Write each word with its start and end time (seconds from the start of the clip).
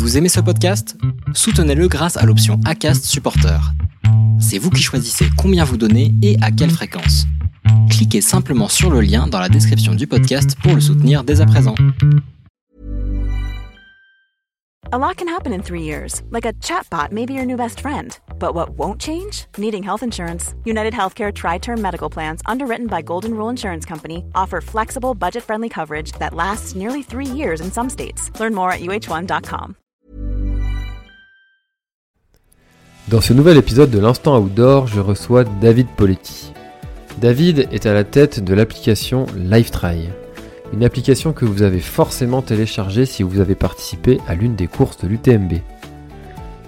Vous 0.00 0.16
aimez 0.16 0.30
ce 0.30 0.40
podcast? 0.40 0.96
Soutenez-le 1.34 1.86
grâce 1.86 2.16
à 2.16 2.24
l'option 2.24 2.58
ACAST 2.64 3.04
Supporter. 3.04 3.60
C'est 4.40 4.56
vous 4.56 4.70
qui 4.70 4.82
choisissez 4.82 5.26
combien 5.36 5.62
vous 5.62 5.76
donnez 5.76 6.14
et 6.22 6.38
à 6.40 6.50
quelle 6.50 6.70
fréquence. 6.70 7.26
Cliquez 7.90 8.22
simplement 8.22 8.68
sur 8.68 8.90
le 8.90 9.02
lien 9.02 9.26
dans 9.26 9.38
la 9.38 9.50
description 9.50 9.94
du 9.94 10.06
podcast 10.06 10.56
pour 10.62 10.74
le 10.74 10.80
soutenir 10.80 11.22
dès 11.22 11.42
à 11.42 11.46
présent. 11.46 11.74
A 14.90 14.96
lot 14.96 15.18
can 15.18 15.28
happen 15.28 15.52
in 15.52 15.60
three 15.62 15.82
years, 15.82 16.22
like 16.30 16.46
a 16.46 16.54
chatbot 16.62 17.12
may 17.12 17.26
be 17.26 17.34
your 17.34 17.44
new 17.44 17.58
best 17.58 17.80
friend. 17.80 18.18
But 18.38 18.54
what 18.54 18.70
won't 18.78 19.02
change? 19.02 19.44
Needing 19.58 19.82
health 19.82 20.02
insurance. 20.02 20.54
United 20.64 20.94
Healthcare 20.94 21.32
Tri 21.32 21.58
Term 21.58 21.82
Medical 21.82 22.08
Plans, 22.08 22.40
underwritten 22.46 22.86
by 22.86 23.02
Golden 23.02 23.34
Rule 23.34 23.50
Insurance 23.50 23.84
Company, 23.84 24.24
offer 24.34 24.62
flexible, 24.62 25.14
budget 25.14 25.44
friendly 25.44 25.68
coverage 25.68 26.12
that 26.12 26.32
lasts 26.34 26.74
nearly 26.74 27.02
three 27.02 27.26
years 27.26 27.60
in 27.60 27.70
some 27.70 27.90
states. 27.90 28.30
Learn 28.40 28.54
more 28.54 28.72
at 28.72 28.80
uh1.com. 28.80 29.76
Dans 33.10 33.20
ce 33.20 33.32
nouvel 33.32 33.56
épisode 33.56 33.90
de 33.90 33.98
l'Instant 33.98 34.38
Outdoor, 34.38 34.86
je 34.86 35.00
reçois 35.00 35.42
David 35.42 35.88
Poletti. 35.96 36.52
David 37.20 37.66
est 37.72 37.84
à 37.86 37.92
la 37.92 38.04
tête 38.04 38.38
de 38.38 38.54
l'application 38.54 39.26
LifeTry, 39.36 40.08
une 40.72 40.84
application 40.84 41.32
que 41.32 41.44
vous 41.44 41.62
avez 41.62 41.80
forcément 41.80 42.40
téléchargée 42.40 43.06
si 43.06 43.24
vous 43.24 43.40
avez 43.40 43.56
participé 43.56 44.20
à 44.28 44.36
l'une 44.36 44.54
des 44.54 44.68
courses 44.68 44.98
de 44.98 45.08
l'UTMB. 45.08 45.54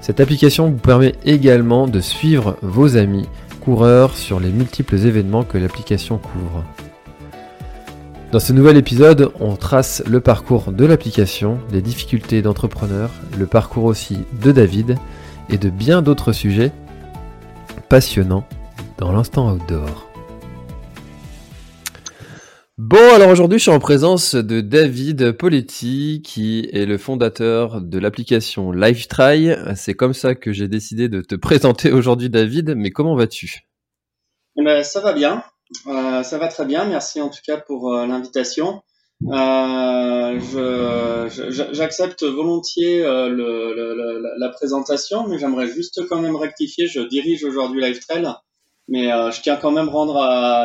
Cette 0.00 0.18
application 0.18 0.68
vous 0.68 0.78
permet 0.78 1.14
également 1.24 1.86
de 1.86 2.00
suivre 2.00 2.56
vos 2.60 2.96
amis 2.96 3.28
coureurs 3.60 4.16
sur 4.16 4.40
les 4.40 4.50
multiples 4.50 4.96
événements 4.96 5.44
que 5.44 5.58
l'application 5.58 6.18
couvre. 6.18 6.64
Dans 8.32 8.40
ce 8.40 8.52
nouvel 8.52 8.76
épisode, 8.78 9.30
on 9.38 9.54
trace 9.54 10.02
le 10.08 10.18
parcours 10.18 10.72
de 10.72 10.86
l'application, 10.86 11.60
les 11.70 11.82
difficultés 11.82 12.42
d'entrepreneurs, 12.42 13.10
le 13.38 13.46
parcours 13.46 13.84
aussi 13.84 14.18
de 14.42 14.50
David 14.50 14.96
et 15.52 15.58
de 15.58 15.70
bien 15.70 16.02
d'autres 16.02 16.32
sujets 16.32 16.72
passionnants 17.88 18.46
dans 18.98 19.12
l'instant 19.12 19.52
outdoor. 19.52 20.08
Bon, 22.78 23.14
alors 23.14 23.28
aujourd'hui, 23.28 23.58
je 23.58 23.64
suis 23.64 23.70
en 23.70 23.78
présence 23.78 24.34
de 24.34 24.60
David 24.60 25.32
Poletti, 25.32 26.22
qui 26.24 26.68
est 26.72 26.86
le 26.86 26.98
fondateur 26.98 27.82
de 27.82 27.98
l'application 27.98 28.72
LiveTry. 28.72 29.50
C'est 29.76 29.94
comme 29.94 30.14
ça 30.14 30.34
que 30.34 30.52
j'ai 30.52 30.68
décidé 30.68 31.08
de 31.08 31.20
te 31.20 31.34
présenter 31.34 31.92
aujourd'hui, 31.92 32.30
David. 32.30 32.74
Mais 32.74 32.90
comment 32.90 33.14
vas-tu? 33.14 33.60
Eh 34.58 34.64
ben, 34.64 34.82
Ça 34.82 35.00
va 35.00 35.12
bien. 35.12 35.44
Euh, 35.86 36.22
ça 36.22 36.38
va 36.38 36.48
très 36.48 36.64
bien. 36.64 36.84
Merci 36.86 37.20
en 37.20 37.28
tout 37.28 37.40
cas 37.46 37.58
pour 37.58 37.94
euh, 37.94 38.06
l'invitation. 38.06 38.82
Euh, 39.30 41.28
J'accepte 41.72 42.24
volontiers 42.24 43.02
euh, 43.04 43.28
le, 43.28 43.74
le, 43.74 44.22
la 44.38 44.48
présentation, 44.48 45.28
mais 45.28 45.38
j'aimerais 45.38 45.68
juste 45.68 46.06
quand 46.08 46.20
même 46.20 46.36
rectifier. 46.36 46.86
Je 46.88 47.00
dirige 47.00 47.44
aujourd'hui 47.44 47.82
LiveTrail 47.82 48.26
mais 48.88 49.12
euh, 49.12 49.30
je 49.30 49.40
tiens 49.40 49.56
quand 49.56 49.70
même 49.70 49.88
rendre 49.88 50.14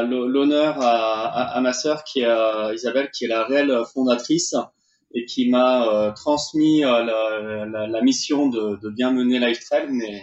l'honneur 0.04 0.82
à, 0.82 1.56
à, 1.56 1.62
ma 1.62 1.74
sœur 1.74 2.04
qui 2.04 2.22
est 2.22 2.26
euh, 2.26 2.74
Isabelle, 2.74 3.10
qui 3.12 3.26
est 3.26 3.28
la 3.28 3.46
réelle 3.46 3.74
fondatrice 3.94 4.56
et 5.14 5.26
qui 5.26 5.50
m'a 5.50 5.88
euh, 5.88 6.12
transmis 6.12 6.82
la, 6.82 7.04
la, 7.04 7.88
la, 7.88 8.02
mission 8.02 8.50
de, 8.50 8.78
de, 8.82 8.90
bien 8.90 9.12
mener 9.12 9.40
Lifetrail. 9.40 9.88
Mais 9.92 10.22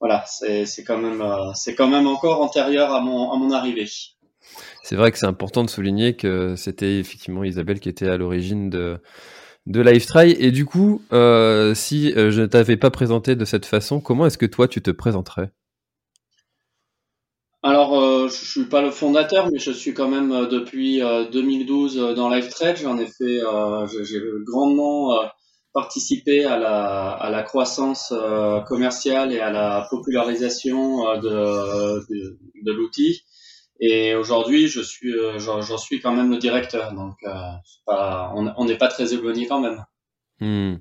voilà, 0.00 0.24
c'est 0.26 0.84
quand 0.84 0.98
même 0.98 1.22
c'est 1.54 1.74
quand 1.74 1.88
même 1.88 2.06
encore 2.06 2.40
antérieur 2.40 2.94
à 2.94 3.00
mon 3.00 3.30
à 3.30 3.36
mon 3.36 3.50
arrivée. 3.52 3.88
C'est 4.88 4.96
vrai 4.96 5.12
que 5.12 5.18
c'est 5.18 5.26
important 5.26 5.64
de 5.64 5.70
souligner 5.70 6.16
que 6.16 6.54
c'était 6.56 6.98
effectivement 6.98 7.44
Isabelle 7.44 7.78
qui 7.78 7.88
était 7.88 8.08
à 8.08 8.16
l'origine 8.16 8.70
de 8.70 8.98
de 9.66 9.80
Lifetry. 9.82 10.34
Et 10.38 10.50
du 10.50 10.64
coup, 10.64 11.02
euh, 11.12 11.74
si 11.74 12.12
je 12.12 12.40
ne 12.40 12.46
t'avais 12.46 12.78
pas 12.78 12.90
présenté 12.90 13.36
de 13.36 13.44
cette 13.44 13.66
façon, 13.66 14.00
comment 14.00 14.24
est-ce 14.26 14.38
que 14.38 14.46
toi 14.46 14.66
tu 14.66 14.80
te 14.80 14.90
présenterais? 14.90 15.52
Alors, 17.62 18.00
euh, 18.00 18.28
je 18.28 18.44
suis 18.44 18.64
pas 18.66 18.82
le 18.82 18.92
fondateur, 18.92 19.50
mais 19.50 19.58
je 19.58 19.72
suis 19.72 19.92
quand 19.92 20.08
même 20.08 20.30
euh, 20.30 20.46
depuis 20.46 21.00
2012 21.32 21.98
euh, 21.98 22.14
dans 22.14 22.28
Live 22.28 22.48
Trade. 22.50 22.76
J'en 22.76 22.96
ai 22.98 23.06
fait, 23.06 23.40
j'ai 24.04 24.20
grandement 24.46 25.18
participé 25.74 26.44
à 26.44 26.56
la, 26.56 27.10
à 27.10 27.30
la 27.30 27.42
croissance 27.42 28.12
commerciale 28.68 29.32
et 29.32 29.40
à 29.40 29.50
la 29.50 29.86
popularisation 29.90 31.18
de, 31.20 32.00
de, 32.64 32.72
l'outil. 32.72 33.22
Et 33.80 34.14
aujourd'hui, 34.14 34.68
je 34.68 34.80
suis, 34.80 35.14
j'en 35.38 35.78
suis 35.78 36.00
quand 36.00 36.14
même 36.14 36.30
le 36.30 36.38
directeur. 36.38 36.92
Donc, 36.92 37.16
pas, 37.86 38.32
on 38.34 38.64
n'est 38.64 38.78
pas 38.78 38.88
très 38.88 39.14
éloigné 39.14 39.46
quand 39.46 39.60
même. 39.60 39.84
Hmm. 40.40 40.76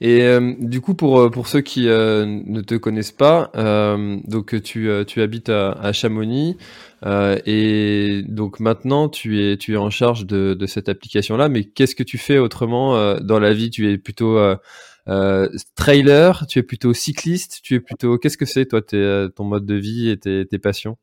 Et 0.00 0.22
euh, 0.22 0.54
du 0.58 0.80
coup, 0.80 0.94
pour, 0.94 1.18
euh, 1.18 1.30
pour 1.30 1.46
ceux 1.46 1.60
qui 1.60 1.88
euh, 1.88 2.26
ne 2.26 2.60
te 2.60 2.74
connaissent 2.74 3.12
pas, 3.12 3.50
donc 4.26 4.60
tu, 4.62 4.90
tu 5.06 5.22
habites 5.22 5.48
à, 5.48 5.72
à 5.72 5.92
Chamonix 5.92 6.56
et 7.06 8.22
donc 8.28 8.60
maintenant 8.60 9.08
tu 9.08 9.42
es, 9.42 9.56
tu 9.56 9.74
es 9.74 9.76
en 9.76 9.90
charge 9.90 10.26
de, 10.26 10.54
de 10.54 10.66
cette 10.66 10.88
application-là. 10.88 11.48
Mais 11.48 11.64
qu'est-ce 11.64 11.94
que 11.94 12.02
tu 12.02 12.18
fais 12.18 12.38
autrement 12.38 13.18
dans 13.20 13.38
la 13.38 13.52
vie? 13.52 13.70
Tu 13.70 13.90
es 13.90 13.98
plutôt 13.98 14.38
trailer 15.74 16.46
Tu 16.48 16.58
es 16.58 16.62
plutôt 16.62 16.92
cycliste 16.92 17.60
Tu 17.62 17.74
es 17.76 17.80
plutôt 17.80 18.18
qu'est-ce 18.18 18.38
que 18.38 18.46
c'est 18.46 18.66
toi 18.66 18.82
ton 18.82 19.44
mode 19.44 19.66
de 19.66 19.74
vie 19.74 20.10
et 20.10 20.18
tes, 20.18 20.46
tes 20.46 20.58
passions? 20.58 20.96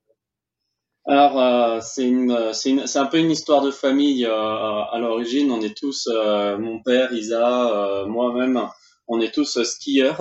Alors 1.12 1.42
euh, 1.42 1.80
c'est 1.82 2.08
une, 2.08 2.54
c'est 2.54 2.98
un 2.98 3.06
peu 3.06 3.18
une 3.18 3.32
histoire 3.32 3.62
de 3.62 3.70
famille 3.70 4.26
euh, 4.26 4.32
à 4.32 4.98
l'origine. 4.98 5.52
On 5.52 5.60
est 5.60 5.76
tous, 5.78 6.08
euh, 6.10 6.58
mon 6.58 6.82
père, 6.82 7.12
Isa, 7.12 8.06
moi-même, 8.08 8.66
on 9.10 9.20
est 9.20 9.34
tous 9.34 9.62
skieurs 9.62 10.20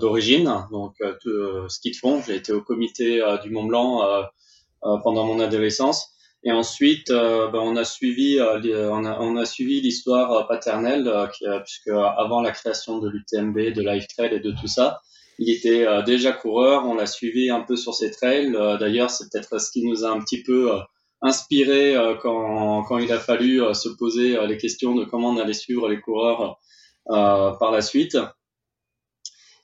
d'origine, 0.00 0.66
donc 0.72 0.96
ski 1.68 1.92
de 1.92 1.96
fond. 1.96 2.20
J'ai 2.26 2.34
été 2.34 2.52
au 2.52 2.62
comité 2.62 3.22
du 3.44 3.50
Mont 3.50 3.64
Blanc 3.64 4.02
pendant 4.82 5.24
mon 5.24 5.38
adolescence. 5.38 6.10
Et 6.42 6.50
ensuite, 6.50 7.10
ben, 7.10 7.60
on 7.60 7.76
a 7.76 7.84
suivi, 7.84 8.40
on 8.40 9.04
a, 9.04 9.20
on 9.20 9.36
a 9.36 9.44
suivi 9.46 9.82
l'histoire 9.82 10.48
paternelle, 10.48 11.08
puisque 11.64 11.90
avant 11.90 12.40
la 12.40 12.50
création 12.50 12.98
de 12.98 13.08
l'UTMB, 13.08 13.72
de 13.72 13.82
Life 13.88 14.08
Trail 14.08 14.34
et 14.34 14.40
de 14.40 14.50
tout 14.50 14.66
ça, 14.66 15.00
il 15.38 15.50
était 15.50 15.86
euh, 15.86 16.02
déjà 16.02 16.32
coureur, 16.32 16.86
on 16.86 16.94
l'a 16.94 17.06
suivi 17.06 17.50
un 17.50 17.60
peu 17.60 17.76
sur 17.76 17.94
ses 17.94 18.10
trails. 18.10 18.54
Euh, 18.54 18.78
d'ailleurs, 18.78 19.10
c'est 19.10 19.30
peut-être 19.30 19.60
ce 19.60 19.70
qui 19.70 19.84
nous 19.84 20.04
a 20.04 20.10
un 20.10 20.20
petit 20.20 20.42
peu 20.42 20.72
euh, 20.72 20.78
inspiré 21.22 21.96
quand, 22.20 22.82
quand 22.82 22.98
il 22.98 23.10
a 23.10 23.18
fallu 23.18 23.62
se 23.72 23.88
poser 23.88 24.36
les 24.46 24.58
questions 24.58 24.94
de 24.94 25.06
comment 25.06 25.30
on 25.30 25.38
allait 25.38 25.54
suivre 25.54 25.88
les 25.88 25.98
coureurs 25.98 26.58
par 27.06 27.70
la 27.72 27.80
suite. 27.80 28.18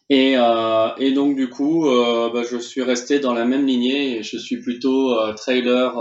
Et, 0.08 0.36
et 0.36 1.12
donc 1.12 1.36
du 1.36 1.50
coup, 1.50 1.84
bah, 1.84 2.44
je 2.50 2.56
suis 2.56 2.80
resté 2.82 3.20
dans 3.20 3.34
la 3.34 3.44
même 3.44 3.66
lignée 3.66 4.16
et 4.16 4.22
je 4.22 4.38
suis 4.38 4.62
plutôt 4.62 5.14
trailer, 5.34 5.92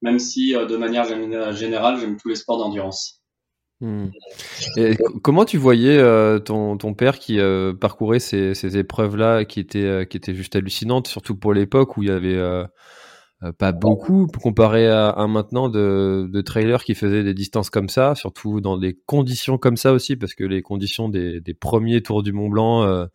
même 0.00 0.20
si 0.20 0.52
de 0.52 0.76
manière 0.76 1.06
générale, 1.52 1.98
j'aime 1.98 2.16
tous 2.16 2.28
les 2.28 2.36
sports 2.36 2.58
d'endurance. 2.58 3.17
Hmm. 3.80 4.06
Et 4.76 4.96
comment 5.22 5.44
tu 5.44 5.56
voyais 5.56 5.98
euh, 5.98 6.40
ton, 6.40 6.76
ton, 6.76 6.94
père 6.94 7.20
qui 7.20 7.38
euh, 7.38 7.72
parcourait 7.72 8.18
ces, 8.18 8.54
ces 8.54 8.76
épreuves-là 8.76 9.44
qui 9.44 9.60
étaient, 9.60 9.84
euh, 9.84 10.04
qui 10.04 10.16
étaient 10.16 10.34
juste 10.34 10.56
hallucinantes, 10.56 11.06
surtout 11.06 11.36
pour 11.36 11.54
l'époque 11.54 11.96
où 11.96 12.02
il 12.02 12.08
y 12.08 12.12
avait 12.12 12.66
pas 13.56 13.70
beaucoup 13.70 14.26
comparé 14.26 14.88
à, 14.88 15.10
à 15.10 15.28
maintenant 15.28 15.68
de, 15.68 16.28
de, 16.28 16.40
trailers 16.40 16.82
qui 16.82 16.96
faisaient 16.96 17.22
des 17.22 17.34
distances 17.34 17.70
comme 17.70 17.88
ça, 17.88 18.16
surtout 18.16 18.60
dans 18.60 18.76
des 18.76 18.98
conditions 19.06 19.58
comme 19.58 19.76
ça 19.76 19.92
aussi, 19.92 20.16
parce 20.16 20.34
que 20.34 20.42
les 20.42 20.60
conditions 20.60 21.08
des, 21.08 21.40
des 21.40 21.54
premiers 21.54 22.02
tours 22.02 22.24
du 22.24 22.32
Mont 22.32 22.48
Blanc, 22.48 23.06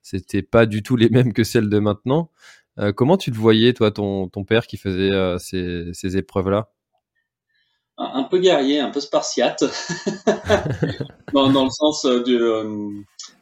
c'était 0.00 0.42
pas 0.42 0.66
du 0.66 0.84
tout 0.84 0.94
les 0.94 1.08
mêmes 1.10 1.32
que 1.32 1.42
celles 1.42 1.68
de 1.68 1.78
maintenant. 1.80 2.30
comment 2.94 3.16
tu 3.16 3.32
le 3.32 3.36
voyais, 3.36 3.72
toi, 3.72 3.90
ton, 3.90 4.28
ton 4.28 4.44
père 4.44 4.68
qui 4.68 4.76
faisait 4.76 5.10
ces, 5.40 5.92
ces 5.92 6.16
épreuves-là? 6.16 6.68
Un 7.96 8.24
peu 8.24 8.38
guerrier, 8.38 8.80
un 8.80 8.90
peu 8.90 9.00
spartiate, 9.00 9.62
dans, 11.32 11.64
le 11.64 11.70
sens 11.70 12.04
euh, 12.04 12.22
du, 12.22 12.40
euh, 12.40 12.90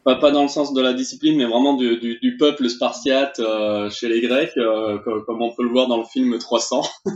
pas, 0.05 0.31
dans 0.31 0.43
le 0.43 0.49
sens 0.49 0.75
de 0.75 0.83
la 0.83 0.93
discipline, 0.93 1.37
mais 1.37 1.45
vraiment 1.45 1.75
du 1.75 2.37
peuple 2.39 2.69
spartiate 2.69 3.41
euh, 3.41 3.89
chez 3.91 4.09
les 4.09 4.21
Grecs, 4.21 4.55
comme, 5.05 5.43
on 5.43 5.55
peut 5.55 5.63
le 5.63 5.71
voir 5.71 5.89
dans 5.89 5.99
le 5.99 6.05
film 6.05 6.39
300. 6.39 6.83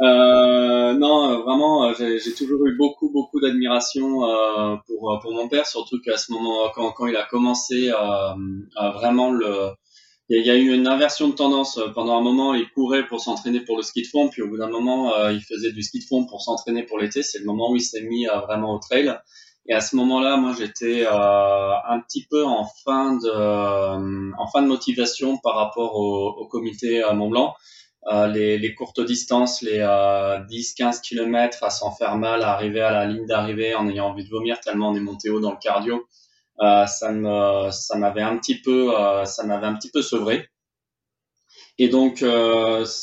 non, 0.00 1.42
vraiment, 1.42 1.92
j'ai 1.94 2.34
toujours 2.34 2.66
eu 2.66 2.76
beaucoup, 2.76 3.10
beaucoup 3.10 3.40
d'admiration 3.40 4.20
pour, 4.86 5.18
pour 5.20 5.32
mon 5.32 5.48
père, 5.48 5.66
surtout 5.66 6.00
qu'à 6.00 6.16
ce 6.16 6.32
moment, 6.32 6.70
quand, 6.74 6.92
quand 6.92 7.06
il 7.06 7.16
a 7.16 7.24
commencé 7.24 7.90
à 7.90 8.34
vraiment 8.94 9.30
le 9.30 9.72
il 10.30 10.44
y, 10.44 10.50
a 10.50 10.56
eu 10.56 10.74
une 10.74 10.86
inversion 10.86 11.28
de 11.28 11.34
tendance. 11.34 11.80
Pendant 11.94 12.18
un 12.18 12.20
moment, 12.20 12.52
il 12.52 12.68
courait 12.68 13.06
pour 13.06 13.20
s'entraîner 13.20 13.60
pour 13.60 13.78
le 13.78 13.82
ski 13.82 14.02
de 14.02 14.08
fond, 14.08 14.28
puis 14.28 14.42
au 14.42 14.48
bout 14.48 14.58
d'un 14.58 14.68
moment, 14.68 15.14
euh, 15.14 15.32
il 15.32 15.40
faisait 15.40 15.72
du 15.72 15.82
ski 15.82 16.00
de 16.00 16.04
fond 16.04 16.26
pour 16.26 16.42
s'entraîner 16.42 16.82
pour 16.82 16.98
l'été. 16.98 17.22
C'est 17.22 17.38
le 17.38 17.46
moment 17.46 17.70
où 17.70 17.76
il 17.76 17.80
s'est 17.80 18.02
mis 18.02 18.28
euh, 18.28 18.38
vraiment 18.40 18.74
au 18.74 18.78
trail. 18.78 19.16
Et 19.70 19.72
à 19.72 19.80
ce 19.80 19.96
moment-là, 19.96 20.36
moi, 20.36 20.54
j'étais 20.58 21.06
euh, 21.06 21.10
un 21.10 22.00
petit 22.00 22.26
peu 22.28 22.44
en 22.44 22.66
fin 22.84 23.16
de, 23.16 24.34
en 24.38 24.46
fin 24.48 24.60
de 24.60 24.66
motivation 24.66 25.38
par 25.38 25.54
rapport 25.54 25.96
au, 25.96 26.28
au 26.28 26.46
comité 26.46 27.02
Mont 27.14 27.30
Blanc. 27.30 27.54
les, 28.34 28.58
les, 28.58 28.74
courtes 28.74 29.00
distances, 29.00 29.62
les 29.62 29.78
10-15 29.78 31.00
km 31.00 31.64
à 31.64 31.70
s'en 31.70 31.90
faire 31.90 32.16
mal, 32.16 32.42
à 32.42 32.52
arriver 32.52 32.80
à 32.80 32.92
la 32.92 33.06
ligne 33.06 33.26
d'arrivée 33.26 33.74
en 33.74 33.88
ayant 33.88 34.08
envie 34.08 34.24
de 34.24 34.30
vomir 34.30 34.60
tellement 34.60 34.90
on 34.90 34.94
est 34.94 35.00
monté 35.00 35.30
haut 35.30 35.40
dans 35.40 35.52
le 35.52 35.58
cardio. 35.58 36.06
Ça 36.60 37.12
me, 37.12 37.70
ça 37.70 37.96
m'avait 37.98 38.22
un 38.22 38.36
petit 38.38 38.60
peu, 38.60 38.92
ça 39.24 39.44
m'avait 39.44 39.66
un 39.66 39.74
petit 39.74 39.90
peu 39.90 40.02
sevré. 40.02 40.48
Et 41.78 41.88
donc 41.88 42.24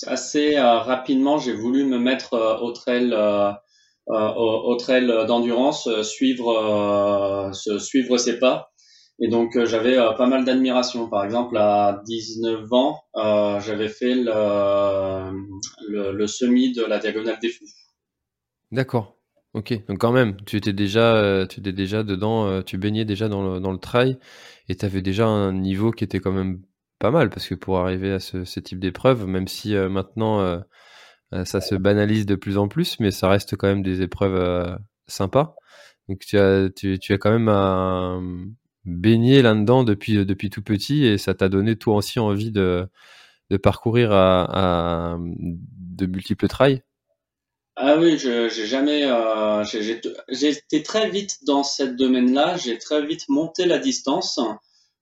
assez 0.08 0.60
rapidement, 0.60 1.38
j'ai 1.38 1.54
voulu 1.54 1.86
me 1.86 1.98
mettre 1.98 2.60
au 2.62 2.72
trail 2.72 3.14
euh, 4.12 4.32
au, 4.36 4.76
trail 4.76 5.08
d'endurance, 5.28 5.88
euh, 5.88 6.04
suivre, 6.04 6.52
euh, 6.52 7.80
suivre 7.80 8.18
ses 8.18 8.38
pas. 8.38 8.72
Et 9.20 9.30
donc 9.30 9.58
j'avais 9.64 9.96
pas 10.18 10.28
mal 10.28 10.46
d'admiration. 10.46 11.10
Par 11.10 11.24
exemple, 11.24 11.58
à 11.58 12.02
19 12.06 12.72
ans, 12.72 13.00
j'avais 13.62 13.88
fait 13.88 14.14
le, 14.14 15.32
le, 16.12 16.28
semi 16.28 16.74
de 16.74 16.84
la 16.84 17.00
diagonale 17.00 17.40
des 17.42 17.50
fous. 17.50 17.66
D'accord. 18.72 19.15
Ok. 19.56 19.74
Donc 19.88 20.00
quand 20.00 20.12
même, 20.12 20.36
tu 20.46 20.58
étais 20.58 20.74
déjà, 20.74 21.48
tu 21.50 21.62
étais 21.62 21.72
déjà 21.72 22.04
dedans, 22.04 22.62
tu 22.62 22.78
baignais 22.78 23.06
déjà 23.06 23.30
dans 23.30 23.54
le, 23.56 23.60
dans 23.60 23.72
le 23.72 23.78
trail 23.78 24.18
et 24.70 24.76
tu 24.76 24.86
avais 24.86 25.02
déjà 25.02 25.26
un 25.28 25.54
niveau 25.54 25.92
qui 25.92 26.04
était 26.04 26.20
quand 26.20 26.34
même 26.34 26.62
pas 27.00 27.12
mal 27.12 27.30
parce 27.30 27.48
que 27.48 27.56
pour 27.56 27.80
arriver 27.80 28.12
à 28.12 28.20
ce, 28.20 28.46
ce 28.46 28.60
type 28.60 28.80
d'épreuve, 28.80 29.28
même 29.28 29.48
si 29.48 29.74
maintenant 29.76 30.60
euh, 31.34 31.44
ça 31.46 31.62
se 31.62 31.76
banalise 31.76 32.26
de 32.26 32.36
plus 32.36 32.58
en 32.58 32.68
plus, 32.68 33.00
mais 33.00 33.12
ça 33.12 33.30
reste 33.30 33.56
quand 33.56 33.68
même 33.68 33.84
des 33.84 34.02
épreuves 34.02 34.36
euh, 34.36 34.78
sympas. 35.08 35.56
Donc 36.08 36.20
tu 36.20 36.38
as, 36.38 36.70
tu, 36.70 37.00
tu 37.00 37.14
as 37.14 37.18
quand 37.18 37.32
même 37.32 37.50
un, 37.50 38.22
baigné 38.86 39.42
là-dedans 39.42 39.84
depuis, 39.84 40.26
depuis 40.26 40.50
tout 40.50 40.62
petit 40.62 41.06
et 41.06 41.18
ça 41.18 41.34
t'a 41.34 41.50
donné 41.50 41.76
toi 41.76 41.96
aussi 41.96 42.20
envie 42.20 42.52
de, 42.52 42.88
de 43.50 43.58
parcourir 43.58 44.12
à, 44.12 45.16
à 45.16 45.18
de 45.20 46.06
multiples 46.06 46.48
trails 46.48 46.84
Ah 47.78 47.98
oui, 47.98 48.18
j'ai 48.18 48.50
jamais, 48.50 49.04
euh, 49.06 49.64
j'ai 49.66 50.50
été 50.50 50.82
très 50.82 51.10
vite 51.10 51.40
dans 51.46 51.64
ce 51.64 51.84
domaine-là. 51.84 52.56
J'ai 52.56 52.78
très 52.78 53.06
vite 53.06 53.28
monté 53.28 53.66
la 53.66 53.80
distance. 53.80 54.40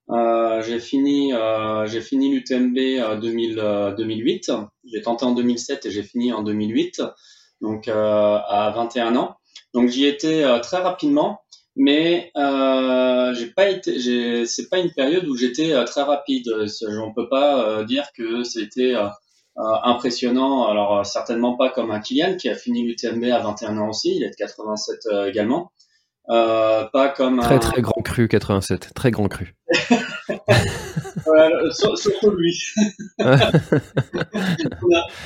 Euh, 0.10 0.62
j'ai 0.64 0.80
fini, 0.80 1.34
euh, 1.34 1.86
j'ai 1.86 2.02
fini 2.02 2.34
l'UTMB 2.34 3.20
2000, 3.22 3.94
2008. 3.98 4.52
J'ai 4.86 5.02
tenté 5.04 5.24
en 5.26 5.34
2007 5.34 5.86
et 5.86 5.92
j'ai 5.92 6.02
fini 6.04 6.34
en 6.34 6.42
2008, 6.42 7.04
donc 7.62 7.88
euh, 7.88 8.40
à 8.48 8.74
21 8.76 9.16
ans. 9.18 9.36
Donc 9.76 9.90
j'y 9.90 10.06
étais 10.06 10.44
euh, 10.44 10.60
très 10.60 10.78
rapidement, 10.78 11.42
mais 11.76 12.32
euh, 12.38 13.34
j'ai 13.36 13.48
pas 13.48 13.70
été, 13.70 14.46
c'est 14.48 14.70
pas 14.70 14.80
une 14.80 14.92
période 14.92 15.28
où 15.28 15.38
j'étais 15.38 15.84
très 15.86 16.02
rapide. 16.02 16.50
On 17.00 17.14
peut 17.14 17.30
pas 17.30 17.84
dire 17.84 18.08
que 18.18 18.44
c'était 18.44 18.96
impressionnant. 19.56 20.68
Alors 20.68 21.06
certainement 21.06 21.56
pas 21.56 21.70
comme 21.70 21.92
un 21.92 22.00
Kylian 22.00 22.38
qui 22.38 22.50
a 22.50 22.56
fini 22.56 22.84
l'UTMB 22.84 23.26
à 23.26 23.40
21 23.40 23.78
ans 23.78 23.90
aussi. 23.90 24.16
Il 24.16 24.24
est 24.24 24.30
de 24.30 24.36
87 24.36 25.00
également. 25.28 25.72
Euh, 26.30 26.86
pas 26.94 27.10
comme 27.10 27.42
très 27.42 27.60
très 27.60 27.82
grand 27.82 28.02
cru 28.02 28.30
87, 28.30 28.94
très 28.94 29.12
grand 29.12 29.28
cru. 29.28 29.58
voilà, 31.26 31.70
surtout 31.72 32.32
lui. 32.32 32.58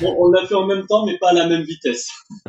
on, 0.02 0.30
l'a 0.32 0.44
fait 0.44 0.56
en 0.56 0.66
même 0.66 0.84
temps, 0.86 1.06
mais 1.06 1.16
pas 1.18 1.30
à 1.30 1.34
la 1.34 1.46
même 1.46 1.62
vitesse. 1.62 2.10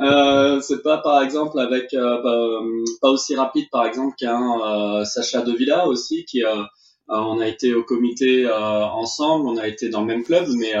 euh, 0.00 0.60
c'est 0.60 0.84
pas 0.84 0.98
par 0.98 1.20
exemple 1.22 1.58
avec 1.58 1.92
euh, 1.94 2.62
pas, 3.00 3.08
aussi 3.08 3.34
rapide 3.34 3.66
par 3.72 3.84
exemple 3.84 4.14
qu'un 4.16 4.60
euh, 4.60 5.04
Sacha 5.04 5.42
Devilla 5.42 5.88
aussi 5.88 6.24
qui 6.26 6.44
euh, 6.44 6.62
on 7.08 7.40
a 7.40 7.48
été 7.48 7.74
au 7.74 7.84
comité 7.84 8.48
ensemble, 8.50 9.48
on 9.48 9.56
a 9.56 9.66
été 9.66 9.88
dans 9.88 10.00
le 10.00 10.06
même 10.06 10.24
club, 10.24 10.46
mais 10.58 10.72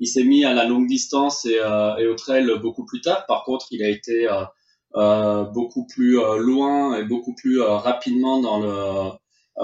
il 0.00 0.06
s'est 0.06 0.24
mis 0.24 0.44
à 0.44 0.52
la 0.52 0.64
longue 0.64 0.86
distance 0.86 1.46
et, 1.46 1.60
au 2.06 2.14
trail 2.14 2.50
beaucoup 2.60 2.84
plus 2.84 3.00
tard. 3.00 3.26
Par 3.26 3.44
contre, 3.44 3.66
il 3.70 3.82
a 3.82 3.88
été 3.88 4.28
euh, 4.96 5.44
beaucoup 5.44 5.86
plus 5.86 6.18
euh, 6.18 6.38
loin 6.38 6.96
et 6.96 7.04
beaucoup 7.04 7.34
plus 7.34 7.60
euh, 7.60 7.76
rapidement 7.76 8.40
dans 8.40 8.60
le 8.60 9.10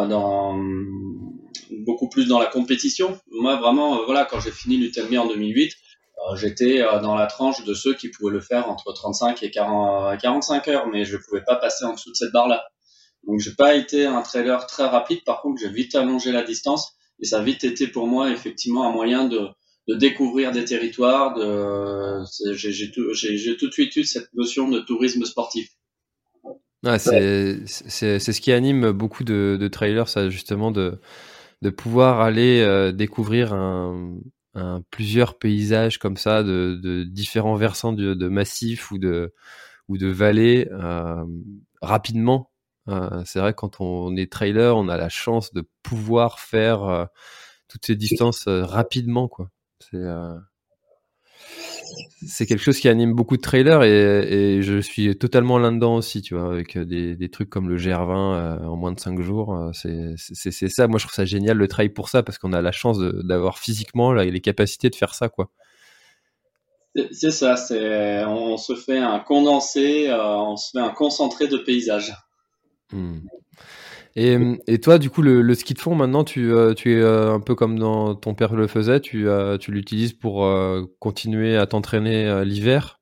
dans 0.06 0.58
beaucoup 1.86 2.08
plus 2.08 2.26
dans 2.26 2.38
la 2.38 2.46
compétition. 2.46 3.18
Moi 3.30 3.56
vraiment 3.56 4.04
voilà 4.04 4.26
quand 4.26 4.40
j'ai 4.40 4.50
fini 4.50 4.76
l'UTMB 4.76 5.14
en 5.18 5.26
2008, 5.28 5.72
j'étais 6.36 6.82
dans 7.02 7.14
la 7.14 7.26
tranche 7.26 7.64
de 7.64 7.74
ceux 7.74 7.94
qui 7.94 8.08
pouvaient 8.08 8.32
le 8.32 8.40
faire 8.40 8.70
entre 8.70 8.92
35 8.92 9.42
et 9.42 9.50
40, 9.50 10.18
45 10.20 10.68
heures, 10.68 10.86
mais 10.86 11.04
je 11.04 11.16
ne 11.16 11.22
pouvais 11.22 11.42
pas 11.42 11.56
passer 11.56 11.84
en 11.84 11.92
dessous 11.92 12.10
de 12.10 12.16
cette 12.16 12.32
barre-là. 12.32 12.64
Donc 13.26 13.40
j'ai 13.40 13.54
pas 13.54 13.74
été 13.74 14.06
un 14.06 14.22
trailer 14.22 14.66
très 14.66 14.86
rapide, 14.86 15.22
par 15.24 15.40
contre 15.42 15.60
j'ai 15.60 15.68
vite 15.68 15.94
allongé 15.94 16.32
la 16.32 16.42
distance 16.42 16.92
et 17.20 17.26
ça 17.26 17.38
a 17.38 17.42
vite 17.42 17.64
été 17.64 17.86
pour 17.86 18.06
moi 18.06 18.30
effectivement 18.30 18.88
un 18.88 18.92
moyen 18.92 19.26
de, 19.26 19.48
de 19.88 19.94
découvrir 19.94 20.52
des 20.52 20.64
territoires. 20.64 21.34
De, 21.34 22.24
j'ai, 22.54 22.90
tout, 22.90 23.02
tout 23.58 23.66
de 23.68 23.72
suite 23.72 23.96
eu 23.96 24.04
cette 24.04 24.32
notion 24.34 24.68
de 24.68 24.80
tourisme 24.80 25.24
sportif. 25.24 25.68
Ouais, 26.84 26.98
c'est, 26.98 27.60
c'est 27.66 28.18
ce 28.18 28.40
qui 28.40 28.50
anime 28.50 28.90
beaucoup 28.90 29.22
de, 29.22 29.56
de 29.60 29.68
trailers, 29.68 30.08
ça 30.08 30.28
justement 30.28 30.72
de, 30.72 30.98
de 31.62 31.70
pouvoir 31.70 32.20
aller 32.20 32.60
euh, 32.60 32.90
découvrir 32.90 33.52
un, 33.52 34.18
un, 34.54 34.82
plusieurs 34.90 35.38
paysages 35.38 35.98
comme 35.98 36.16
ça, 36.16 36.42
de, 36.42 36.78
de 36.82 37.04
différents 37.04 37.54
versants 37.54 37.92
de, 37.92 38.14
de, 38.14 38.28
massifs 38.28 38.90
ou 38.90 38.98
de, 38.98 39.32
ou 39.86 39.96
de 39.96 40.08
vallées 40.08 40.68
euh, 40.72 41.24
rapidement. 41.80 42.50
Euh, 42.88 43.22
c'est 43.24 43.38
vrai 43.38 43.54
quand 43.54 43.80
on 43.80 44.16
est 44.16 44.30
trailer, 44.30 44.76
on 44.76 44.88
a 44.88 44.96
la 44.96 45.08
chance 45.08 45.52
de 45.52 45.64
pouvoir 45.82 46.40
faire 46.40 46.84
euh, 46.84 47.04
toutes 47.68 47.86
ces 47.86 47.96
distances 47.96 48.46
euh, 48.48 48.64
rapidement, 48.64 49.28
quoi. 49.28 49.48
C'est 52.24 52.46
quelque 52.46 52.62
chose 52.62 52.78
qui 52.78 52.88
anime 52.88 53.14
beaucoup 53.14 53.36
de 53.36 53.42
trailers 53.42 53.82
et, 53.82 54.62
je 54.62 54.80
suis 54.80 55.18
totalement 55.18 55.58
là-dedans 55.58 55.96
aussi, 55.96 56.22
tu 56.22 56.34
vois, 56.34 56.52
avec 56.52 56.78
des, 56.78 57.28
trucs 57.30 57.50
comme 57.50 57.68
le 57.68 57.76
GR20 57.76 58.34
euh, 58.34 58.64
en 58.64 58.76
moins 58.76 58.92
de 58.92 59.00
5 59.00 59.20
jours. 59.20 59.70
c'est 59.72 60.16
ça, 60.68 60.86
moi 60.86 60.98
je 60.98 61.04
trouve 61.04 61.14
ça 61.14 61.24
génial 61.24 61.56
le 61.56 61.68
trail 61.68 61.88
pour 61.88 62.08
ça 62.08 62.22
parce 62.22 62.38
qu'on 62.38 62.52
a 62.52 62.62
la 62.62 62.72
chance 62.72 62.98
d'avoir 62.98 63.58
physiquement 63.58 64.12
les 64.12 64.40
capacités 64.40 64.88
de 64.88 64.94
faire 64.94 65.14
ça, 65.14 65.28
quoi. 65.28 65.50
C'est 67.10 67.32
ça, 67.32 67.56
on 68.28 68.56
se 68.56 68.76
fait 68.76 68.98
un 68.98 69.18
condensé, 69.18 70.12
on 70.12 70.56
se 70.56 70.70
fait 70.72 70.80
un 70.80 70.90
concentré 70.90 71.48
de 71.48 71.58
paysage. 71.58 72.14
Hmm. 72.92 73.18
Et, 74.14 74.78
toi, 74.80 74.98
du 74.98 75.08
coup, 75.08 75.22
le, 75.22 75.54
ski 75.54 75.74
de 75.74 75.78
fond, 75.78 75.94
maintenant, 75.94 76.24
tu, 76.24 76.52
euh, 76.52 76.74
es 76.74 76.88
euh, 76.88 77.32
un 77.32 77.40
peu 77.40 77.54
comme 77.54 77.78
ton 77.78 78.34
père 78.34 78.54
le 78.54 78.66
faisait, 78.66 79.00
tu, 79.00 79.28
euh, 79.28 79.56
l'utilises 79.68 80.12
pour 80.12 80.46
continuer 80.98 81.56
à 81.56 81.66
t'entraîner 81.66 82.44
l'hiver? 82.44 83.00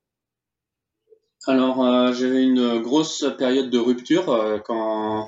Alors, 1.47 2.13
j'ai 2.13 2.41
une 2.41 2.81
grosse 2.81 3.25
période 3.37 3.69
de 3.69 3.79
rupture 3.79 4.61
quand, 4.65 5.27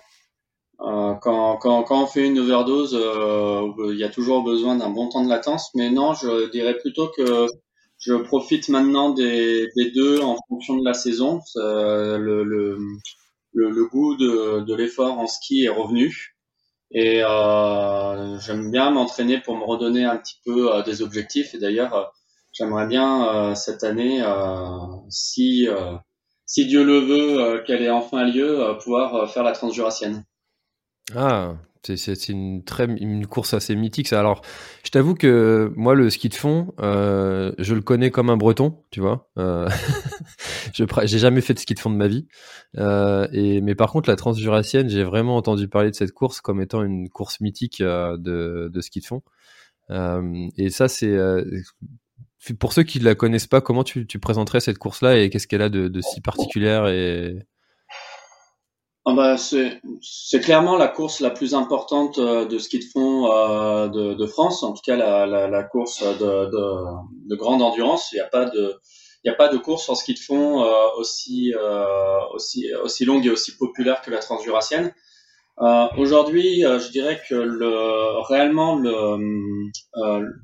quand, 0.78 1.58
quand, 1.58 1.86
on 1.90 2.06
fait 2.06 2.28
une 2.28 2.40
overdose, 2.40 2.94
il 2.94 3.98
y 3.98 4.04
a 4.04 4.10
toujours 4.10 4.44
besoin 4.44 4.78
d'un 4.78 4.90
bon 4.90 5.10
temps 5.10 5.24
de 5.24 5.30
latence. 5.30 5.72
Mais 5.76 5.90
non, 5.90 6.14
je 6.14 6.50
dirais 6.52 6.78
plutôt 6.78 7.10
que 7.10 7.48
je 7.98 8.14
profite 8.14 8.70
maintenant 8.70 9.10
des, 9.10 9.70
deux 9.96 10.22
en 10.22 10.38
fonction 10.48 10.78
de 10.78 10.86
la 10.86 10.94
saison. 10.94 11.42
Le, 13.54 13.86
goût 13.88 14.16
de, 14.16 14.62
de 14.62 14.76
l'effort 14.76 15.20
en 15.20 15.28
ski 15.28 15.66
est 15.66 15.70
revenu. 15.70 16.34
Et 16.92 17.24
euh, 17.24 18.40
j'aime 18.40 18.72
bien 18.72 18.92
m'entraîner 18.92 19.40
pour 19.40 19.58
me 19.58 19.64
redonner 19.64 20.06
un 20.06 20.18
petit 20.18 20.40
peu 20.46 20.74
euh, 20.74 20.84
des 20.84 21.02
objectifs. 21.02 21.56
Et 21.56 21.58
d'ailleurs, 21.58 21.94
euh, 21.96 22.04
j'aimerais 22.52 22.86
bien 22.86 23.28
euh, 23.28 23.56
cette 23.56 23.84
année, 23.84 24.24
si, 25.10 25.68
si 26.46 26.68
Dieu 26.68 26.84
le 26.84 27.00
veut, 27.00 27.64
qu'elle 27.66 27.82
ait 27.82 27.90
enfin 27.90 28.26
lieu, 28.26 28.78
pouvoir 28.84 29.32
faire 29.32 29.44
la 29.44 29.54
transjurassienne. 29.54 30.24
Ah, 31.16 31.56
c'est 31.84 32.30
une 32.30 32.64
très 32.64 32.86
une 32.86 33.28
course 33.28 33.54
assez 33.54 33.76
mythique. 33.76 34.12
Alors, 34.14 34.42
je 34.86 34.90
t'avoue 34.90 35.16
que 35.16 35.72
moi, 35.76 35.96
le 35.96 36.10
ski 36.10 36.30
de 36.30 36.34
fond, 36.34 36.74
euh, 36.80 37.52
je 37.60 37.76
le 37.76 37.82
connais 37.82 38.12
comme 38.12 38.30
un 38.30 38.38
Breton, 38.38 38.84
tu 38.92 39.02
vois. 39.02 39.30
Euh, 39.38 39.70
je 40.74 40.86
j'ai 41.04 41.20
jamais 41.20 41.42
fait 41.42 41.54
de 41.54 41.60
ski 41.60 41.74
de 41.74 41.80
fond 41.80 41.90
de 41.90 41.96
ma 41.96 42.08
vie. 42.08 42.28
Euh, 42.78 43.28
et 43.32 43.62
mais 43.62 43.76
par 43.76 43.92
contre, 43.92 44.10
la 44.10 44.16
Transjurassienne, 44.16 44.90
j'ai 44.90 45.04
vraiment 45.04 45.36
entendu 45.36 45.68
parler 45.68 45.92
de 45.92 45.96
cette 45.96 46.14
course 46.14 46.42
comme 46.42 46.62
étant 46.62 46.84
une 46.84 47.10
course 47.10 47.40
mythique 47.42 47.82
euh, 47.82 48.18
de, 48.18 48.70
de 48.74 48.82
ski 48.82 49.02
de 49.02 49.06
fond. 49.06 49.22
Euh, 49.90 50.48
et 50.58 50.70
ça, 50.70 50.88
c'est 50.88 51.12
euh, 51.12 51.44
pour 52.60 52.74
ceux 52.74 52.84
qui 52.84 53.00
ne 53.00 53.06
la 53.06 53.16
connaissent 53.16 53.48
pas, 53.48 53.62
comment 53.62 53.84
tu, 53.84 54.08
tu 54.08 54.20
présenterais 54.20 54.60
cette 54.60 54.78
course-là 54.78 55.20
et 55.20 55.30
qu'est-ce 55.30 55.48
qu'elle 55.48 55.62
a 55.62 55.70
de, 55.70 55.88
de 55.88 56.02
si 56.02 56.22
particulière 56.22 56.88
et 56.88 57.46
ah 59.06 59.14
bah, 59.14 59.36
c'est 59.38 60.40
clairement 60.42 60.78
la 60.78 60.88
course 60.88 61.20
la 61.20 61.30
plus 61.30 61.54
importante 61.56 62.18
euh, 62.20 62.46
de 62.46 62.58
ski 62.58 62.80
de 62.80 62.86
fond 62.86 63.30
euh, 63.32 63.88
de, 63.90 64.14
de, 64.14 64.26
France, 64.26 64.64
en 64.64 64.74
tout 64.74 64.82
cas 64.86 64.96
la, 64.96 65.26
la, 65.26 65.48
la 65.50 65.64
course 65.64 66.02
de, 66.04 66.46
de, 66.46 67.30
de, 67.30 67.36
grande 67.36 67.62
endurance. 67.62 68.12
Il 68.14 68.16
n'y 68.16 68.22
a 68.22 68.28
pas 68.28 68.46
de 68.46 68.80
il 69.26 69.32
a 69.32 69.36
pas 69.36 69.48
de 69.48 69.58
course 69.58 69.88
en 69.90 69.96
ski 69.96 70.14
de 70.14 70.20
fond 70.20 70.64
euh, 70.64 70.72
aussi, 70.98 71.54
euh, 71.56 72.20
aussi, 72.34 72.68
aussi 72.84 73.06
longue 73.06 73.26
et 73.26 73.30
aussi 73.30 73.56
populaire 73.56 74.02
que 74.02 74.12
la 74.12 74.20
transjurassienne. 74.20 74.94
euh, 75.62 75.88
Aujourd'hui, 75.98 76.62
je 76.62 76.92
dirais 76.92 77.22
que 77.30 77.36
le, 77.36 78.22
réellement 78.28 78.76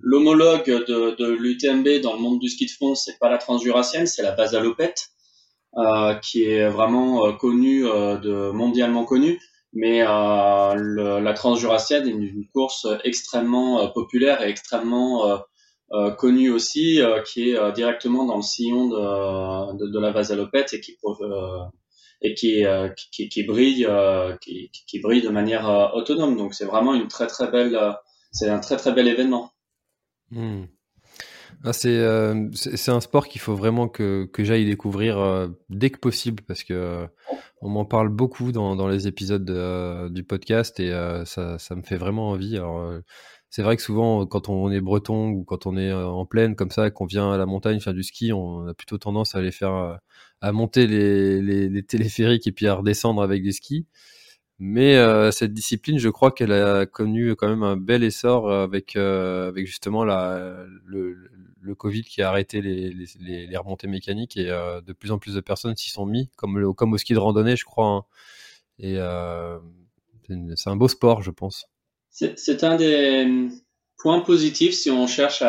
l'homologue 0.02 0.66
de, 0.66 1.16
de 1.16 1.28
l'UTMB 1.32 2.02
dans 2.02 2.14
le 2.14 2.20
monde 2.20 2.40
du 2.40 2.48
ski 2.50 2.66
de 2.68 2.72
fond, 2.72 2.96
c'est 2.96 3.20
pas 3.20 3.30
la 3.30 3.38
transjurassienne, 3.38 4.08
c'est 4.08 4.24
la 4.24 4.32
basalopette, 4.32 5.10
qui 6.22 6.44
est 6.44 6.70
vraiment 6.70 7.32
connue, 7.34 7.84
de, 7.84 8.52
mondialement 8.52 9.06
connue. 9.06 9.40
Mais 9.74 10.00
la 10.04 11.34
transjurassienne 11.36 12.08
est 12.08 12.12
une 12.12 12.48
course 12.54 12.88
extrêmement 13.04 13.88
populaire 13.90 14.42
et 14.42 14.50
extrêmement 14.50 15.42
euh, 15.92 16.12
connu 16.12 16.52
aussi, 16.52 17.02
euh, 17.02 17.24
qui 17.24 17.50
est 17.50 17.58
euh, 17.58 17.72
directement 17.72 18.24
dans 18.24 18.36
le 18.36 18.44
sillon 18.44 18.90
de, 18.90 19.78
de, 19.78 19.92
de 19.92 20.00
la 20.00 20.12
vasalopette 20.12 20.74
et 20.74 20.82
qui 20.82 20.96
et 22.22 22.36
qui, 22.36 22.64
qui, 23.12 23.30
qui, 23.30 23.44
brille 23.44 23.88
qui, 24.42 24.70
qui, 24.72 25.00
brille 25.00 25.22
de 25.22 25.30
manière 25.30 25.92
autonome. 25.96 26.38
Donc 26.38 26.54
c'est 26.54 26.66
vraiment 26.66 26.94
une 26.94 27.08
très 27.08 27.28
très 27.28 27.50
belle 27.50 27.80
c'est 28.32 28.50
un 28.50 28.60
très 28.60 28.78
très 28.78 28.92
bel 28.92 29.08
événement. 29.08 29.52
Hmm. 30.30 30.66
Ah, 31.64 31.74
c'est 31.74 32.04
c'est 32.54 32.92
un 32.92 33.02
sport 33.02 33.28
qu'il 33.28 33.42
faut 33.42 33.56
vraiment 33.56 33.88
que, 33.88 34.30
j'aille 34.40 34.66
découvrir 34.66 35.50
dès 35.70 35.90
que 35.90 36.00
possible 36.00 36.44
parce 36.48 36.64
que 36.64 37.08
on 37.62 37.70
m'en 37.70 37.86
parle 37.86 38.10
beaucoup 38.10 38.52
dans, 38.52 38.88
les 38.88 39.08
épisodes 39.08 39.46
du 40.12 40.24
podcast 40.24 40.80
et 40.80 40.92
ça, 41.26 41.76
me 41.76 41.82
fait 41.84 41.98
vraiment 41.98 42.30
envie. 42.30 42.60
C'est 43.50 43.64
vrai 43.64 43.76
que 43.76 43.82
souvent, 43.82 44.28
quand 44.28 44.48
on 44.50 44.72
est 44.72 44.80
breton 44.80 45.30
ou 45.30 45.44
quand 45.44 45.66
on 45.66 45.76
est 45.76 45.90
euh, 45.90 46.06
en 46.06 46.26
plaine 46.26 46.56
comme 46.56 46.70
ça, 46.70 46.92
qu'on 46.92 47.06
vient 47.06 47.32
à 47.32 47.38
la 47.38 47.48
montagne 47.48 47.80
faire 47.80 47.96
du 47.96 48.04
ski, 48.04 48.32
on 48.32 48.68
a 48.68 48.74
plutôt 48.76 49.00
tendance 49.00 49.34
à 49.34 49.40
aller 49.40 49.52
faire, 49.52 49.74
euh, 49.74 49.96
à 50.42 50.52
monter 50.52 50.86
les, 50.86 51.42
les, 51.42 51.84
téléphériques 51.84 52.46
et 52.46 52.52
puis 52.52 52.68
à 52.68 52.76
redescendre 52.76 53.24
avec 53.24 53.44
des 53.44 53.52
skis. 53.52 53.88
Mais 54.60 54.98
euh, 54.98 55.32
cette 55.32 55.54
discipline, 55.54 55.98
je 56.00 56.10
crois 56.10 56.32
qu'elle 56.32 56.52
a 56.52 56.86
connu 56.86 57.36
quand 57.36 57.48
même 57.48 57.64
un 57.64 57.78
bel 57.78 58.04
essor 58.04 58.52
avec, 58.52 58.96
avec 58.96 59.66
justement 59.66 60.04
la, 60.04 60.66
le, 60.86 61.18
le 61.62 61.76
Covid 61.76 62.04
qui 62.04 62.22
a 62.22 62.30
arrêté 62.30 62.62
les, 62.62 62.94
les, 63.20 63.48
les 63.48 63.58
remontées 63.58 63.88
mécaniques 63.88 64.36
et 64.36 64.48
de 64.48 64.94
plus 64.94 65.12
en 65.12 65.18
plus 65.18 65.34
de 65.34 65.40
personnes 65.40 65.76
s'y 65.78 65.90
sont 65.90 66.06
mis, 66.06 66.30
comme, 66.36 66.60
le, 66.60 66.74
comme 66.74 66.94
au 66.94 66.98
ski 66.98 67.14
de 67.14 67.20
randonnée, 67.20 67.56
je 67.56 67.66
crois. 67.66 67.88
Hein. 67.88 68.06
Et 68.80 68.96
c'est 70.56 70.70
un 70.70 70.76
beau 70.76 70.88
sport, 70.90 71.22
je 71.22 71.32
pense. 71.32 71.68
C'est 72.10 72.64
un 72.64 72.76
des 72.76 73.50
points 74.00 74.22
positifs 74.22 74.74
si 74.74 74.90
on 74.90 75.08
cherche 75.08 75.44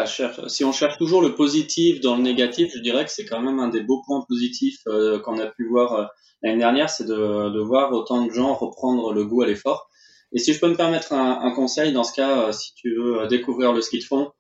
toujours 0.99 1.23
le 1.23 1.35
positif 1.35 2.01
dans 2.01 2.17
le 2.17 2.23
négatif, 2.23 2.73
je 2.75 2.81
dirais 2.81 3.05
que 3.05 3.11
c'est 3.11 3.25
quand 3.25 3.41
même 3.41 3.61
un 3.61 3.69
des 3.69 3.83
beaux 3.83 4.03
points 4.05 4.25
positifs 4.29 4.81
euh, 4.89 5.19
qu'on 5.21 5.39
a 5.39 5.47
pu 5.47 5.69
voir 5.69 5.93
euh, 5.95 6.05
l'année 6.43 6.59
dernière, 6.59 6.91
c'est 6.91 7.07
de, 7.07 7.61
voir 7.61 7.93
autant 7.93 8.27
de 8.27 8.31
gens 8.31 8.55
reprendre 8.55 9.13
le 9.13 9.25
goût 9.25 9.43
à 9.43 9.47
l'effort. 9.47 9.89
Et 10.33 10.39
si 10.39 10.53
je 10.53 10.61
peux 10.61 10.69
me 10.69 10.77
permettre 10.77 11.13
un, 11.13 11.51
conseil 11.53 11.93
dans 11.93 12.05
ce 12.05 12.13
cas, 12.13 12.49
euh, 12.49 12.53
si 12.53 12.75
tu 12.75 12.95
veux 12.95 13.27
découvrir 13.29 13.73
le 13.73 13.81
ski 13.81 13.99
de 13.99 14.05
fond, 14.05 14.33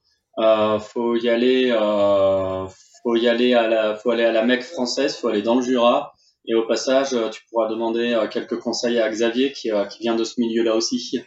faut 0.80 1.16
y 1.16 1.28
aller, 1.28 1.72
faut 3.02 3.16
y 3.16 3.28
aller 3.28 3.54
à 3.54 3.68
la, 3.68 3.94
faut 3.96 4.10
aller 4.10 4.24
à 4.24 4.32
la 4.32 4.44
Mecque 4.44 4.62
française, 4.62 5.16
faut 5.16 5.28
aller 5.28 5.42
dans 5.42 5.56
le 5.56 5.62
Jura. 5.62 6.12
Et 6.46 6.54
au 6.54 6.66
passage, 6.66 7.10
tu 7.32 7.42
pourras 7.50 7.68
demander 7.68 8.18
quelques 8.30 8.58
conseils 8.58 8.98
à 8.98 9.10
Xavier 9.10 9.52
qui 9.52 9.70
vient 10.00 10.16
de 10.16 10.24
ce 10.24 10.40
milieu-là 10.40 10.74
aussi. 10.76 11.20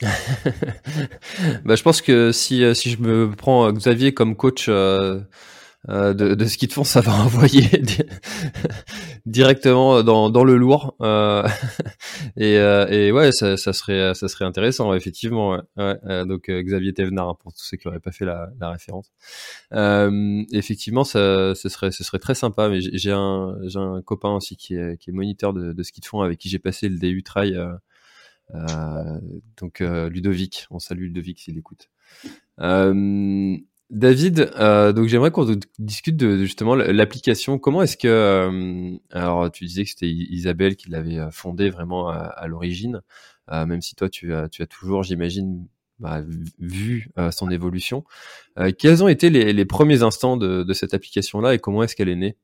bah, 1.64 1.74
je 1.74 1.82
pense 1.82 2.02
que 2.02 2.30
si, 2.30 2.62
euh, 2.62 2.74
si 2.74 2.90
je 2.90 2.98
me 3.00 3.30
prends 3.34 3.72
Xavier 3.72 4.14
comme 4.14 4.36
coach 4.36 4.66
euh, 4.68 5.20
euh, 5.88 6.14
de, 6.14 6.34
de 6.34 6.44
ski 6.44 6.68
de 6.68 6.72
fond, 6.72 6.84
ça 6.84 7.00
va 7.00 7.14
envoyer 7.14 7.66
directement 9.26 10.04
dans, 10.04 10.30
dans 10.30 10.44
le 10.44 10.56
lourd. 10.56 10.94
Euh, 11.00 11.48
et, 12.36 12.54
et 12.54 13.10
ouais, 13.10 13.32
ça, 13.32 13.56
ça, 13.56 13.72
serait, 13.72 14.14
ça 14.14 14.28
serait 14.28 14.44
intéressant, 14.44 14.94
effectivement. 14.94 15.60
Ouais. 15.76 16.26
donc 16.26 16.48
Xavier 16.48 16.92
Thévenard, 16.92 17.30
hein, 17.30 17.36
pour 17.40 17.52
tous 17.52 17.64
ceux 17.64 17.76
qui 17.76 17.88
n'auraient 17.88 18.00
pas 18.00 18.12
fait 18.12 18.24
la, 18.24 18.50
la 18.60 18.70
référence. 18.70 19.10
effectivement, 20.52 21.02
ça, 21.02 21.56
ce, 21.56 21.68
serait, 21.68 21.90
ce 21.90 22.04
serait 22.04 22.20
très 22.20 22.34
sympa. 22.34 22.68
Mais 22.68 22.80
j'ai 22.80 23.12
un, 23.12 23.56
un 23.74 24.02
copain 24.02 24.30
aussi 24.30 24.56
qui 24.56 24.74
est, 24.76 24.96
qui 24.98 25.10
est 25.10 25.12
moniteur 25.12 25.52
de, 25.52 25.72
de 25.72 25.82
ski 25.82 26.00
de 26.00 26.06
fond 26.06 26.20
avec 26.20 26.38
qui 26.38 26.48
j'ai 26.48 26.60
passé 26.60 26.88
le 26.88 26.98
DU 26.98 27.24
Trail 27.24 27.56
euh, 27.56 27.72
donc 28.54 29.80
euh, 29.80 30.08
Ludovic, 30.08 30.66
on 30.70 30.78
salue 30.78 31.02
Ludovic 31.02 31.40
s'il 31.40 31.58
écoute. 31.58 31.88
Euh, 32.60 33.56
David, 33.90 34.50
donc 34.94 35.06
j'aimerais 35.06 35.30
qu'on 35.30 35.56
discute 35.78 36.16
de, 36.16 36.44
justement 36.44 36.74
l'application. 36.74 37.58
Comment 37.58 37.82
est-ce 37.82 37.96
que, 37.96 38.98
alors 39.10 39.50
tu 39.50 39.64
disais 39.64 39.84
que 39.84 39.90
c'était 39.90 40.10
Isabelle 40.10 40.76
qui 40.76 40.90
l'avait 40.90 41.18
fondée 41.30 41.70
vraiment 41.70 42.10
à, 42.10 42.46
l'origine, 42.48 43.00
même 43.50 43.80
si 43.80 43.94
toi 43.94 44.10
tu 44.10 44.34
as, 44.34 44.48
toujours, 44.68 45.04
j'imagine, 45.04 45.66
bah, 46.00 46.22
vu 46.58 47.10
son 47.30 47.50
évolution. 47.50 48.04
quels 48.78 49.02
ont 49.02 49.08
été 49.08 49.30
les, 49.30 49.64
premiers 49.64 50.02
instants 50.02 50.36
de, 50.36 50.64
de 50.64 50.72
cette 50.74 50.92
application-là 50.92 51.54
et 51.54 51.58
comment 51.58 51.82
est-ce 51.82 51.96
qu'elle 51.96 52.10
est 52.10 52.16
née? 52.16 52.36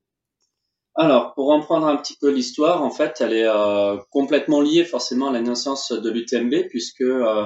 Alors, 0.97 1.35
pour 1.35 1.51
en 1.51 1.61
prendre 1.61 1.89
un 1.89 1.97
petit 1.97 2.17
peu 2.17 2.31
l'histoire, 2.31 2.85
en 2.85 2.91
fait, 2.91 3.21
elle 3.21 3.33
est 3.33 3.49
euh, 3.49 3.97
complètement 4.11 4.61
liée 4.61 4.85
forcément 4.85 5.29
à 5.29 5.33
la 5.33 5.41
naissance 5.41 5.91
de 5.91 6.09
l'UTMB, 6.09 6.69
puisque 6.71 7.01
euh, 7.01 7.45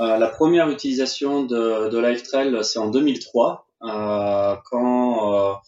euh, 0.00 0.18
la 0.18 0.28
première 0.28 0.68
utilisation 0.68 1.42
de, 1.42 1.88
de 1.88 1.98
LiveTrail, 1.98 2.62
c'est 2.62 2.78
en 2.78 2.88
2003, 2.88 3.66
quand, 4.70 5.60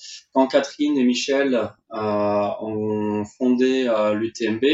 Catherine 0.50 0.98
et 0.98 1.04
Michel 1.04 1.72
ont 1.90 3.24
fondé 3.38 3.90
l'UTMB. 4.14 4.64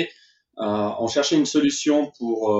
on 0.58 1.06
cherchait 1.06 1.36
une 1.36 1.46
solution 1.46 2.12
pour, 2.18 2.54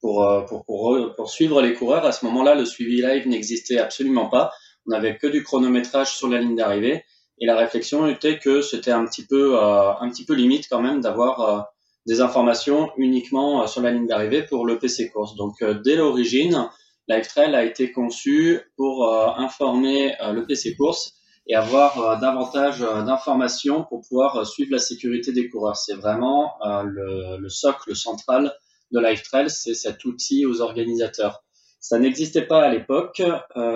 pour, 0.00 0.44
pour, 0.46 0.64
pour, 0.66 1.14
pour 1.16 1.30
suivre 1.30 1.62
les 1.62 1.72
coureurs. 1.72 2.04
À 2.04 2.12
ce 2.12 2.26
moment-là, 2.26 2.54
le 2.54 2.66
suivi 2.66 3.00
live 3.00 3.26
n'existait 3.28 3.78
absolument 3.78 4.28
pas. 4.28 4.52
On 4.86 4.90
n'avait 4.90 5.16
que 5.16 5.26
du 5.26 5.42
chronométrage 5.42 6.14
sur 6.14 6.28
la 6.28 6.38
ligne 6.38 6.56
d'arrivée. 6.56 7.04
Et 7.38 7.46
la 7.46 7.56
réflexion 7.56 8.06
était 8.06 8.38
que 8.38 8.62
c'était 8.62 8.92
un 8.92 9.04
petit 9.04 9.26
peu, 9.26 9.58
euh, 9.58 9.92
un 10.00 10.08
petit 10.10 10.24
peu 10.24 10.34
limite 10.34 10.68
quand 10.70 10.80
même 10.80 11.00
d'avoir 11.00 11.40
euh, 11.40 11.60
des 12.06 12.20
informations 12.20 12.90
uniquement 12.96 13.62
euh, 13.62 13.66
sur 13.66 13.82
la 13.82 13.90
ligne 13.90 14.06
d'arrivée 14.06 14.42
pour 14.42 14.66
le 14.66 14.78
PC 14.78 15.10
course. 15.10 15.34
Donc 15.36 15.62
dès 15.84 15.96
l'origine, 15.96 16.68
LiveTrail 17.08 17.54
a 17.54 17.64
été 17.64 17.92
conçu 17.92 18.60
pour 18.76 19.08
informer 19.38 20.16
le 20.32 20.44
PC 20.44 20.74
course 20.74 21.12
et 21.46 21.54
avoir 21.54 22.18
davantage 22.18 22.80
d'informations 22.80 23.84
pour 23.84 24.00
pouvoir 24.00 24.44
suivre 24.44 24.72
la 24.72 24.80
sécurité 24.80 25.30
des 25.30 25.48
coureurs. 25.48 25.76
C'est 25.76 25.94
vraiment 25.94 26.54
le, 26.64 27.38
le, 27.38 27.48
socle 27.48 27.94
central 27.94 28.52
de 28.90 28.98
LiveTrail, 28.98 29.48
c'est 29.50 29.74
cet 29.74 30.04
outil 30.04 30.46
aux 30.46 30.60
organisateurs. 30.60 31.44
Ça 31.78 32.00
n'existait 32.00 32.44
pas 32.44 32.64
à 32.64 32.70
l'époque. 32.70 33.22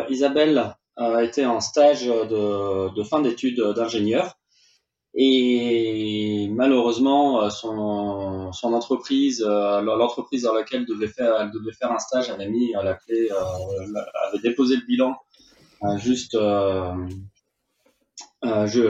Isabelle 0.08 0.74
a 0.96 1.22
été 1.22 1.46
en 1.46 1.60
stage 1.60 2.06
de, 2.06 3.02
fin 3.04 3.20
d'études 3.20 3.60
d'ingénieur. 3.74 4.36
Et 5.14 6.48
malheureusement, 6.52 7.50
son, 7.50 8.52
son 8.52 8.72
entreprise, 8.72 9.44
euh, 9.46 9.80
l'entreprise 9.80 10.42
dans 10.42 10.54
laquelle 10.54 10.86
devait 10.86 11.08
faire, 11.08 11.34
elle 11.40 11.50
devait 11.50 11.72
faire 11.72 11.90
un 11.90 11.98
stage, 11.98 12.30
avait 12.30 12.48
mis 12.48 12.72
la 12.72 12.94
clé, 12.94 13.28
euh, 13.30 14.00
avait 14.28 14.38
déposé 14.38 14.76
le 14.76 14.86
bilan 14.86 15.16
euh, 15.82 15.98
juste, 15.98 16.36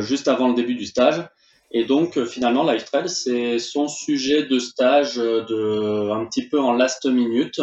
juste 0.01 0.29
avant 0.29 0.49
le 0.49 0.55
début 0.55 0.75
du 0.75 0.87
stage. 0.87 1.27
Et 1.73 1.85
donc, 1.85 2.23
finalement, 2.25 2.71
LifeTrail, 2.71 3.09
c'est 3.09 3.59
son 3.61 3.87
sujet 3.87 4.45
de 4.45 4.59
stage 4.59 5.17
de, 5.17 6.11
un 6.11 6.27
petit 6.27 6.49
peu 6.49 6.61
en 6.61 6.73
last 6.73 7.07
minute. 7.07 7.61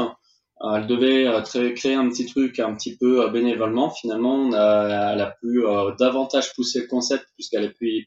Euh, 0.64 0.78
elle 0.78 0.88
devait 0.88 1.28
euh, 1.28 1.42
créer 1.74 1.94
un 1.94 2.10
petit 2.10 2.26
truc 2.26 2.60
un 2.60 2.74
petit 2.76 2.98
peu 2.98 3.24
euh, 3.24 3.30
bénévolement. 3.30 3.90
Finalement, 3.92 4.48
elle 4.48 5.22
a 5.22 5.36
pu 5.40 5.64
davantage 6.00 6.54
pousser 6.56 6.82
le 6.82 6.88
concept 6.88 7.26
puisqu'elle 7.36 7.66
a 7.66 7.70
pu 7.70 8.06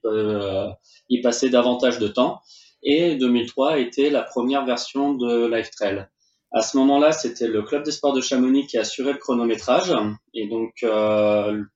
y, 1.09 1.23
passer 1.23 1.51
davantage 1.51 1.99
de 1.99 2.09
temps. 2.09 2.41
Et 2.83 3.17
2003 3.17 3.79
était 3.79 4.11
la 4.11 4.23
première 4.23 4.65
version 4.65 5.15
de 5.15 5.47
LiveTrail. 5.47 6.07
À 6.53 6.63
ce 6.63 6.77
moment-là, 6.79 7.13
c'était 7.13 7.47
le 7.47 7.63
club 7.63 7.85
des 7.85 7.93
sports 7.93 8.13
de 8.13 8.21
Chamonix 8.21 8.67
qui 8.67 8.77
assurait 8.77 9.13
le 9.13 9.19
chronométrage. 9.19 9.93
Et 10.35 10.49
donc, 10.49 10.85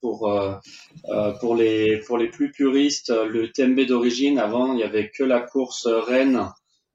pour 0.01 0.37
pour 1.41 1.55
les 1.55 1.99
pour 2.07 2.19
les 2.19 2.29
plus 2.29 2.51
puristes, 2.51 3.11
le 3.11 3.53
TMB 3.53 3.87
d'origine, 3.87 4.39
avant, 4.39 4.73
il 4.73 4.81
y 4.81 4.83
avait 4.83 5.11
que 5.11 5.23
la 5.23 5.41
course 5.41 5.87
Rennes 5.87 6.49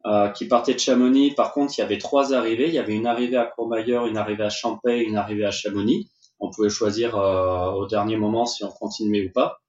euh, 0.06 0.30
qui 0.30 0.48
partait 0.48 0.74
de 0.74 0.80
Chamonix. 0.80 1.32
Par 1.32 1.52
contre, 1.52 1.74
il 1.78 1.82
y 1.82 1.84
avait 1.84 1.98
trois 1.98 2.34
arrivées. 2.34 2.70
Il 2.70 2.74
y 2.74 2.80
avait 2.80 2.96
une 2.96 3.06
arrivée 3.06 3.36
à 3.36 3.46
Courmayeur, 3.46 4.06
une 4.06 4.18
arrivée 4.18 4.46
à 4.46 4.50
Champagne, 4.50 5.02
une 5.02 5.18
arrivée 5.18 5.46
à 5.46 5.52
Chamonix. 5.52 6.10
On 6.40 6.50
pouvait 6.50 6.70
choisir 6.70 7.18
euh, 7.18 7.72
au 7.72 7.86
dernier 7.86 8.16
moment 8.16 8.46
si 8.46 8.64
on 8.64 8.70
continuait 8.72 9.28
ou 9.28 9.32
pas. 9.32 9.60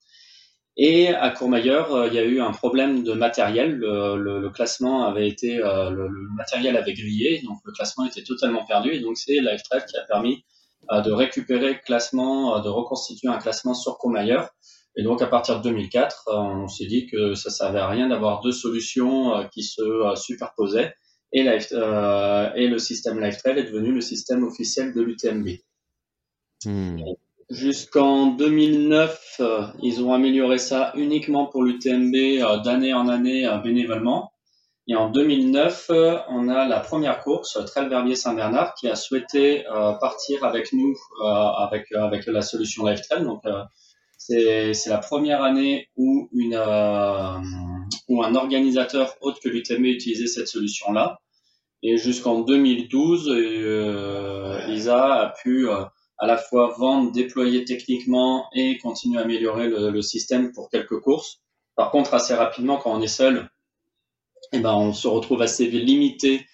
Et 0.76 1.08
à 1.08 1.30
Courmayeur, 1.30 1.92
euh, 1.92 2.06
il 2.06 2.14
y 2.14 2.18
a 2.20 2.24
eu 2.24 2.40
un 2.40 2.52
problème 2.52 3.02
de 3.02 3.12
matériel. 3.12 3.72
Le, 3.74 4.16
le, 4.16 4.40
le 4.40 4.50
classement 4.50 5.04
avait 5.04 5.28
été, 5.28 5.56
le, 5.56 6.08
matériel 6.36 6.76
avait 6.76 6.94
grillé, 6.94 7.42
donc 7.42 7.58
le 7.64 7.72
classement 7.72 8.06
était 8.06 8.22
totalement 8.22 8.64
perdu. 8.64 8.92
Et 8.92 9.00
donc 9.00 9.18
c'est 9.18 9.32
LiveTrack 9.32 9.86
qui 9.86 9.96
a 9.96 10.02
permis 10.02 10.44
de 10.92 11.10
récupérer 11.10 11.72
le 11.72 11.84
classement, 11.84 12.60
de 12.60 12.68
reconstituer 12.68 13.28
un 13.28 13.38
classement 13.38 13.74
sur 13.74 13.98
Courmayeur 13.98 14.48
et 14.96 15.02
donc, 15.02 15.22
à 15.22 15.26
partir 15.26 15.58
de 15.58 15.62
2004, 15.62 16.24
euh, 16.28 16.32
on 16.34 16.68
s'est 16.68 16.86
dit 16.86 17.06
que 17.06 17.34
ça 17.34 17.50
servait 17.50 17.78
à 17.78 17.88
rien 17.88 18.08
d'avoir 18.08 18.40
deux 18.40 18.52
solutions 18.52 19.34
euh, 19.34 19.44
qui 19.44 19.62
se 19.62 19.82
euh, 19.82 20.16
superposaient 20.16 20.94
et, 21.32 21.40
et 21.42 22.68
le 22.68 22.78
système 22.78 23.20
LiveTrail 23.20 23.58
est 23.60 23.70
devenu 23.70 23.92
le 23.92 24.00
système 24.00 24.42
officiel 24.42 24.92
de 24.92 25.00
l'UTMB. 25.00 25.48
Hmm. 26.64 27.02
Jusqu'en 27.50 28.26
2009, 28.26 29.40
ils 29.80 30.02
ont 30.02 30.12
amélioré 30.12 30.58
ça 30.58 30.92
uniquement 30.96 31.46
pour 31.46 31.62
l'UTMB 31.62 32.62
d'année 32.64 32.94
en 32.94 33.08
année 33.08 33.48
bénévolement. 33.62 34.32
Et 34.88 34.96
en 34.96 35.08
2009, 35.08 35.86
euh, 35.90 36.18
on 36.30 36.48
a 36.48 36.66
la 36.66 36.80
première 36.80 37.20
course, 37.20 37.58
Trail 37.66 37.88
Verbier 37.88 38.16
Saint-Bernard, 38.16 38.74
qui 38.74 38.88
a 38.88 38.96
souhaité 38.96 39.64
partir 40.00 40.44
avec 40.44 40.72
nous 40.72 40.96
avec 41.22 41.92
avec 41.92 42.26
la 42.26 42.42
solution 42.42 42.84
LiveTrail. 42.86 43.22
Donc 43.22 43.42
c'est 44.20 44.86
la 44.86 44.98
première 44.98 45.42
année 45.42 45.88
où 45.96 46.28
une 46.32 46.54
où 48.08 48.22
un 48.22 48.34
organisateur 48.34 49.16
autre 49.22 49.40
que 49.42 49.48
l'UTMB 49.48 49.86
utilisait 49.86 50.26
cette 50.26 50.48
solution-là. 50.48 51.18
Et 51.82 51.96
jusqu'en 51.96 52.40
2012, 52.40 53.28
ISA 54.68 55.14
a 55.14 55.34
pu 55.42 55.68
à 55.70 56.26
la 56.26 56.36
fois 56.36 56.74
vendre, 56.78 57.10
déployer 57.12 57.64
techniquement 57.64 58.46
et 58.54 58.76
continuer 58.76 59.18
à 59.18 59.22
améliorer 59.22 59.68
le, 59.68 59.90
le 59.90 60.02
système 60.02 60.52
pour 60.52 60.68
quelques 60.68 61.00
courses. 61.00 61.40
Par 61.76 61.90
contre, 61.90 62.12
assez 62.12 62.34
rapidement, 62.34 62.76
quand 62.76 62.92
on 62.92 63.00
est 63.00 63.06
seul, 63.08 63.48
eh 64.52 64.58
ben, 64.58 64.74
on 64.74 64.92
se 64.92 65.08
retrouve 65.08 65.40
assez 65.40 65.66
limité 65.66 66.46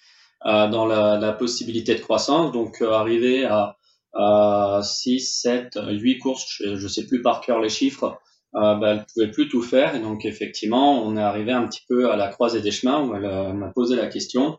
euh, 0.45 0.69
dans 0.69 0.85
la, 0.85 1.17
la, 1.17 1.33
possibilité 1.33 1.95
de 1.95 1.99
croissance. 1.99 2.53
Donc, 2.53 2.81
euh, 2.81 2.91
arriver 2.91 3.43
à, 3.43 3.75
à 4.13 4.81
6, 4.83 5.19
7, 5.41 5.79
8 5.89 6.19
courses, 6.19 6.57
je 6.59 6.71
ne 6.71 6.87
sais 6.87 7.05
plus 7.05 7.21
par 7.21 7.41
cœur 7.41 7.61
les 7.61 7.69
chiffres, 7.69 8.17
euh, 8.55 8.75
ben, 8.75 8.87
elle 8.87 8.97
ne 8.97 9.03
pouvait 9.13 9.31
plus 9.31 9.49
tout 9.49 9.61
faire. 9.61 9.95
Et 9.95 9.99
donc, 9.99 10.25
effectivement, 10.25 11.03
on 11.03 11.17
est 11.17 11.21
arrivé 11.21 11.51
un 11.51 11.67
petit 11.67 11.81
peu 11.87 12.09
à 12.09 12.15
la 12.15 12.29
croisée 12.29 12.61
des 12.61 12.71
chemins 12.71 13.03
où 13.03 13.15
elle 13.15 13.25
euh, 13.25 13.53
m'a 13.53 13.69
posé 13.69 13.95
la 13.95 14.07
question. 14.07 14.57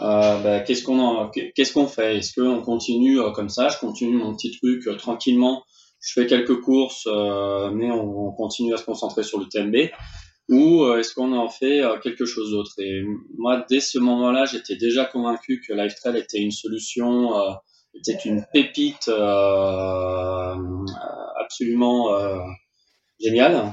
Euh, 0.00 0.40
ben, 0.42 0.62
qu'est-ce 0.62 0.82
qu'on 0.82 1.30
qu'est-ce 1.30 1.72
qu'on 1.72 1.86
fait? 1.86 2.18
Est-ce 2.18 2.40
qu'on 2.40 2.62
continue 2.62 3.20
euh, 3.20 3.30
comme 3.32 3.48
ça? 3.48 3.68
Je 3.68 3.78
continue 3.78 4.16
mon 4.16 4.34
petit 4.34 4.56
truc 4.56 4.88
tranquillement. 4.98 5.64
Je 6.00 6.14
fais 6.14 6.26
quelques 6.26 6.60
courses, 6.62 7.06
mais 7.06 7.90
on, 7.90 8.28
on, 8.28 8.32
continue 8.32 8.72
à 8.72 8.78
se 8.78 8.84
concentrer 8.84 9.22
sur 9.22 9.38
le 9.38 9.46
TMB 9.46 9.90
ou 10.50 10.82
euh, 10.82 10.98
est-ce 10.98 11.14
qu'on 11.14 11.32
en 11.32 11.48
fait 11.48 11.80
euh, 11.82 11.96
quelque 11.98 12.24
chose 12.24 12.50
d'autre? 12.50 12.72
Et 12.78 13.02
moi, 13.38 13.64
dès 13.70 13.80
ce 13.80 13.98
moment-là, 13.98 14.46
j'étais 14.46 14.74
déjà 14.74 15.04
convaincu 15.04 15.62
que 15.66 15.72
LifeTrail 15.72 16.18
était 16.18 16.40
une 16.40 16.50
solution, 16.50 17.38
euh, 17.38 17.52
était 17.94 18.18
une 18.24 18.44
pépite 18.52 19.08
absolument 21.38 22.08
géniale. 23.20 23.72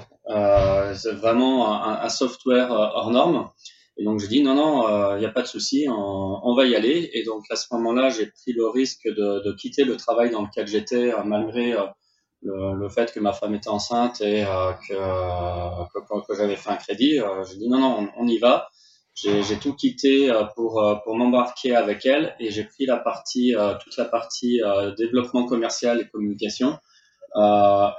c'est 0.96 1.14
vraiment 1.14 1.82
un, 1.84 2.10
software 2.10 2.72
hors 2.72 3.12
norme. 3.12 3.50
Et 4.00 4.04
donc 4.04 4.20
je 4.20 4.28
dis 4.28 4.44
non 4.44 4.54
non, 4.54 5.16
il 5.16 5.20
n'y 5.20 5.26
a 5.26 5.32
pas 5.32 5.42
de 5.42 5.48
souci, 5.48 5.88
on, 5.90 6.40
on, 6.44 6.56
va 6.56 6.66
y 6.66 6.76
aller. 6.76 7.10
Et 7.14 7.24
donc 7.24 7.46
à 7.50 7.56
ce 7.56 7.68
moment-là, 7.74 8.10
j'ai 8.10 8.28
pris 8.28 8.54
le 8.54 8.68
risque 8.68 9.08
de, 9.08 9.44
de, 9.44 9.54
quitter 9.54 9.86
le 9.86 9.98
travail 9.98 10.30
dans 10.30 10.44
lequel 10.44 10.68
j'étais 10.68 11.12
malgré 11.26 11.76
le, 12.42 12.76
le, 12.80 12.90
fait 12.90 13.12
que 13.12 13.20
ma 13.20 13.34
femme 13.34 13.56
était 13.56 13.70
enceinte 13.70 14.22
et 14.22 14.44
euh, 14.44 14.74
que, 14.88 16.00
que, 16.00 16.28
que 16.28 16.36
j'avais 16.36 16.56
fait 16.56 16.70
un 16.70 16.76
crédit, 16.76 17.20
euh, 17.20 17.44
j'ai 17.44 17.58
dit 17.58 17.70
non, 17.70 17.80
non, 17.80 18.10
on, 18.18 18.28
y 18.28 18.38
va. 18.38 18.70
J'ai 19.24 19.58
tout 19.58 19.74
quitté 19.74 20.30
euh, 20.30 20.44
pour, 20.56 20.84
pour 21.04 21.16
m'embarquer 21.16 21.76
avec 21.76 22.06
elle 22.06 22.36
et 22.40 22.52
j'ai 22.52 22.64
pris 22.64 22.86
la 22.86 22.98
partie, 22.98 23.54
toute 23.84 23.98
la 23.98 24.06
partie 24.06 24.62
développement 24.98 25.46
commercial 25.46 26.00
et 26.02 26.08
communication 26.08 26.78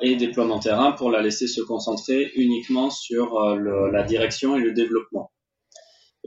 et 0.01 0.17
déploiement 0.17 0.59
terrain 0.59 0.93
pour 0.93 1.11
la 1.11 1.21
laisser 1.21 1.47
se 1.47 1.61
concentrer 1.61 2.31
uniquement 2.35 2.91
sur 2.91 3.57
le, 3.57 3.91
la 3.91 4.03
direction 4.03 4.57
et 4.57 4.61
le 4.61 4.73
développement. 4.73 5.31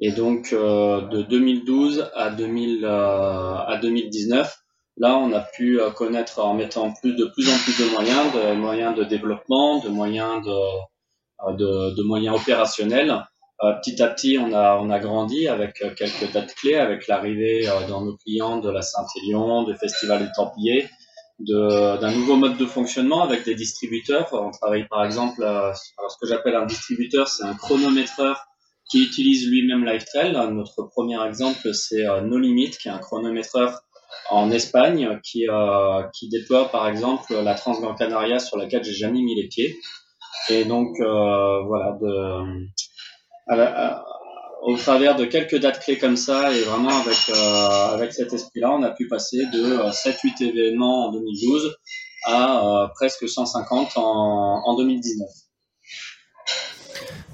Et 0.01 0.11
donc 0.11 0.51
de 0.51 1.21
2012 1.21 2.11
à, 2.13 2.29
2000, 2.29 2.85
à 2.85 3.79
2019, 3.81 4.61
Là, 4.97 5.17
on 5.17 5.31
a 5.33 5.39
pu 5.39 5.79
euh, 5.79 5.89
connaître 5.91 6.39
en 6.39 6.53
mettant 6.53 6.93
plus 6.93 7.15
de 7.15 7.25
plus 7.25 7.49
en 7.49 7.57
plus 7.57 7.77
de 7.79 7.89
moyens, 7.91 8.33
de 8.33 8.53
moyens 8.53 8.95
de 8.95 9.03
développement, 9.03 9.79
de 9.79 9.89
moyens 9.89 10.45
de, 10.45 10.51
euh, 10.51 11.53
de, 11.53 11.95
de 11.95 12.03
moyens 12.03 12.35
opérationnels. 12.35 13.23
Euh, 13.63 13.73
petit 13.73 14.01
à 14.01 14.07
petit, 14.07 14.37
on 14.39 14.53
a, 14.53 14.77
on 14.77 14.89
a 14.89 14.99
grandi 14.99 15.47
avec 15.47 15.83
quelques 15.95 16.31
dates 16.33 16.53
clés, 16.55 16.75
avec 16.75 17.07
l'arrivée 17.07 17.67
dans 17.87 18.01
nos 18.01 18.17
clients 18.17 18.57
de 18.57 18.69
la 18.69 18.81
Saint-Élion, 18.81 19.63
du 19.63 19.75
Festival 19.75 20.25
du 20.25 20.31
Templier, 20.35 20.89
d'un 21.39 22.11
nouveau 22.11 22.35
mode 22.37 22.57
de 22.57 22.65
fonctionnement 22.65 23.21
avec 23.21 23.45
des 23.45 23.55
distributeurs. 23.55 24.29
On 24.33 24.51
travaille 24.51 24.87
par 24.87 25.05
exemple, 25.05 25.43
alors 25.43 25.75
ce 25.75 26.17
que 26.19 26.27
j'appelle 26.27 26.55
un 26.55 26.65
distributeur, 26.65 27.27
c'est 27.27 27.43
un 27.43 27.53
chronométreur 27.53 28.43
qui 28.89 29.03
utilise 29.03 29.47
lui-même 29.47 29.85
LiveTrail. 29.85 30.33
Notre 30.51 30.83
premier 30.83 31.23
exemple, 31.23 31.73
c'est 31.73 32.03
No 32.23 32.39
Limit, 32.39 32.71
qui 32.71 32.87
est 32.87 32.91
un 32.91 32.99
chronométreur 32.99 33.83
en 34.29 34.51
Espagne 34.51 35.19
qui, 35.23 35.47
euh, 35.49 36.03
qui 36.13 36.29
déploie 36.29 36.69
par 36.69 36.87
exemple 36.87 37.33
la 37.33 37.55
Transgran 37.55 37.95
Canaria 37.95 38.39
sur 38.39 38.57
laquelle 38.57 38.83
j'ai 38.83 38.93
jamais 38.93 39.21
mis 39.21 39.35
les 39.35 39.47
pieds. 39.47 39.77
Et 40.49 40.65
donc 40.65 40.99
euh, 40.99 41.61
voilà, 41.63 41.97
de, 42.01 42.67
au 44.63 44.77
travers 44.77 45.15
de 45.15 45.25
quelques 45.25 45.57
dates 45.57 45.79
clés 45.79 45.97
comme 45.97 46.15
ça 46.15 46.53
et 46.53 46.61
vraiment 46.61 47.01
avec, 47.01 47.17
euh, 47.29 47.93
avec 47.93 48.13
cet 48.13 48.33
esprit-là, 48.33 48.71
on 48.71 48.83
a 48.83 48.91
pu 48.91 49.07
passer 49.07 49.45
de 49.53 49.89
7-8 49.91 50.43
événements 50.43 51.07
en 51.07 51.11
2012 51.11 51.75
à 52.27 52.91
presque 52.95 53.27
150 53.27 53.97
en, 53.97 54.61
en 54.65 54.77
2019. 54.77 55.27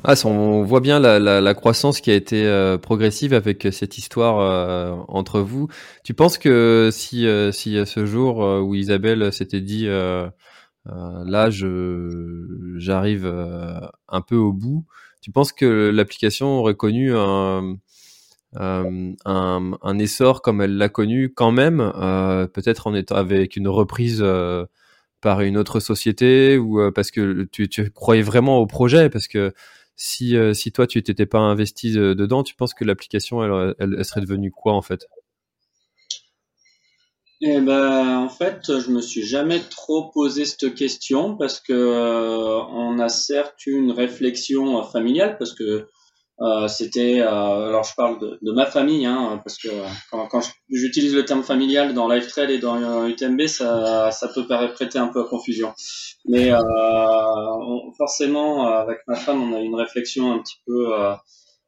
Ah, 0.04 0.14
on 0.26 0.64
voit 0.64 0.80
bien 0.80 1.00
la, 1.00 1.20
la, 1.20 1.54
croissance 1.54 2.02
qui 2.02 2.12
a 2.12 2.14
été 2.14 2.46
euh, 2.46 2.78
progressive 2.78 3.34
avec 3.34 3.68
cette 3.72 3.98
histoire 3.98 4.40
euh, 4.40 4.96
entre 5.08 5.42
vous. 5.42 5.68
Tu 6.04 6.14
penses 6.14 6.38
que 6.38 6.90
si, 6.94 7.28
euh, 7.28 7.52
si 7.52 7.78
ce 7.86 8.06
jour 8.06 8.38
où 8.38 8.76
Isabelle 8.76 9.34
s'était 9.34 9.60
dit 9.60 9.88
là, 10.86 11.50
j'arrive 11.50 13.26
un 14.08 14.22
peu 14.22 14.36
au 14.36 14.54
bout, 14.54 14.86
tu 15.22 15.32
penses 15.32 15.52
que 15.52 15.90
l'application 15.90 16.60
aurait 16.60 16.76
connu 16.76 17.14
un, 17.16 17.78
un, 18.56 20.00
essor 20.00 20.42
comme 20.42 20.62
elle 20.62 20.78
l'a 20.78 20.90
connu 20.90 21.34
quand 21.34 21.52
même, 21.52 21.78
peut-être 22.54 22.88
en 22.88 22.96
étant 22.96 23.16
avec 23.16 23.56
une 23.56 23.68
reprise 23.68 24.24
par 25.22 25.42
une 25.42 25.58
autre 25.58 25.80
société 25.80 26.58
ou 26.58 26.92
parce 26.92 27.12
que 27.12 27.44
tu, 27.52 27.68
tu 27.70 27.92
croyais 27.92 28.22
vraiment 28.22 28.60
au 28.60 28.68
projet? 28.68 29.10
Parce 29.10 29.28
que 29.28 29.54
si, 29.98 30.38
euh, 30.38 30.54
toi 30.74 30.88
tu 30.88 31.02
t'étais 31.04 31.26
pas 31.26 31.40
investi 31.40 31.98
euh, 31.98 32.14
dedans, 32.16 32.44
tu 32.44 32.56
penses 32.56 32.74
que 32.74 32.86
l'application 32.86 33.44
elle, 33.80 34.06
serait 34.06 34.22
devenue 34.22 34.52
quoi 34.52 34.74
en 34.74 34.82
fait? 34.82 35.08
Eh 37.42 37.60
ben, 37.60 38.18
en 38.18 38.30
fait, 38.30 38.80
je 38.80 38.90
me 38.90 39.02
suis 39.02 39.24
jamais 39.24 39.60
trop 39.60 40.10
posé 40.12 40.46
cette 40.46 40.74
question 40.74 41.38
parce 41.38 41.60
que 41.60 41.74
euh, 41.74 42.60
on 42.72 43.00
a 43.00 43.10
certes 43.10 43.66
une 43.68 43.92
réflexion 43.92 44.84
familiale 44.84 45.38
parce 45.38 45.54
que 45.54 45.88
euh, 46.40 46.68
c'était, 46.68 47.20
euh, 47.20 47.68
alors 47.70 47.84
je 47.84 47.96
parle 47.96 48.20
de, 48.20 48.52
ma 48.52 48.68
famille, 48.68 49.08
hein, 49.08 49.42
parce 49.44 49.58
que 49.58 49.70
quand, 50.12 50.28
quand 50.28 50.42
j'utilise 50.70 51.16
le 51.16 51.26
terme 51.26 51.42
familial 51.42 51.96
dans 51.96 52.08
LiveTrail 52.08 52.54
et 52.54 52.60
dans 52.60 53.08
UTMB, 53.08 53.48
ça, 53.48 54.12
ça 54.12 54.28
peut 54.28 54.46
prêter 54.46 55.00
un 55.00 55.08
peu 55.08 55.22
à 55.22 55.28
confusion. 55.28 55.74
Mais 56.26 56.52
euh, 56.52 56.60
forcément, 57.98 58.68
avec 58.68 59.00
ma 59.08 59.16
femme, 59.16 59.42
on 59.42 59.56
a 59.56 59.62
une 59.62 59.76
réflexion 59.76 60.32
un 60.32 60.40
petit 60.40 60.58
peu, 60.68 60.94
euh, 60.94 61.14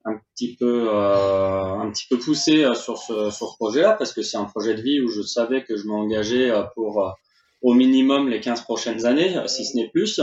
un 0.06 0.18
petit 0.34 0.56
peu, 0.56 0.90
euh, 0.90 1.80
un 1.80 1.92
petit 1.92 2.08
peu 2.10 2.18
poussée 2.18 2.66
sur 2.76 2.98
ce, 2.98 3.30
sur 3.32 3.50
ce 3.50 3.56
projet-là, 3.58 3.94
parce 3.94 4.14
que 4.14 4.22
c'est 4.22 4.38
un 4.38 4.46
projet 4.46 4.74
de 4.74 4.82
vie 4.82 5.02
où 5.02 5.10
je 5.10 5.22
savais 5.22 5.64
que 5.64 5.78
je 5.78 5.88
m'engageais 5.88 6.52
pour 6.76 7.14
au 7.62 7.74
minimum 7.74 8.30
les 8.30 8.40
15 8.40 8.62
prochaines 8.62 9.06
années, 9.06 9.36
si 9.48 9.66
ce 9.66 9.76
n'est 9.76 9.90
plus. 9.90 10.20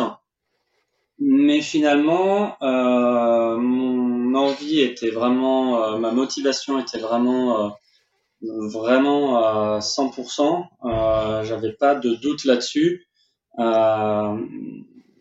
Mais 1.18 1.62
finalement, 1.62 2.56
euh, 2.62 3.56
mon 3.56 4.34
envie 4.34 4.80
était 4.80 5.10
vraiment, 5.10 5.82
euh, 5.82 5.98
ma 5.98 6.12
motivation 6.12 6.78
était 6.78 6.98
vraiment, 6.98 7.66
euh, 7.66 8.68
vraiment 8.68 9.38
à 9.38 9.80
100%. 9.80 10.68
Euh, 10.84 11.42
J'avais 11.44 11.72
pas 11.72 11.94
de 11.94 12.14
doute 12.14 12.44
là-dessus. 12.44 13.06
Euh, 13.58 14.36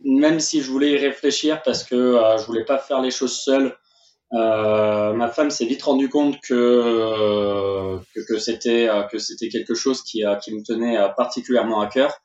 même 0.04 0.40
si 0.42 0.62
je 0.62 0.70
voulais 0.70 0.92
y 0.92 0.98
réfléchir 0.98 1.64
parce 1.64 1.84
que 1.84 2.20
je 2.38 2.46
voulais 2.46 2.66
pas 2.66 2.78
faire 2.78 3.02
les 3.02 3.12
choses 3.12 3.38
seul. 3.38 3.76
Ma 4.32 5.28
femme 5.30 5.50
s'est 5.50 5.66
vite 5.66 5.84
rendu 5.84 6.10
compte 6.10 6.40
que 6.42 8.00
que, 8.14 8.20
que 8.28 8.38
c'était 8.38 8.90
que 9.12 9.18
c'était 9.18 9.50
quelque 9.50 9.76
chose 9.76 10.02
qui, 10.04 10.24
qui 10.44 10.54
me 10.54 10.64
tenait 10.64 10.98
particulièrement 11.16 11.82
à 11.82 11.88
cœur 11.88 12.22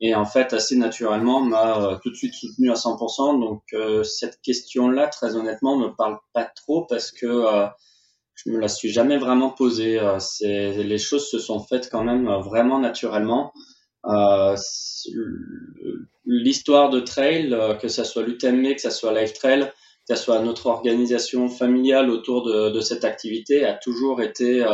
et 0.00 0.14
en 0.14 0.24
fait 0.24 0.52
assez 0.52 0.76
naturellement 0.76 1.40
m'a 1.40 1.78
euh, 1.78 1.96
tout 2.02 2.10
de 2.10 2.14
suite 2.14 2.34
soutenu 2.34 2.70
à 2.70 2.74
100%. 2.74 3.40
Donc 3.40 3.62
euh, 3.72 4.02
cette 4.02 4.40
question-là, 4.42 5.08
très 5.08 5.36
honnêtement, 5.36 5.78
me 5.78 5.88
parle 5.88 6.18
pas 6.32 6.44
trop 6.44 6.84
parce 6.86 7.10
que 7.10 7.26
euh, 7.26 7.66
je 8.34 8.50
me 8.50 8.58
la 8.58 8.68
suis 8.68 8.90
jamais 8.90 9.16
vraiment 9.16 9.50
posée. 9.50 10.00
c'est 10.18 10.72
les 10.72 10.98
choses 10.98 11.30
se 11.30 11.38
sont 11.38 11.60
faites 11.60 11.88
quand 11.88 12.02
même 12.02 12.28
vraiment 12.42 12.80
naturellement. 12.80 13.52
L'histoire 16.26 16.90
de 16.90 17.00
trail, 17.00 17.56
que 17.80 17.86
ça 17.86 18.02
soit 18.02 18.24
l'UTMB, 18.24 18.74
que 18.74 18.80
ça 18.80 18.90
soit 18.90 19.14
Live 19.14 19.34
Trail, 19.34 19.72
que 20.08 20.14
ce 20.14 20.22
soit 20.22 20.40
notre 20.40 20.66
organisation 20.66 21.48
familiale 21.48 22.10
autour 22.10 22.42
de, 22.42 22.70
de 22.70 22.80
cette 22.80 23.04
activité, 23.04 23.64
a 23.64 23.74
toujours 23.74 24.20
été 24.20 24.64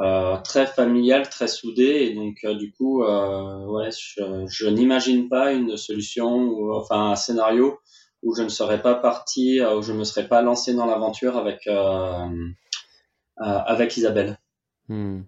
euh, 0.00 0.36
très 0.44 0.66
familiale, 0.66 1.28
très 1.28 1.48
soudée. 1.48 2.08
Et 2.10 2.14
donc, 2.14 2.44
du 2.58 2.72
coup, 2.72 3.04
ouais, 3.04 3.90
je, 3.90 4.46
je 4.48 4.66
n'imagine 4.66 5.28
pas 5.28 5.52
une 5.52 5.76
solution 5.76 6.36
ou 6.36 6.74
enfin 6.74 7.10
un 7.12 7.16
scénario 7.16 7.78
où 8.22 8.34
je 8.34 8.42
ne 8.42 8.48
serais 8.48 8.82
pas 8.82 8.94
parti, 8.94 9.60
où 9.62 9.82
je 9.82 9.92
ne 9.92 9.98
me 9.98 10.04
serais 10.04 10.28
pas 10.28 10.42
lancé 10.42 10.74
dans 10.74 10.86
l'aventure 10.86 11.36
avec 11.36 11.68
avec 13.36 13.96
Isabelle. 13.96 14.39
Hmm. 14.90 15.20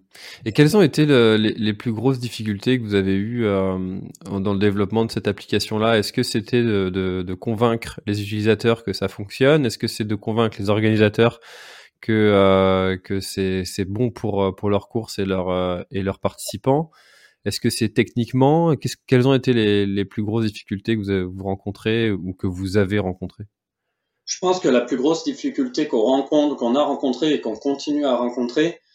Et 0.45 0.51
quelles 0.51 0.77
ont 0.77 0.83
été 0.83 1.07
le, 1.07 1.37
les, 1.37 1.73
plus 1.73 1.93
grosses 1.93 2.19
difficultés 2.19 2.81
que 2.81 2.83
vous 2.83 2.97
avez 2.97 3.15
eues 3.15 3.47
euh, 3.47 4.01
dans 4.25 4.55
le 4.55 4.59
développement 4.59 5.05
de 5.05 5.13
cette 5.13 5.29
application-là? 5.29 5.99
Est-ce 5.99 6.13
que 6.13 6.25
c'était 6.25 6.65
de, 6.65 7.35
convaincre 7.35 8.01
les 8.05 8.21
utilisateurs 8.21 8.83
que 8.83 8.93
ça 8.93 9.07
fonctionne? 9.07 9.65
Est-ce 9.65 9.79
que 9.79 9.87
c'est 9.87 10.03
de 10.03 10.17
convaincre 10.17 10.57
les 10.59 10.69
organisateurs 10.69 11.39
que, 12.01 12.11
euh, 12.11 12.97
que 12.97 13.21
c'est, 13.21 13.85
bon 13.85 14.11
pour, 14.11 14.53
pour 14.57 14.69
leurs 14.69 14.89
courses 14.89 15.21
et, 15.21 15.25
leur, 15.25 15.49
euh, 15.51 15.81
et 15.93 16.03
leurs 16.03 16.19
participants? 16.19 16.91
Est-ce 17.45 17.61
que 17.61 17.71
c'est 17.71 17.91
techniquement? 17.91 18.75
Quelles 19.07 19.29
ont 19.29 19.35
été 19.35 19.53
les, 19.53 19.87
les, 19.87 20.05
plus 20.05 20.25
grosses 20.25 20.47
difficultés 20.47 20.97
que 20.97 21.03
vous, 21.03 21.33
vous 21.33 21.45
rencontrez 21.45 22.11
ou 22.11 22.35
que 22.35 22.49
vous 22.49 22.79
avez 22.79 22.99
rencontrées? 22.99 23.45
Je 24.25 24.39
pense 24.41 24.59
que 24.59 24.69
la 24.69 24.81
plus 24.81 24.97
grosse 24.97 25.23
difficulté 25.23 25.87
qu'on 25.87 26.03
rencontre, 26.03 26.57
qu'on 26.57 26.75
a 26.75 26.83
rencontrée 26.83 27.35
et 27.35 27.41
qu'on 27.41 27.55
continue 27.55 28.05
à 28.05 28.17
rencontrer, 28.17 28.67
euh, 28.67 28.92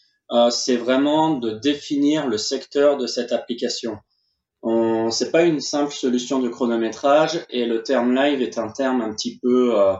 c'est 0.50 0.76
vraiment 0.76 1.30
de 1.30 1.50
définir 1.50 2.26
le 2.26 2.38
secteur 2.38 2.96
de 2.96 3.06
cette 3.06 3.32
application. 3.32 3.98
C'est 5.10 5.30
pas 5.30 5.44
une 5.44 5.60
simple 5.60 5.92
solution 5.92 6.40
de 6.40 6.48
chronométrage 6.48 7.44
et 7.50 7.64
le 7.66 7.82
terme 7.82 8.14
live 8.14 8.42
est 8.42 8.58
un 8.58 8.68
terme 8.68 9.00
un 9.00 9.12
petit 9.14 9.38
peu, 9.38 9.78
euh, 9.78 9.94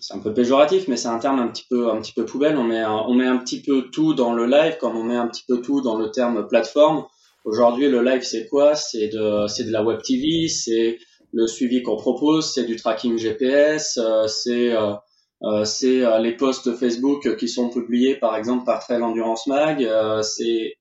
c'est 0.00 0.14
un 0.14 0.18
peu 0.18 0.34
péjoratif, 0.34 0.88
mais 0.88 0.96
c'est 0.96 1.08
un 1.08 1.18
terme 1.18 1.38
un 1.38 1.48
petit 1.48 1.66
peu, 1.68 1.90
un 1.90 2.00
petit 2.00 2.12
peu 2.12 2.24
poubelle. 2.24 2.56
On 2.56 2.64
met, 2.64 2.80
un, 2.80 3.04
on 3.06 3.14
met 3.14 3.26
un 3.26 3.38
petit 3.38 3.62
peu 3.62 3.90
tout 3.90 4.14
dans 4.14 4.32
le 4.32 4.46
live, 4.46 4.78
comme 4.78 4.96
on 4.96 5.04
met 5.04 5.16
un 5.16 5.28
petit 5.28 5.44
peu 5.46 5.60
tout 5.60 5.80
dans 5.80 5.96
le 5.96 6.10
terme 6.10 6.46
plateforme. 6.48 7.04
Aujourd'hui, 7.44 7.88
le 7.88 8.02
live, 8.02 8.22
c'est 8.22 8.48
quoi? 8.48 8.74
C'est 8.74 9.08
de, 9.08 9.46
c'est 9.46 9.64
de 9.64 9.72
la 9.72 9.82
web 9.82 10.02
TV, 10.02 10.48
c'est 10.48 10.98
le 11.32 11.46
suivi 11.46 11.82
qu'on 11.82 11.96
propose, 11.96 12.52
c'est 12.52 12.64
du 12.64 12.76
tracking 12.76 13.18
GPS, 13.18 13.98
euh, 13.98 14.26
c'est 14.26 14.72
euh, 14.72 14.92
euh, 14.92 14.94
c'est 15.64 16.04
euh, 16.04 16.18
les 16.18 16.36
posts 16.36 16.74
Facebook 16.76 17.36
qui 17.36 17.48
sont 17.48 17.70
publiés 17.70 18.16
par 18.16 18.36
exemple 18.36 18.64
par 18.64 18.80
Trail 18.80 19.02
Endurance 19.02 19.46
Mag. 19.46 19.84
Euh, 19.84 20.22
c'est 20.22 20.74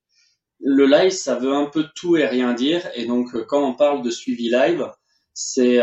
le 0.59 0.85
live, 0.87 1.11
ça 1.11 1.35
veut 1.35 1.53
un 1.53 1.67
peu 1.67 1.85
tout 1.95 2.17
et 2.17 2.25
rien 2.25 2.53
dire. 2.53 2.89
Et 2.95 3.05
donc 3.05 3.29
quand 3.45 3.63
on 3.63 3.75
parle 3.75 4.01
de 4.01 4.09
suivi 4.09 4.49
live, 4.49 4.87
c'est 5.33 5.79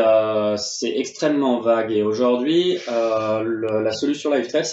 c'est 0.56 0.98
extrêmement 0.98 1.60
vague. 1.60 1.92
Et 1.92 2.02
aujourd'hui, 2.02 2.78
la 2.88 3.92
solution 3.92 4.32
Live 4.32 4.48
Trail, 4.48 4.64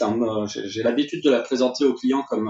j'ai 0.48 0.82
l'habitude 0.82 1.24
de 1.24 1.30
la 1.30 1.42
présenter 1.42 1.86
aux 1.86 1.94
clients 1.94 2.24
comme 2.28 2.50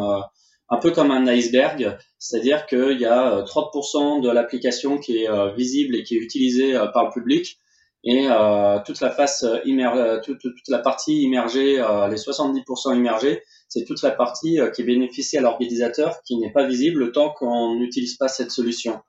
un 0.70 0.78
peu 0.78 0.92
comme 0.92 1.12
un 1.12 1.28
iceberg, 1.28 1.98
c'est-à-dire 2.20 2.66
qu'il 2.68 3.02
y 3.02 3.06
a 3.06 3.42
30% 3.42 4.22
de 4.22 4.30
l'application 4.30 4.98
qui 4.98 5.26
est 5.26 5.56
visible 5.58 5.98
et 5.98 6.04
qui 6.04 6.16
est 6.16 6.22
utilisée 6.22 6.74
par 6.94 7.04
le 7.04 7.12
public, 7.12 7.58
et 8.04 8.28
euh, 8.30 8.80
toute 8.84 9.00
la 9.00 9.12
face 9.12 9.44
euh, 9.44 9.60
euh, 9.66 10.20
toute, 10.24 10.40
toute, 10.40 10.68
la 10.70 10.80
partie 10.80 11.22
immergée, 11.22 11.80
euh, 11.80 12.08
les 12.08 12.18
70% 12.18 12.96
immergés, 12.96 13.44
c'est 13.70 13.86
toute 13.86 14.02
la 14.02 14.12
partie 14.12 14.60
euh, 14.60 14.72
qui 14.72 14.84
bénéficie 14.84 15.38
à 15.38 15.42
l'organisateur 15.42 16.22
qui 16.26 16.38
n'est 16.38 16.52
pas 16.52 16.66
visible 16.66 17.12
tant 17.12 17.30
qu'on 17.30 17.76
n'utilise 17.76 18.18
pas 18.18 18.28
cette 18.28 18.50
solution. 18.50 19.00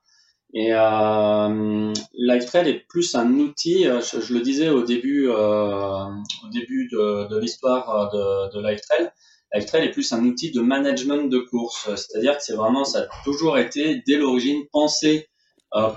Et 0.54 0.74
euh, 0.74 1.92
LiveTrail 2.12 2.68
est 2.68 2.86
plus 2.86 3.14
un 3.14 3.32
outil, 3.38 3.84
je, 3.84 4.20
je 4.20 4.34
le 4.34 4.40
disais 4.40 4.68
au 4.68 4.82
début, 4.82 5.26
au 5.28 6.48
début 6.52 6.88
de, 6.92 7.26
de 7.28 7.38
l'histoire 7.38 8.10
de, 8.12 8.54
de 8.54 8.68
LiveTrail, 8.68 9.10
LiveTrail 9.54 9.86
est 9.86 9.92
plus 9.92 10.12
un 10.12 10.22
outil 10.26 10.50
de 10.50 10.60
management 10.60 11.30
de 11.30 11.38
course, 11.38 11.88
c'est-à-dire 11.96 12.36
que 12.36 12.42
c'est 12.42 12.52
vraiment, 12.52 12.84
ça 12.84 13.00
a 13.00 13.24
toujours 13.24 13.56
été 13.56 14.02
dès 14.06 14.18
l'origine 14.18 14.60
pensé 14.70 15.30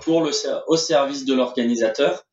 pour 0.04 0.22
le, 0.22 0.32
au 0.68 0.78
service 0.78 1.26
de 1.26 1.34
l'organisateur 1.34 2.24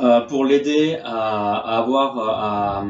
euh, 0.00 0.22
pour 0.22 0.44
l'aider 0.44 0.98
à, 1.04 1.56
à, 1.56 1.78
avoir 1.78 2.18
à, 2.18 2.84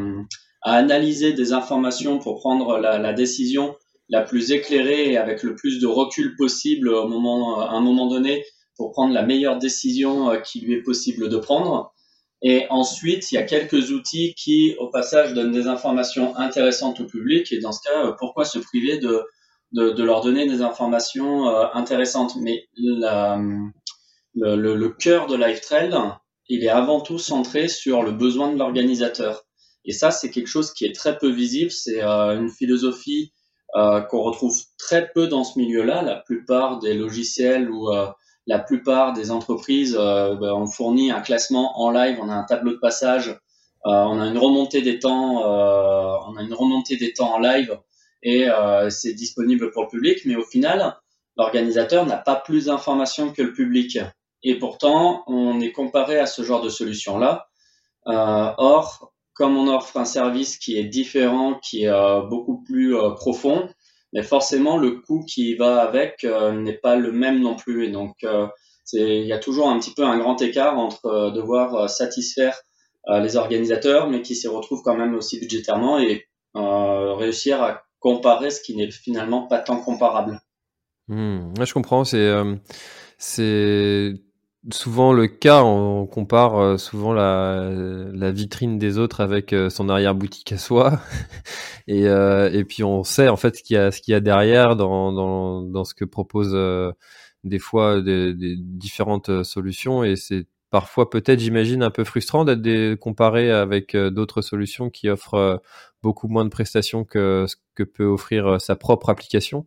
à, 0.63 0.73
analyser 0.73 1.35
des 1.35 1.53
informations 1.53 2.19
pour 2.19 2.39
prendre 2.41 2.79
la, 2.79 2.99
la, 2.99 3.13
décision 3.13 3.77
la 4.09 4.23
plus 4.23 4.53
éclairée 4.53 5.11
et 5.13 5.19
avec 5.19 5.43
le 5.43 5.55
plus 5.55 5.81
de 5.81 5.87
recul 5.87 6.35
possible 6.35 6.89
au 6.89 7.07
moment, 7.07 7.61
à 7.61 7.73
un 7.73 7.83
moment 7.83 8.07
donné 8.07 8.43
pour 8.77 8.93
prendre 8.93 9.13
la 9.13 9.23
meilleure 9.23 9.59
décision 9.59 10.31
euh, 10.31 10.41
qui 10.41 10.61
lui 10.61 10.73
est 10.75 10.83
possible 10.83 11.29
de 11.29 11.37
prendre. 11.37 11.93
Et 12.41 12.65
ensuite, 12.71 13.31
il 13.31 13.35
y 13.35 13.39
a 13.39 13.43
quelques 13.43 13.91
outils 13.91 14.35
qui, 14.35 14.75
au 14.79 14.89
passage, 14.89 15.35
donnent 15.35 15.53
des 15.53 15.67
informations 15.67 16.35
intéressantes 16.39 17.01
au 17.01 17.05
public. 17.05 17.53
Et 17.53 17.59
dans 17.59 17.73
ce 17.73 17.81
cas, 17.87 18.07
euh, 18.07 18.13
pourquoi 18.19 18.47
se 18.47 18.59
priver 18.59 18.99
de, 18.99 19.25
de, 19.73 19.91
de 19.91 20.03
leur 20.03 20.23
donner 20.23 20.47
des 20.47 20.63
informations 20.63 21.47
intéressantes? 21.75 22.37
Mais 22.41 22.67
le, 22.77 24.57
le, 24.57 24.75
le, 24.75 24.89
cœur 24.89 25.27
de 25.27 25.37
LiveTrail, 25.37 25.91
il 26.49 26.65
est 26.65 26.69
avant 26.69 27.01
tout 27.01 27.19
centré 27.19 27.69
sur 27.69 28.03
le 28.03 28.13
besoin 28.13 28.53
de 28.53 28.59
l'organisateur. 28.59 29.45
Et 29.85 29.93
ça, 29.93 30.11
c'est 30.11 30.31
quelque 30.31 30.47
chose 30.47 30.73
qui 30.73 30.85
est 30.85 30.95
très 30.95 31.19
peu 31.19 31.31
visible. 31.31 31.71
C'est 31.71 32.03
euh, 32.03 32.39
une 32.39 32.51
philosophie 32.51 33.33
euh, 33.77 34.01
qu'on 34.01 34.23
retrouve 34.23 34.57
très 34.79 35.11
peu 35.13 35.27
dans 35.27 35.45
ce 35.45 35.59
milieu-là. 35.59 36.03
La 36.03 36.17
plupart 36.17 36.79
des 36.79 36.95
logiciels 36.95 37.71
ou 37.71 37.91
euh, 37.91 38.07
la 38.47 38.59
plupart 38.59 39.13
des 39.13 39.31
entreprises, 39.31 39.95
ben, 39.95 40.53
on 40.53 40.67
fournit 40.67 41.11
un 41.11 41.23
classement 41.23 41.81
en 41.81 41.91
live, 41.91 42.19
on 42.21 42.29
a 42.29 42.35
un 42.35 42.45
tableau 42.45 42.73
de 42.73 42.79
passage, 42.79 43.39
on 43.87 44.21
a 44.21 44.27
une 44.27 44.37
remontée 44.37 44.83
des 44.83 44.99
temps, 44.99 45.43
on 45.43 46.37
a 46.37 46.43
une 46.43 46.53
remontée 46.53 46.99
des 46.99 47.15
temps 47.15 47.37
en 47.37 47.39
live 47.39 47.79
et 48.23 48.47
c'est 48.91 49.15
disponible 49.15 49.71
pour 49.71 49.85
le 49.85 49.89
public. 49.89 50.19
Mais 50.27 50.37
au 50.37 50.45
final, 50.45 50.95
l'organisateur 51.39 52.05
n'a 52.05 52.19
pas 52.19 52.37
plus 52.37 52.67
d'informations 52.67 53.33
que 53.33 53.41
le 53.41 53.55
public. 53.55 53.99
Et 54.45 54.59
pourtant, 54.59 55.25
on 55.27 55.59
est 55.61 55.73
comparé 55.73 56.19
à 56.19 56.27
ce 56.27 56.43
genre 56.43 56.61
de 56.61 56.69
solution-là. 56.69 57.49
Euh, 58.07 58.53
or, 58.59 59.13
comme 59.33 59.57
on 59.57 59.75
offre 59.75 59.97
un 59.97 60.05
service 60.05 60.59
qui 60.59 60.79
est 60.79 60.85
différent, 60.85 61.55
qui 61.55 61.85
est 61.85 61.89
euh, 61.89 62.21
beaucoup 62.21 62.63
plus 62.63 62.95
euh, 62.95 63.11
profond, 63.11 63.69
mais 64.13 64.23
forcément 64.23 64.77
le 64.77 65.01
coût 65.01 65.25
qui 65.27 65.57
va 65.57 65.81
avec 65.81 66.25
n'est 66.25 66.79
pas 66.79 66.95
le 66.95 67.11
même 67.11 67.41
non 67.41 67.57
plus. 67.57 67.87
Et 67.87 67.91
donc, 67.91 68.25
il 68.93 69.27
y 69.27 69.33
a 69.33 69.39
toujours 69.39 69.69
un 69.69 69.81
petit 69.81 69.93
peu 69.93 70.05
un 70.05 70.19
grand 70.19 70.41
écart 70.41 70.79
entre 70.79 71.33
devoir 71.35 71.91
satisfaire 71.91 72.57
les 73.09 73.37
organisateurs, 73.37 74.09
mais 74.09 74.23
qui 74.23 74.37
s'y 74.37 74.47
retrouvent 74.47 74.83
quand 74.85 74.97
même 74.97 75.17
aussi 75.17 75.41
budgétairement 75.41 75.99
et 75.99 76.29
réussir 76.55 77.61
à 77.61 77.83
comparer 77.99 78.51
ce 78.51 78.61
qui 78.61 78.77
n'est 78.77 78.89
finalement 78.89 79.49
pas 79.49 79.59
tant 79.59 79.81
comparable. 79.81 80.41
Mmh, 81.09 81.65
je 81.65 81.75
comprends. 81.75 82.05
C'est 82.05 82.31
souvent 84.71 85.13
le 85.13 85.27
cas, 85.27 85.63
on 85.63 86.07
compare 86.07 86.57
euh, 86.57 86.77
souvent 86.79 87.13
la, 87.13 88.31
vitrine 88.33 88.79
des 88.79 88.99
autres 88.99 89.21
avec 89.21 89.53
euh, 89.53 89.71
son 89.71 89.89
arrière-boutique 89.89 90.53
à 90.53 90.59
soi. 90.59 91.01
et, 91.87 92.09
euh, 92.09 92.65
puis 92.65 92.85
on 92.85 93.05
sait 93.05 93.29
en 93.29 93.37
fait 93.37 93.57
ce 93.57 93.63
qu'il 93.63 93.75
y 93.75 93.79
a, 93.79 93.91
ce 93.91 94.01
qu'il 94.01 94.17
y 94.17 94.21
derrière 94.21 94.77
dans, 94.77 95.85
ce 95.85 95.95
que 95.95 96.05
proposent 96.05 96.57
des 97.45 97.59
fois 97.59 98.01
des, 98.01 98.35
différentes 98.59 99.43
solutions. 99.45 100.05
Et 100.05 100.17
c'est 100.17 100.47
parfois 100.71 101.11
peut-être, 101.11 101.41
j'imagine, 101.41 101.83
un 101.83 101.91
peu 101.91 102.05
frustrant 102.05 102.45
d'être 102.45 102.97
comparé 102.97 103.51
avec 103.51 103.97
d'autres 103.97 104.43
solutions 104.43 104.91
qui 104.91 105.09
offrent 105.09 105.63
beaucoup 106.03 106.29
moins 106.29 106.45
de 106.45 106.51
prestations 106.51 107.05
que 107.05 107.47
ce 107.49 107.57
que 107.75 107.83
peut 107.83 108.05
offrir 108.05 108.61
sa 108.61 108.77
propre 108.77 109.11
application. 109.11 109.67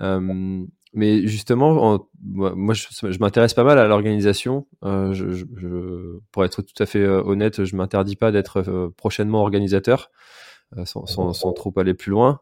Euh, 0.00 0.64
mais 0.96 1.26
justement, 1.26 2.08
moi, 2.22 2.72
je, 2.72 3.18
m'intéresse 3.20 3.52
pas 3.52 3.64
mal 3.64 3.78
à 3.78 3.86
l'organisation. 3.86 4.66
Euh, 4.82 6.18
pour 6.32 6.42
être 6.42 6.62
tout 6.62 6.82
à 6.82 6.86
fait 6.86 7.00
euh, 7.00 7.22
honnête, 7.22 7.64
je 7.64 7.76
m'interdis 7.76 8.16
pas 8.16 8.32
d'être 8.32 8.66
euh, 8.66 8.88
prochainement 8.96 9.42
organisateur, 9.42 10.10
sans, 10.84 11.04
trop 11.52 11.72
aller 11.76 11.92
plus 11.92 12.10
loin. 12.10 12.40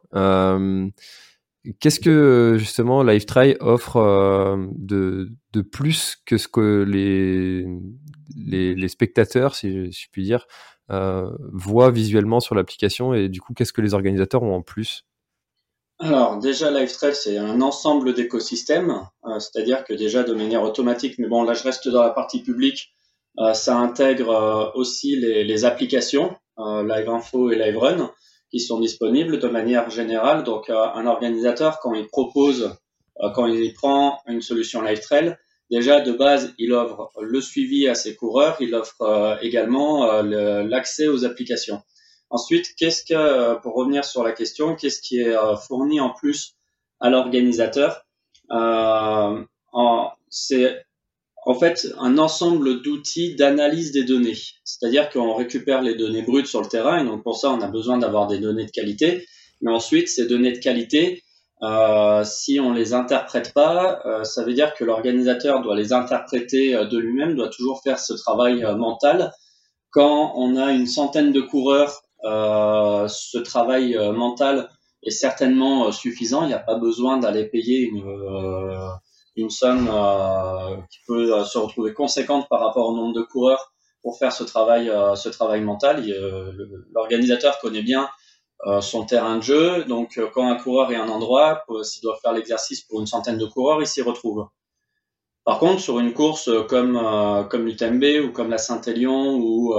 Qu'est-ce 1.80 1.98
que 1.98 2.54
justement 2.56 3.02
LiveTry 3.02 3.56
offre 3.58 4.68
de, 4.70 5.32
de 5.52 5.60
plus 5.62 6.16
que 6.24 6.38
ce 6.38 6.46
que 6.46 6.84
les, 6.86 7.66
les 8.36 8.88
spectateurs, 8.88 9.56
si 9.56 9.90
je, 9.90 10.06
puis 10.12 10.22
dire, 10.22 10.46
voient 10.88 11.90
visuellement 11.90 12.38
sur 12.38 12.54
l'application? 12.54 13.14
Et 13.14 13.28
du 13.28 13.40
coup, 13.40 13.52
qu'est-ce 13.52 13.72
que 13.72 13.82
les 13.82 13.94
organisateurs 13.94 14.44
ont 14.44 14.54
en 14.54 14.62
plus? 14.62 15.04
Alors 16.00 16.38
déjà 16.38 16.70
LiveTrail 16.70 17.14
c'est 17.14 17.38
un 17.38 17.60
ensemble 17.60 18.14
d'écosystèmes, 18.14 19.06
euh, 19.26 19.38
c'est-à-dire 19.38 19.84
que 19.84 19.92
déjà 19.92 20.24
de 20.24 20.34
manière 20.34 20.62
automatique, 20.62 21.18
mais 21.18 21.28
bon 21.28 21.44
là 21.44 21.54
je 21.54 21.62
reste 21.62 21.88
dans 21.88 22.02
la 22.02 22.10
partie 22.10 22.42
publique, 22.42 22.92
euh, 23.38 23.54
ça 23.54 23.76
intègre 23.76 24.30
euh, 24.30 24.70
aussi 24.74 25.16
les, 25.16 25.44
les 25.44 25.64
applications 25.64 26.36
Live 26.56 27.08
Info 27.08 27.50
et 27.50 27.56
Live 27.56 27.76
Run 27.78 28.12
qui 28.50 28.60
sont 28.60 28.78
disponibles 28.78 29.40
de 29.40 29.48
manière 29.48 29.90
générale. 29.90 30.44
Donc 30.44 30.70
un 30.70 31.06
organisateur 31.06 31.80
quand 31.80 31.94
il 31.94 32.06
propose, 32.06 32.76
quand 33.34 33.46
il 33.46 33.72
prend 33.74 34.20
une 34.28 34.40
solution 34.40 34.80
LiveTrail, 34.80 35.36
déjà 35.72 36.00
de 36.00 36.12
base, 36.12 36.54
il 36.58 36.72
offre 36.72 37.10
le 37.20 37.40
suivi 37.40 37.88
à 37.88 37.96
ses 37.96 38.14
coureurs, 38.14 38.56
il 38.60 38.72
offre 38.76 39.38
également 39.42 40.22
l'accès 40.22 41.08
aux 41.08 41.24
applications. 41.24 41.82
Ensuite, 42.30 42.74
qu'est-ce 42.76 43.04
que, 43.04 43.60
pour 43.60 43.74
revenir 43.74 44.04
sur 44.04 44.24
la 44.24 44.32
question, 44.32 44.74
qu'est-ce 44.74 45.00
qui 45.00 45.20
est 45.20 45.36
fourni 45.66 46.00
en 46.00 46.10
plus 46.10 46.56
à 47.00 47.10
l'organisateur 47.10 48.04
C'est 50.30 50.84
en 51.46 51.54
fait 51.54 51.86
un 51.98 52.18
ensemble 52.18 52.82
d'outils 52.82 53.34
d'analyse 53.34 53.92
des 53.92 54.04
données. 54.04 54.36
C'est-à-dire 54.64 55.10
qu'on 55.10 55.34
récupère 55.34 55.82
les 55.82 55.94
données 55.94 56.22
brutes 56.22 56.46
sur 56.46 56.62
le 56.62 56.68
terrain 56.68 56.98
et 57.00 57.04
donc 57.04 57.22
pour 57.22 57.36
ça 57.36 57.50
on 57.50 57.60
a 57.60 57.68
besoin 57.68 57.98
d'avoir 57.98 58.26
des 58.26 58.38
données 58.38 58.66
de 58.66 58.70
qualité. 58.70 59.26
Mais 59.60 59.70
ensuite 59.70 60.08
ces 60.08 60.26
données 60.26 60.52
de 60.52 60.58
qualité, 60.58 61.22
euh, 61.62 62.24
si 62.24 62.60
on 62.60 62.72
les 62.72 62.92
interprète 62.92 63.52
pas, 63.54 64.00
euh, 64.04 64.24
ça 64.24 64.44
veut 64.44 64.54
dire 64.54 64.74
que 64.74 64.84
l'organisateur 64.84 65.62
doit 65.62 65.76
les 65.76 65.92
interpréter 65.92 66.74
euh, 66.74 66.84
de 66.84 66.98
lui-même, 66.98 67.36
doit 67.36 67.48
toujours 67.48 67.80
faire 67.82 67.98
ce 67.98 68.12
travail 68.12 68.64
euh, 68.64 68.74
mental. 68.74 69.32
Quand 69.90 70.32
on 70.36 70.56
a 70.56 70.72
une 70.72 70.86
centaine 70.86 71.32
de 71.32 71.40
coureurs, 71.40 72.02
ce 72.24 73.38
travail 73.38 73.96
mental 74.12 74.70
est 75.02 75.10
certainement 75.10 75.92
suffisant. 75.92 76.42
Il 76.42 76.48
n'y 76.48 76.54
a 76.54 76.58
pas 76.58 76.78
besoin 76.78 77.18
d'aller 77.18 77.44
payer 77.44 77.90
une 79.36 79.50
somme 79.50 79.88
euh, 79.90 80.76
qui 80.90 80.98
peut 81.06 81.34
euh, 81.34 81.44
se 81.44 81.58
retrouver 81.58 81.92
conséquente 81.92 82.46
par 82.48 82.60
rapport 82.60 82.88
au 82.88 82.96
nombre 82.96 83.14
de 83.14 83.22
coureurs 83.22 83.72
pour 84.02 84.18
faire 84.18 84.32
ce 84.32 84.44
travail, 84.44 84.90
euh, 84.90 85.14
ce 85.14 85.28
travail 85.28 85.62
mental. 85.62 86.04
L'organisateur 86.94 87.58
connaît 87.58 87.82
bien 87.82 88.08
son 88.80 89.04
terrain 89.04 89.36
de 89.36 89.42
jeu, 89.42 89.84
donc 89.84 90.18
quand 90.32 90.48
un 90.48 90.54
coureur 90.54 90.90
est 90.90 90.94
à 90.94 91.02
un 91.02 91.08
endroit, 91.10 91.64
s'il 91.82 92.00
doit 92.00 92.16
faire 92.22 92.32
l'exercice 92.32 92.80
pour 92.80 92.98
une 92.98 93.06
centaine 93.06 93.36
de 93.36 93.44
coureurs, 93.44 93.82
il 93.82 93.86
s'y 93.86 94.00
retrouve. 94.00 94.46
Par 95.44 95.58
contre, 95.58 95.82
sur 95.82 95.98
une 95.98 96.14
course 96.14 96.48
comme 96.66 96.98
comme 97.50 97.66
l'UTMB 97.66 98.24
ou 98.24 98.32
comme 98.32 98.48
la 98.48 98.56
Saint-Élion 98.56 99.34
ou, 99.34 99.74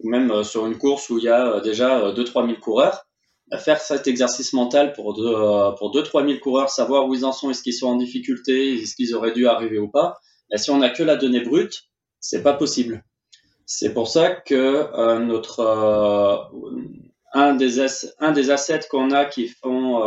ou 0.00 0.10
même 0.10 0.44
sur 0.44 0.66
une 0.66 0.78
course 0.78 1.10
où 1.10 1.18
il 1.18 1.24
y 1.24 1.28
a 1.28 1.60
déjà 1.60 2.12
2-3 2.12 2.46
000 2.46 2.60
coureurs, 2.60 3.06
faire 3.58 3.80
cet 3.80 4.06
exercice 4.06 4.52
mental 4.52 4.92
pour 4.92 5.14
deux, 5.14 5.34
euh, 5.34 5.70
pour 5.72 5.90
deux, 5.92 6.02
trois 6.02 6.22
mille 6.22 6.40
coureurs, 6.40 6.70
savoir 6.70 7.06
où 7.06 7.14
ils 7.14 7.24
en 7.24 7.32
sont, 7.32 7.50
est-ce 7.50 7.62
qu'ils 7.62 7.74
sont 7.74 7.86
en 7.86 7.96
difficulté, 7.96 8.74
est-ce 8.74 8.96
qu'ils 8.96 9.14
auraient 9.14 9.32
dû 9.32 9.46
arriver 9.46 9.78
ou 9.78 9.88
pas. 9.88 10.18
Et 10.52 10.58
si 10.58 10.70
on 10.70 10.78
n'a 10.78 10.90
que 10.90 11.02
la 11.02 11.16
donnée 11.16 11.40
brute, 11.40 11.84
c'est 12.20 12.42
pas 12.42 12.54
possible. 12.54 13.04
C'est 13.66 13.92
pour 13.94 14.08
ça 14.08 14.30
que 14.30 14.54
euh, 14.54 15.18
notre 15.18 15.60
euh, 15.60 16.36
un 17.32 17.54
des 17.54 17.80
un 18.18 18.32
des 18.32 18.50
assets 18.50 18.86
qu'on 18.90 19.10
a 19.10 19.24
qui 19.24 19.48
font 19.48 20.00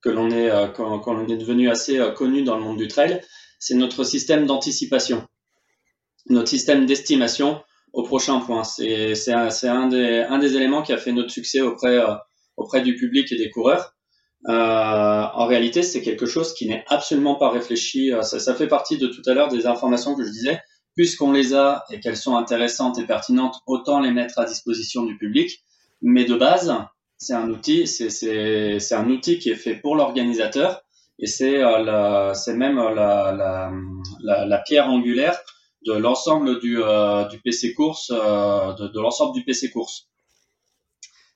que, 0.00 0.10
l'on 0.10 0.30
est 0.30 0.50
quand, 0.74 1.00
quand 1.00 1.26
est 1.26 1.36
devenu 1.36 1.68
assez 1.68 1.98
connu 2.14 2.42
dans 2.42 2.56
le 2.56 2.62
monde 2.62 2.76
du 2.76 2.86
trail, 2.86 3.20
c'est 3.58 3.74
notre 3.74 4.04
système 4.04 4.46
d'anticipation, 4.46 5.26
notre 6.28 6.48
système 6.48 6.86
d'estimation 6.86 7.62
au 7.92 8.02
prochain 8.02 8.40
point. 8.40 8.64
C'est 8.64 9.32
un, 9.32 9.48
un, 9.64 9.88
des, 9.88 10.26
un 10.28 10.38
des 10.38 10.56
éléments 10.56 10.82
qui 10.82 10.92
a 10.92 10.98
fait 10.98 11.12
notre 11.12 11.30
succès 11.30 11.60
auprès, 11.60 11.98
euh, 11.98 12.14
auprès 12.56 12.82
du 12.82 12.96
public 12.96 13.30
et 13.32 13.36
des 13.36 13.50
coureurs. 13.50 13.94
Euh, 14.48 14.52
en 14.52 15.46
réalité, 15.46 15.82
c'est 15.82 16.02
quelque 16.02 16.26
chose 16.26 16.54
qui 16.54 16.68
n'est 16.68 16.84
absolument 16.88 17.36
pas 17.36 17.50
réfléchi. 17.50 18.12
Euh, 18.12 18.22
ça, 18.22 18.38
ça, 18.38 18.54
fait 18.54 18.68
partie 18.68 18.98
de 18.98 19.06
tout 19.06 19.22
à 19.26 19.34
l'heure 19.34 19.48
des 19.48 19.66
informations 19.66 20.14
que 20.14 20.24
je 20.24 20.30
disais. 20.30 20.60
Puisqu'on 20.94 21.32
les 21.32 21.52
a 21.52 21.84
et 21.90 22.00
qu'elles 22.00 22.16
sont 22.16 22.36
intéressantes 22.36 22.98
et 22.98 23.04
pertinentes, 23.04 23.56
autant 23.66 24.00
les 24.00 24.12
mettre 24.12 24.38
à 24.38 24.46
disposition 24.46 25.02
du 25.04 25.18
public. 25.18 25.62
Mais 26.00 26.24
de 26.24 26.34
base, 26.34 26.74
c'est 27.18 27.34
un 27.34 27.50
outil, 27.50 27.86
c'est 27.86 28.92
un 28.92 29.10
outil 29.10 29.38
qui 29.38 29.50
est 29.50 29.56
fait 29.56 29.74
pour 29.74 29.96
l'organisateur 29.96 30.82
et 31.18 31.26
c'est 31.26 31.62
euh, 31.62 32.34
même 32.54 32.76
la, 32.76 33.32
la, 33.32 33.72
la, 34.22 34.46
la, 34.46 34.58
pierre 34.58 34.88
angulaire 34.88 35.38
de 35.86 35.92
l'ensemble 35.92 36.58
du, 36.60 36.82
euh, 36.82 37.24
du 37.28 37.38
PC 37.38 37.74
course, 37.74 38.10
euh, 38.14 38.72
de, 38.74 38.88
de 38.88 39.00
l'ensemble 39.00 39.34
du 39.34 39.44
PC 39.44 39.70
course. 39.70 40.08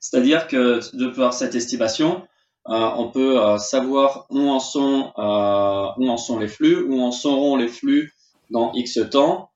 C'est-à-dire 0.01 0.49
que 0.49 0.81
de 0.97 1.09
par 1.09 1.33
cette 1.33 1.55
estimation, 1.55 2.23
euh, 2.69 2.91
on 2.97 3.11
peut 3.11 3.39
savoir 3.59 4.27
où 4.31 4.49
en 4.49 4.61
sont 4.61 5.13
où 5.17 6.11
en 6.11 6.17
sont 6.17 6.39
les 6.39 6.49
flux, 6.49 6.83
où 6.83 7.01
en 7.01 7.13
seront 7.13 7.57
les 7.57 7.69
flux 7.69 8.13
dans 8.51 8.73
X 8.73 8.99
temps. 9.11 9.51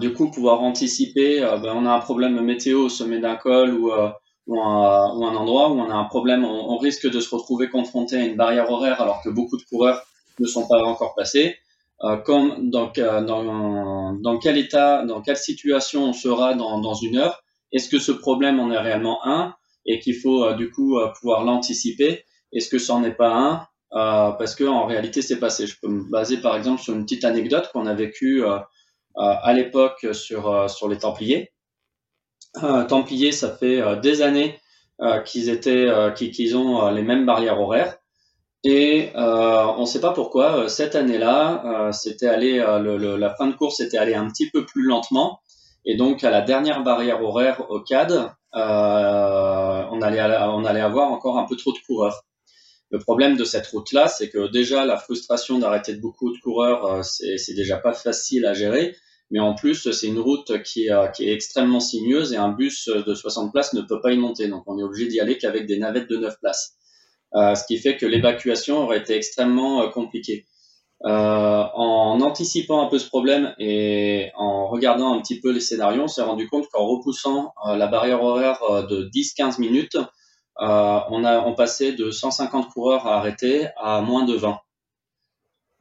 du 0.00 0.12
coup, 0.12 0.30
pouvoir 0.30 0.62
anticiper, 0.62 1.40
ben, 1.40 1.74
on 1.76 1.86
a 1.86 1.92
un 1.92 2.00
problème 2.00 2.40
météo 2.40 2.84
au 2.84 2.88
sommet 2.88 3.20
d'un 3.20 3.36
col 3.36 3.74
ou, 3.74 3.92
ou, 4.46 4.60
un, 4.60 5.16
ou, 5.16 5.26
un, 5.26 5.34
endroit 5.34 5.70
où 5.70 5.80
on 5.80 5.90
a 5.90 5.94
un 5.94 6.04
problème, 6.04 6.44
on, 6.44 6.76
risque 6.78 7.10
de 7.10 7.20
se 7.20 7.34
retrouver 7.34 7.68
confronté 7.68 8.16
à 8.16 8.24
une 8.24 8.36
barrière 8.36 8.70
horaire 8.70 9.00
alors 9.00 9.20
que 9.22 9.28
beaucoup 9.28 9.56
de 9.56 9.64
coureurs 9.64 10.02
ne 10.38 10.46
sont 10.46 10.66
pas 10.66 10.82
encore 10.82 11.14
passés. 11.14 11.56
Euh, 12.02 12.16
comme 12.16 12.70
dans, 12.70 12.92
dans, 13.22 14.12
dans, 14.14 14.38
quel 14.38 14.58
état, 14.58 15.04
dans 15.04 15.22
quelle 15.22 15.36
situation 15.36 16.04
on 16.04 16.12
sera 16.12 16.54
dans, 16.54 16.80
dans 16.80 16.94
une 16.94 17.16
heure? 17.16 17.42
Est-ce 17.72 17.88
que 17.88 17.98
ce 17.98 18.12
problème 18.12 18.58
en 18.58 18.70
est 18.70 18.78
réellement 18.78 19.24
un 19.26 19.54
et 19.86 20.00
qu'il 20.00 20.16
faut 20.16 20.44
euh, 20.44 20.54
du 20.54 20.70
coup 20.70 20.98
euh, 20.98 21.12
pouvoir 21.20 21.44
l'anticiper? 21.44 22.24
Est-ce 22.52 22.68
que 22.68 22.92
n'en 22.92 23.04
est 23.04 23.14
pas 23.14 23.32
un? 23.32 23.66
Parce 23.90 24.56
que 24.56 24.64
en 24.64 24.86
réalité 24.86 25.22
c'est 25.22 25.38
passé. 25.38 25.68
Je 25.68 25.76
peux 25.80 25.88
me 25.88 26.10
baser 26.10 26.38
par 26.38 26.56
exemple 26.56 26.82
sur 26.82 26.94
une 26.94 27.04
petite 27.04 27.24
anecdote 27.24 27.70
qu'on 27.72 27.86
a 27.86 27.94
vécue 27.94 28.42
à 29.16 29.52
l'époque 29.52 30.04
sur 30.12 30.68
sur 30.68 30.88
les 30.88 30.98
Templiers. 30.98 31.52
Templiers, 32.88 33.30
ça 33.30 33.56
fait 33.56 34.00
des 34.00 34.20
années 34.22 34.58
qu'ils 35.24 35.48
étaient, 35.48 35.88
qu'ils 36.16 36.56
ont 36.56 36.90
les 36.90 37.02
mêmes 37.02 37.24
barrières 37.24 37.60
horaires. 37.60 37.98
Et 38.64 39.10
euh, 39.14 39.66
on 39.76 39.82
ne 39.82 39.86
sait 39.86 40.00
pas 40.00 40.12
pourquoi 40.14 40.56
euh, 40.56 40.68
cette 40.68 40.94
année-là, 40.94 41.62
euh, 41.66 41.92
c'était 41.92 42.28
allé, 42.28 42.56
le, 42.58 43.16
la 43.16 43.34
fin 43.34 43.46
de 43.46 43.52
course 43.54 43.80
était 43.80 43.98
allée 43.98 44.14
un 44.14 44.26
petit 44.28 44.48
peu 44.50 44.64
plus 44.64 44.82
lentement, 44.82 45.40
et 45.84 45.96
donc 45.96 46.24
à 46.24 46.30
la 46.30 46.40
dernière 46.40 46.82
barrière 46.82 47.22
horaire 47.22 47.70
au 47.70 47.80
CAD, 47.80 48.32
on 48.54 48.58
allait, 50.00 50.22
on 50.22 50.64
allait 50.64 50.80
avoir 50.80 51.12
encore 51.12 51.38
un 51.38 51.44
peu 51.44 51.56
trop 51.56 51.72
de 51.72 51.78
coureurs. 51.86 52.24
Le 52.90 52.98
problème 52.98 53.36
de 53.36 53.44
cette 53.44 53.66
route-là, 53.66 54.08
c'est 54.08 54.30
que 54.30 54.50
déjà 54.50 54.86
la 54.86 54.96
frustration 54.96 55.58
d'arrêter 55.58 55.94
de 55.94 56.00
beaucoup 56.00 56.32
de 56.32 56.40
coureurs, 56.40 57.04
c'est 57.04 57.54
déjà 57.54 57.76
pas 57.76 57.92
facile 57.92 58.46
à 58.46 58.54
gérer, 58.54 58.96
mais 59.30 59.40
en 59.40 59.54
plus 59.54 59.90
c'est 59.90 60.06
une 60.06 60.20
route 60.20 60.62
qui 60.62 60.88
qui 61.14 61.28
est 61.28 61.34
extrêmement 61.34 61.80
sinueuse 61.80 62.32
et 62.32 62.36
un 62.36 62.50
bus 62.50 62.88
de 62.88 63.14
60 63.14 63.52
places 63.52 63.74
ne 63.74 63.82
peut 63.82 64.00
pas 64.00 64.12
y 64.12 64.16
monter, 64.16 64.48
donc 64.48 64.62
on 64.66 64.78
est 64.78 64.82
obligé 64.82 65.06
d'y 65.06 65.20
aller 65.20 65.36
qu'avec 65.36 65.66
des 65.66 65.76
navettes 65.76 66.08
de 66.08 66.16
9 66.16 66.38
places. 66.40 66.78
Euh, 67.36 67.54
ce 67.56 67.64
qui 67.66 67.78
fait 67.78 67.96
que 67.96 68.06
l'évacuation 68.06 68.84
aurait 68.84 68.98
été 68.98 69.14
extrêmement 69.14 69.82
euh, 69.82 69.88
compliquée. 69.88 70.46
Euh, 71.04 71.10
en 71.74 72.20
anticipant 72.20 72.80
un 72.86 72.88
peu 72.88 72.98
ce 72.98 73.08
problème 73.08 73.54
et 73.58 74.30
en 74.36 74.68
regardant 74.68 75.12
un 75.12 75.20
petit 75.20 75.40
peu 75.40 75.50
les 75.50 75.60
scénarios, 75.60 76.04
on 76.04 76.08
s'est 76.08 76.22
rendu 76.22 76.48
compte 76.48 76.68
qu'en 76.68 76.86
repoussant 76.86 77.52
la 77.66 77.86
barrière 77.88 78.22
horaire 78.22 78.86
de 78.88 79.10
10-15 79.10 79.60
minutes, 79.60 79.98
on 80.56 81.24
a 81.24 81.44
on 81.44 81.54
passait 81.54 81.92
de 81.92 82.10
150 82.10 82.70
coureurs 82.72 83.06
à 83.06 83.18
arrêter 83.18 83.66
à 83.76 84.00
moins 84.00 84.24
de 84.24 84.34
20. 84.34 84.58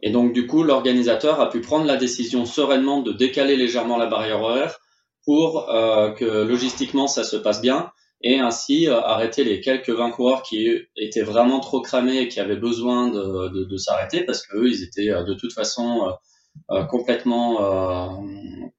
Et 0.02 0.10
donc 0.10 0.34
du 0.34 0.46
coup, 0.46 0.64
l'organisateur 0.64 1.40
a 1.40 1.50
pu 1.50 1.62
prendre 1.62 1.86
la 1.86 1.96
décision 1.96 2.46
sereinement 2.46 3.00
de 3.00 3.14
décaler 3.14 3.56
légèrement 3.56 3.98
la 3.98 4.08
barrière 4.08 4.42
horaire 4.42 4.78
pour 5.24 5.68
que 5.68 6.44
logistiquement 6.44 7.08
ça 7.08 7.24
se 7.24 7.38
passe 7.38 7.62
bien 7.62 7.94
et 8.24 8.40
ainsi 8.40 8.88
euh, 8.88 9.02
arrêter 9.02 9.44
les 9.44 9.60
quelques 9.60 9.90
20 9.90 10.12
coureurs 10.12 10.44
qui 10.44 10.70
étaient 10.96 11.22
vraiment 11.22 11.60
trop 11.60 11.82
cramés 11.82 12.20
et 12.20 12.28
qui 12.30 12.40
avaient 12.40 12.56
besoin 12.56 13.10
de, 13.10 13.50
de, 13.50 13.64
de 13.66 13.78
s'arrêter 13.78 14.24
parce 14.24 14.46
qu'eux, 14.48 14.68
ils 14.70 14.84
étaient 14.84 15.12
euh, 15.12 15.24
de 15.24 15.34
toute 15.34 15.54
façon 15.54 16.14
euh, 16.72 16.84
complètement, 16.86 18.24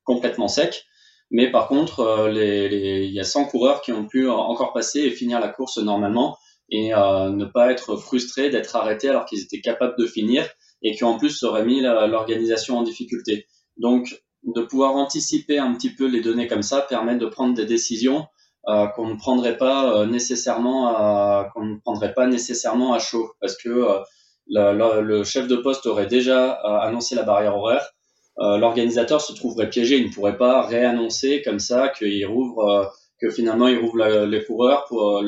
complètement 0.04 0.48
secs. 0.48 0.84
Mais 1.30 1.50
par 1.50 1.66
contre, 1.66 2.28
les, 2.28 2.68
les, 2.68 3.04
il 3.06 3.12
y 3.12 3.18
a 3.18 3.24
100 3.24 3.46
coureurs 3.46 3.80
qui 3.80 3.92
ont 3.92 4.06
pu 4.06 4.28
encore 4.28 4.72
passer 4.72 5.00
et 5.00 5.10
finir 5.10 5.40
la 5.40 5.48
course 5.48 5.78
normalement 5.78 6.36
et 6.70 6.90
ne 6.90 7.44
pas 7.44 7.72
être 7.72 7.96
frustrés 7.96 8.48
d'être 8.48 8.76
arrêtés 8.76 9.08
alors 9.08 9.24
qu'ils 9.24 9.40
étaient 9.42 9.60
capables 9.60 9.96
de 9.98 10.06
finir 10.06 10.48
et 10.82 10.94
qui 10.94 11.02
en 11.02 11.18
plus 11.18 11.30
seraient 11.30 11.64
mis 11.64 11.80
l'organisation 11.80 12.78
en 12.78 12.82
difficulté. 12.82 13.46
Donc, 13.76 14.22
de 14.44 14.62
pouvoir 14.62 14.94
anticiper 14.94 15.58
un 15.58 15.74
petit 15.74 15.92
peu 15.92 16.06
les 16.06 16.20
données 16.20 16.46
comme 16.46 16.62
ça 16.62 16.80
permet 16.82 17.16
de 17.16 17.26
prendre 17.26 17.54
des 17.54 17.66
décisions 17.66 18.26
euh, 18.66 18.86
qu'on 18.86 19.08
ne 19.08 19.16
prendrait 19.16 19.58
pas 19.58 19.94
euh, 19.94 20.06
nécessairement 20.06 20.88
à, 20.88 21.50
qu'on 21.52 21.66
ne 21.66 21.76
prendrait 21.80 22.14
pas 22.14 22.26
nécessairement 22.26 22.94
à 22.94 22.98
chaud 22.98 23.32
parce 23.38 23.58
que 23.58 23.68
euh, 23.68 25.02
le, 25.02 25.22
chef 25.22 25.48
de 25.48 25.56
poste 25.56 25.84
aurait 25.84 26.06
déjà 26.06 26.52
annoncé 26.52 27.14
la 27.14 27.24
barrière 27.24 27.56
horaire. 27.56 27.90
L'organisateur 28.36 29.20
se 29.20 29.32
trouverait 29.32 29.70
piégé, 29.70 29.96
il 29.96 30.08
ne 30.08 30.12
pourrait 30.12 30.36
pas 30.36 30.66
réannoncer 30.66 31.40
comme 31.42 31.60
ça 31.60 31.88
qu'il 31.88 32.26
rouvre 32.26 32.92
que 33.20 33.30
finalement 33.30 33.68
il 33.68 33.78
rouvre 33.78 34.24
les 34.26 34.44
coureurs 34.44 34.84
pour 34.88 35.22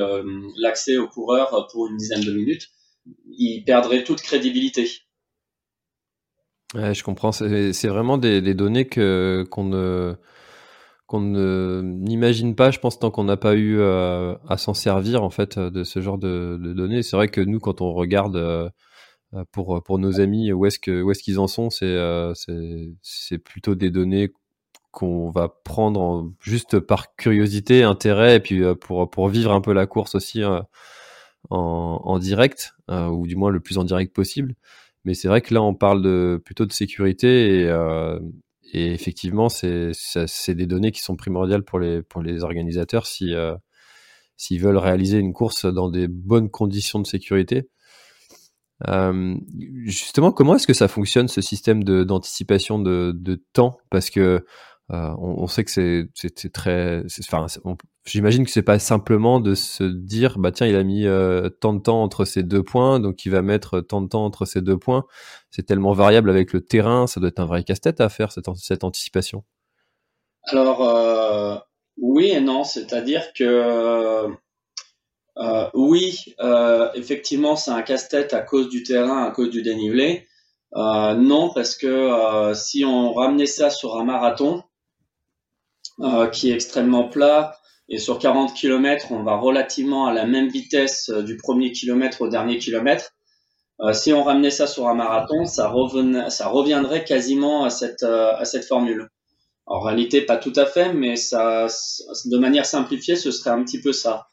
l'accès 0.58 0.96
aux 0.96 1.06
coureurs 1.06 1.68
pour 1.70 1.86
une 1.86 1.96
dizaine 1.96 2.22
de 2.22 2.32
minutes. 2.32 2.68
Il 3.38 3.62
perdrait 3.64 4.02
toute 4.02 4.20
crédibilité. 4.20 4.88
Je 6.74 7.02
comprends. 7.04 7.32
C'est 7.32 7.88
vraiment 7.88 8.18
des, 8.18 8.42
des 8.42 8.54
données 8.54 8.86
que 8.86 9.46
qu'on 9.50 9.64
ne 9.64 10.16
qu'on 11.06 11.20
n'imagine 11.82 12.54
pas, 12.56 12.70
je 12.70 12.78
pense, 12.80 12.98
tant 12.98 13.10
qu'on 13.10 13.24
n'a 13.24 13.36
pas 13.36 13.54
eu 13.54 13.78
euh, 13.78 14.34
à 14.48 14.56
s'en 14.56 14.74
servir 14.74 15.22
en 15.22 15.30
fait 15.30 15.58
de 15.58 15.84
ce 15.84 16.00
genre 16.00 16.18
de, 16.18 16.58
de 16.60 16.72
données. 16.72 17.02
C'est 17.02 17.16
vrai 17.16 17.28
que 17.28 17.40
nous, 17.40 17.60
quand 17.60 17.80
on 17.80 17.92
regarde 17.92 18.36
euh, 18.36 18.68
pour 19.52 19.82
pour 19.82 19.98
nos 19.98 20.20
amis 20.20 20.52
où 20.52 20.66
est-ce 20.66 20.78
que 20.78 21.02
où 21.02 21.10
est-ce 21.10 21.22
qu'ils 21.22 21.38
en 21.40 21.46
sont 21.48 21.68
c'est 21.70 21.96
c'est 23.02 23.38
plutôt 23.38 23.74
des 23.74 23.90
données 23.90 24.32
qu'on 24.92 25.30
va 25.30 25.48
prendre 25.48 26.32
juste 26.40 26.78
par 26.80 27.16
curiosité 27.16 27.82
intérêt 27.82 28.36
et 28.36 28.40
puis 28.40 28.62
pour 28.80 29.10
pour 29.10 29.28
vivre 29.28 29.52
un 29.52 29.60
peu 29.60 29.72
la 29.72 29.86
course 29.86 30.14
aussi 30.14 30.44
en, 30.44 30.66
en 31.50 32.18
direct 32.20 32.74
ou 32.88 33.26
du 33.26 33.36
moins 33.36 33.50
le 33.50 33.60
plus 33.60 33.78
en 33.78 33.84
direct 33.84 34.14
possible 34.14 34.54
mais 35.04 35.14
c'est 35.14 35.28
vrai 35.28 35.40
que 35.40 35.52
là 35.52 35.62
on 35.62 35.74
parle 35.74 36.02
de 36.02 36.40
plutôt 36.44 36.64
de 36.64 36.72
sécurité 36.72 37.62
et 37.62 37.70
et 38.72 38.92
effectivement, 38.92 39.48
c'est 39.48 40.54
des 40.54 40.66
données 40.66 40.92
qui 40.92 41.00
sont 41.00 41.16
primordiales 41.16 41.62
pour 41.62 41.78
les, 41.78 42.02
pour 42.02 42.22
les 42.22 42.42
organisateurs 42.42 43.06
si, 43.06 43.34
euh, 43.34 43.54
s'ils 44.36 44.60
veulent 44.60 44.76
réaliser 44.76 45.18
une 45.18 45.32
course 45.32 45.66
dans 45.66 45.88
des 45.88 46.08
bonnes 46.08 46.50
conditions 46.50 46.98
de 46.98 47.06
sécurité. 47.06 47.68
Euh, 48.88 49.34
justement, 49.84 50.32
comment 50.32 50.56
est-ce 50.56 50.66
que 50.66 50.74
ça 50.74 50.88
fonctionne 50.88 51.28
ce 51.28 51.40
système 51.40 51.82
d'anticipation 51.84 52.78
de, 52.78 53.12
de, 53.14 53.42
temps? 53.52 53.78
Parce 53.90 54.10
que 54.10 54.44
euh, 54.92 55.14
on, 55.18 55.48
sait 55.48 55.64
que 55.64 55.70
c'est 56.14 56.52
très, 56.52 57.02
enfin, 57.28 57.46
j'imagine 58.04 58.44
que 58.44 58.52
c'est 58.52 58.62
pas 58.62 58.78
simplement 58.78 59.40
de 59.40 59.56
se 59.56 59.82
dire, 59.82 60.38
bah 60.38 60.52
tiens, 60.52 60.68
il 60.68 60.76
a 60.76 60.84
mis 60.84 61.06
euh, 61.06 61.48
tant 61.48 61.74
de 61.74 61.80
temps 61.80 62.04
entre 62.04 62.24
ces 62.24 62.44
deux 62.44 62.62
points, 62.62 63.00
donc 63.00 63.24
il 63.24 63.30
va 63.30 63.42
mettre 63.42 63.80
tant 63.80 64.00
de 64.00 64.08
temps 64.08 64.24
entre 64.24 64.44
ces 64.44 64.60
deux 64.60 64.78
points. 64.78 65.04
C'est 65.50 65.66
tellement 65.66 65.92
variable 65.92 66.30
avec 66.30 66.52
le 66.52 66.60
terrain, 66.60 67.08
ça 67.08 67.18
doit 67.18 67.30
être 67.30 67.40
un 67.40 67.46
vrai 67.46 67.64
casse-tête 67.64 68.00
à 68.00 68.08
faire 68.08 68.30
cette, 68.30 68.46
cette 68.56 68.84
anticipation. 68.84 69.42
Alors 70.44 70.88
euh, 70.88 71.56
oui 71.96 72.30
et 72.30 72.40
non, 72.40 72.62
c'est-à-dire 72.62 73.32
que 73.32 74.28
euh, 75.38 75.68
oui, 75.74 76.36
effectivement, 76.94 77.56
c'est 77.56 77.72
un 77.72 77.82
casse-tête 77.82 78.34
à 78.34 78.40
cause 78.40 78.68
du 78.68 78.84
terrain, 78.84 79.24
à 79.24 79.32
cause 79.32 79.50
du 79.50 79.62
dénivelé. 79.62 80.28
non, 80.72 81.50
parce 81.52 81.74
que 81.74 82.52
si 82.54 82.84
on 82.84 83.12
ramenait 83.12 83.46
ça 83.46 83.70
sur 83.70 83.96
un 83.98 84.04
marathon, 84.04 84.62
euh, 86.00 86.26
qui 86.26 86.50
est 86.50 86.54
extrêmement 86.54 87.08
plat. 87.08 87.56
Et 87.88 87.98
sur 87.98 88.18
40 88.18 88.52
km, 88.52 89.12
on 89.12 89.22
va 89.22 89.36
relativement 89.36 90.06
à 90.06 90.12
la 90.12 90.26
même 90.26 90.48
vitesse 90.48 91.08
euh, 91.08 91.22
du 91.22 91.38
premier 91.38 91.72
kilomètre 91.72 92.20
au 92.20 92.28
dernier 92.28 92.58
kilomètre. 92.58 93.12
Euh, 93.80 93.94
si 93.94 94.12
on 94.12 94.22
ramenait 94.22 94.50
ça 94.50 94.66
sur 94.66 94.88
un 94.88 94.94
marathon, 94.94 95.46
ça, 95.46 95.72
ça 96.28 96.48
reviendrait 96.48 97.04
quasiment 97.04 97.64
à 97.64 97.70
cette, 97.70 98.02
à 98.02 98.44
cette 98.44 98.66
formule. 98.66 99.08
En 99.64 99.80
réalité, 99.80 100.20
pas 100.20 100.36
tout 100.36 100.52
à 100.56 100.66
fait, 100.66 100.92
mais 100.92 101.16
ça, 101.16 101.66
de 102.26 102.38
manière 102.38 102.66
simplifiée, 102.66 103.16
ce 103.16 103.30
serait 103.30 103.50
un 103.50 103.64
petit 103.64 103.80
peu 103.80 103.92
ça. 103.92 104.26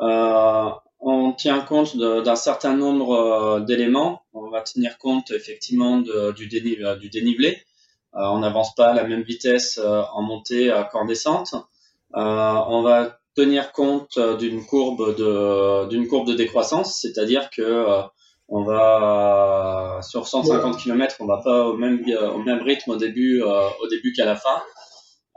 Euh, 0.00 0.68
on 0.98 1.32
tient 1.32 1.60
compte 1.60 1.96
d'un 1.96 2.36
certain 2.36 2.74
nombre 2.74 3.60
d'éléments. 3.60 4.22
On 4.32 4.50
va 4.50 4.62
tenir 4.62 4.98
compte 4.98 5.30
effectivement 5.30 5.98
du 5.98 6.48
dénivelé. 6.48 7.62
Euh, 8.16 8.26
on 8.26 8.38
n'avance 8.38 8.74
pas 8.74 8.88
à 8.88 8.94
la 8.94 9.04
même 9.04 9.22
vitesse 9.22 9.80
euh, 9.82 10.02
en 10.12 10.22
montée 10.22 10.72
qu'en 10.92 11.04
descente. 11.04 11.54
Euh, 12.16 12.20
on 12.20 12.82
va 12.82 13.18
tenir 13.34 13.72
compte 13.72 14.18
d'une 14.38 14.64
courbe 14.64 15.16
de 15.16 15.88
d'une 15.88 16.06
courbe 16.06 16.28
de 16.28 16.34
décroissance, 16.34 17.00
c'est-à-dire 17.00 17.50
que 17.50 17.84
on 18.48 18.62
va 18.62 19.98
sur 20.02 20.28
150 20.28 20.78
km, 20.78 21.16
on 21.18 21.26
va 21.26 21.38
pas 21.38 21.66
au 21.66 21.76
même 21.76 22.04
au 22.32 22.38
même 22.38 22.62
rythme 22.62 22.92
au 22.92 22.96
début 22.96 23.42
au 23.42 23.88
début 23.88 24.12
qu'à 24.12 24.24
la 24.24 24.36
fin. 24.36 24.62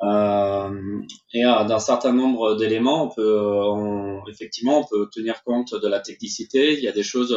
Euh, 0.04 1.02
et 1.34 1.42
d'un 1.42 1.80
certain 1.80 2.14
nombre 2.14 2.56
d'éléments, 2.56 3.06
on 3.06 3.10
peut 3.10 4.30
effectivement 4.30 4.82
on 4.82 4.84
peut 4.84 5.10
tenir 5.12 5.44
compte 5.44 5.74
de 5.74 5.88
la 5.88 6.00
technicité. 6.00 6.74
Il 6.74 6.84
y 6.84 6.88
a 6.88 6.92
des 6.92 7.02
choses 7.02 7.36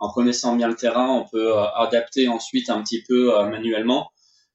en 0.00 0.10
connaissant 0.10 0.56
bien 0.56 0.66
le 0.66 0.74
terrain, 0.74 1.08
on 1.08 1.28
peut 1.30 1.56
adapter 1.76 2.26
ensuite 2.26 2.68
un 2.68 2.82
petit 2.82 3.04
peu 3.08 3.30
manuellement. 3.48 4.10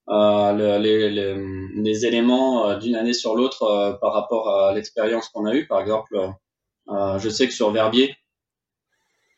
Euh, 0.08 0.78
les, 0.78 1.10
les, 1.10 1.36
les, 1.74 2.06
éléments 2.06 2.70
euh, 2.70 2.78
d'une 2.78 2.96
année 2.96 3.14
sur 3.14 3.36
l'autre 3.36 3.64
euh, 3.64 3.94
par 3.94 4.14
rapport 4.14 4.50
à 4.50 4.72
l'expérience 4.72 5.30
qu'on 5.30 5.46
a 5.46 5.56
eue. 5.56 5.66
Par 5.66 5.82
exemple, 5.82 6.16
je 6.88 7.30
sais 7.30 7.48
que 7.48 7.54
sur 7.54 7.72
Verbier, 7.72 8.16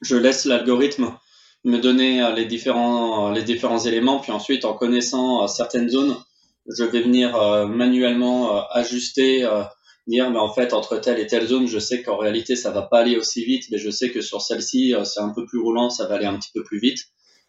je 0.02 0.18
laisse 0.18 0.44
l'algorithme 0.44 1.14
me 1.64 1.78
donner 1.78 2.34
les 2.36 2.46
différents, 2.46 3.32
les 3.32 3.44
différents 3.44 3.80
éléments, 3.80 4.20
puis 4.20 4.32
ensuite, 4.32 4.66
en 4.66 4.74
connaissant 4.74 5.48
certaines 5.48 5.90
zones, 5.90 6.16
je 6.68 6.84
vais 6.84 7.02
venir 7.02 7.32
manuellement 7.68 8.68
ajuster, 8.70 9.50
dire, 10.08 10.30
mais 10.30 10.40
en 10.40 10.54
fait, 10.54 10.74
entre 10.74 10.98
telle 10.98 11.20
et 11.20 11.28
telle 11.28 11.48
zone, 11.48 11.68
je 11.68 11.80
sais 11.80 12.04
qu'en 12.04 12.18
réalité, 12.18 12.58
ça 12.58 12.72
va 12.72 12.82
pas 12.82 13.00
aller 13.00 13.16
aussi 13.16 13.44
vite, 13.46 13.64
mais 13.72 13.78
je 13.78 13.90
sais 13.90 14.12
que 14.12 14.22
sur 14.22 14.42
celle-ci, 14.42 14.94
c'est 15.06 15.22
un 15.22 15.30
peu 15.30 15.46
plus 15.46 15.60
roulant, 15.60 15.90
ça 15.90 16.06
va 16.08 16.16
aller 16.16 16.26
un 16.26 16.38
petit 16.38 16.52
peu 16.54 16.64
plus 16.64 16.80
vite. 16.80 17.00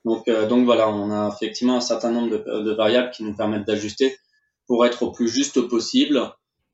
Donc, 0.05 0.29
euh, 0.29 0.47
donc 0.47 0.65
voilà, 0.65 0.89
on 0.89 1.11
a 1.11 1.29
effectivement 1.35 1.77
un 1.77 1.81
certain 1.81 2.11
nombre 2.11 2.31
de, 2.31 2.73
variables 2.73 3.11
qui 3.11 3.25
nous 3.25 3.35
permettent 3.35 3.67
d'ajuster 3.67 4.17
pour 4.67 4.87
être 4.87 5.03
au 5.03 5.11
plus 5.11 5.29
juste 5.29 5.61
possible. 5.63 6.33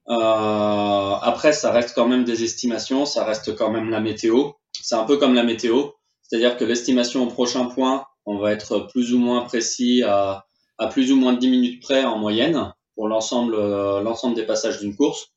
Euh, 0.09 1.15
après, 1.23 1.53
ça 1.53 1.73
reste 1.73 1.95
quand 1.95 2.07
même 2.07 2.25
des 2.25 2.45
estimations, 2.45 3.07
ça 3.07 3.25
reste 3.25 3.57
quand 3.57 3.71
même 3.71 3.91
la 3.91 4.01
météo. 4.01 4.51
C'est 4.73 4.97
un 4.97 5.05
peu 5.05 5.17
comme 5.17 5.35
la 5.35 5.45
météo, 5.45 5.91
c'est-à-dire 6.23 6.57
que 6.57 6.65
l'estimation 6.65 7.25
au 7.25 7.27
prochain 7.27 7.67
point, 7.67 8.05
on 8.27 8.39
va 8.39 8.53
être 8.53 8.81
plus 8.91 9.15
ou 9.15 9.19
moins 9.19 9.43
précis 9.43 10.03
à, 10.03 10.45
plus 10.91 11.13
ou 11.13 11.17
moins 11.17 11.33
de 11.33 11.39
10 11.39 11.49
minutes 11.49 11.83
près 11.83 12.05
en 12.05 12.19
moyenne 12.19 12.73
pour 12.95 13.09
l'ensemble 13.09 13.55
euh, 13.55 14.03
l'ensemble 14.03 14.35
des 14.35 14.45
passages 14.45 14.81
d'une 14.81 14.97
course. 14.97 15.29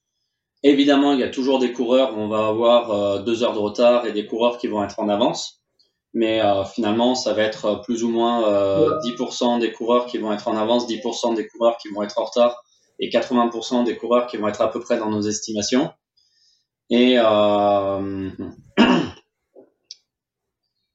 Évidemment, 0.63 1.13
il 1.13 1.19
y 1.19 1.23
a 1.23 1.29
toujours 1.29 1.59
des 1.59 1.71
coureurs 1.71 2.17
où 2.17 2.19
on 2.19 2.27
va 2.27 2.47
avoir 2.47 3.23
deux 3.23 3.43
heures 3.43 3.53
de 3.53 3.59
retard 3.59 4.07
et 4.07 4.11
des 4.11 4.25
coureurs 4.25 4.57
qui 4.57 4.67
vont 4.67 4.83
être 4.83 4.99
en 4.99 5.07
avance 5.07 5.61
mais 6.17 6.41
euh, 6.41 6.63
finalement, 6.63 7.13
ça 7.13 7.33
va 7.33 7.43
être 7.43 7.65
euh, 7.65 7.75
plus 7.75 8.03
ou 8.03 8.09
moins 8.09 8.41
10% 8.41 9.57
euh, 9.57 9.59
des 9.59 9.71
coureurs 9.71 10.07
qui 10.07 10.17
vont 10.17 10.33
être 10.33 10.47
en 10.47 10.57
avance, 10.57 10.87
10% 10.87 11.35
des 11.35 11.47
coureurs 11.47 11.77
qui 11.77 11.89
vont 11.89 12.01
être 12.01 12.17
en 12.17 12.25
retard 12.25 12.63
et 12.99 13.09
80% 13.09 13.83
des 13.83 13.95
coureurs 13.95 14.25
qui 14.25 14.37
vont 14.37 14.47
être 14.47 14.61
à 14.61 14.71
peu 14.71 14.79
près 14.79 14.97
dans 14.97 15.11
nos 15.11 15.21
estimations. 15.21 15.91
Et, 16.89 17.17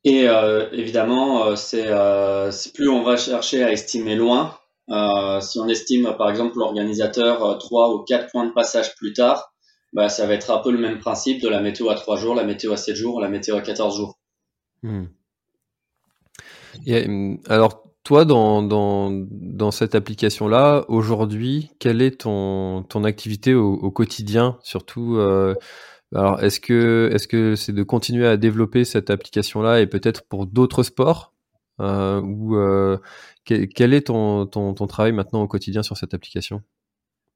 et 0.05 0.25
évidemment, 0.73 1.55
c'est 1.55 1.87
plus 2.75 2.89
on 2.89 3.05
va 3.05 3.17
chercher 3.17 3.63
à 3.63 3.71
estimer 3.71 4.17
loin. 4.17 4.59
si 5.41 5.61
on 5.61 5.69
estime 5.69 6.17
par 6.19 6.31
exemple 6.31 6.59
l'organisateur 6.59 7.59
3 7.59 7.95
ou 7.95 8.03
4 8.03 8.33
points 8.33 8.47
de 8.47 8.53
passage 8.53 8.97
plus 8.97 9.13
tard, 9.13 9.53
bah, 9.93 10.09
ça 10.09 10.27
va 10.27 10.35
être 10.35 10.51
un 10.51 10.59
peu 10.59 10.73
le 10.73 10.79
même 10.79 10.99
principe 10.99 11.41
de 11.41 11.49
la 11.49 11.61
météo 11.61 11.91
à 11.91 11.95
3 11.95 12.17
jours, 12.17 12.35
la 12.35 12.43
météo 12.43 12.73
à 12.73 12.77
7 12.77 12.97
jours, 12.97 13.21
la 13.21 13.29
météo 13.29 13.55
à 13.57 13.61
14 13.61 13.97
jours. 13.97 14.19
Hmm. 14.83 15.05
Alors, 17.49 17.83
toi, 18.05 18.25
dans, 18.25 18.63
dans, 18.63 19.11
dans 19.13 19.71
cette 19.71 19.95
application-là, 19.95 20.85
aujourd'hui, 20.89 21.71
quelle 21.79 22.03
est 22.03 22.23
ton, 22.23 22.83
ton 22.83 23.05
activité 23.05 23.55
au, 23.55 23.91
quotidien 23.91 24.59
Surtout, 24.63 25.17
euh, 25.17 25.55
alors, 26.15 26.43
est-ce 26.43 26.61
que 26.61 27.11
est-ce 27.13 27.29
que 27.29 27.55
c'est 27.55 27.73
de 27.73 27.83
continuer 27.83 28.27
à 28.27 28.37
développer 28.37 28.85
cette 28.85 29.11
application-là 29.11 29.81
et 29.81 29.87
peut-être 29.87 30.27
pour 30.27 30.47
d'autres 30.47 30.83
sports 30.83 31.33
euh, 31.81 32.21
Ou 32.21 32.57
euh, 32.57 32.99
quel, 33.45 33.95
est 33.95 34.09
ton, 34.09 34.47
ton, 34.47 34.75
ton 34.75 34.87
travail 34.87 35.13
maintenant 35.13 35.43
au 35.43 35.49
quotidien 35.49 35.83
sur 35.83 35.97
cette 35.97 36.13
application? 36.13 36.61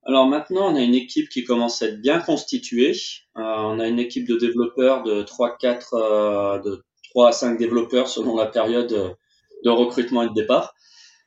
Alors 0.04 0.26
maintenant, 0.26 0.72
on 0.72 0.76
a 0.76 0.82
une 0.82 0.94
équipe 0.94 1.28
qui 1.28 1.44
commence 1.44 1.82
à 1.82 1.86
être 1.86 2.00
bien 2.00 2.20
constituée. 2.20 2.92
on 3.34 3.78
a 3.78 3.86
une 3.86 3.98
équipe 3.98 4.28
de 4.28 4.36
développeurs 4.36 5.02
de 5.04 5.22
3-4 5.22 6.62
de 6.64 6.82
3 7.16 7.28
à 7.28 7.32
5 7.32 7.58
développeurs 7.58 8.08
selon 8.08 8.36
la 8.36 8.44
période 8.44 9.16
de 9.64 9.70
recrutement 9.70 10.22
et 10.22 10.28
de 10.28 10.34
départ. 10.34 10.74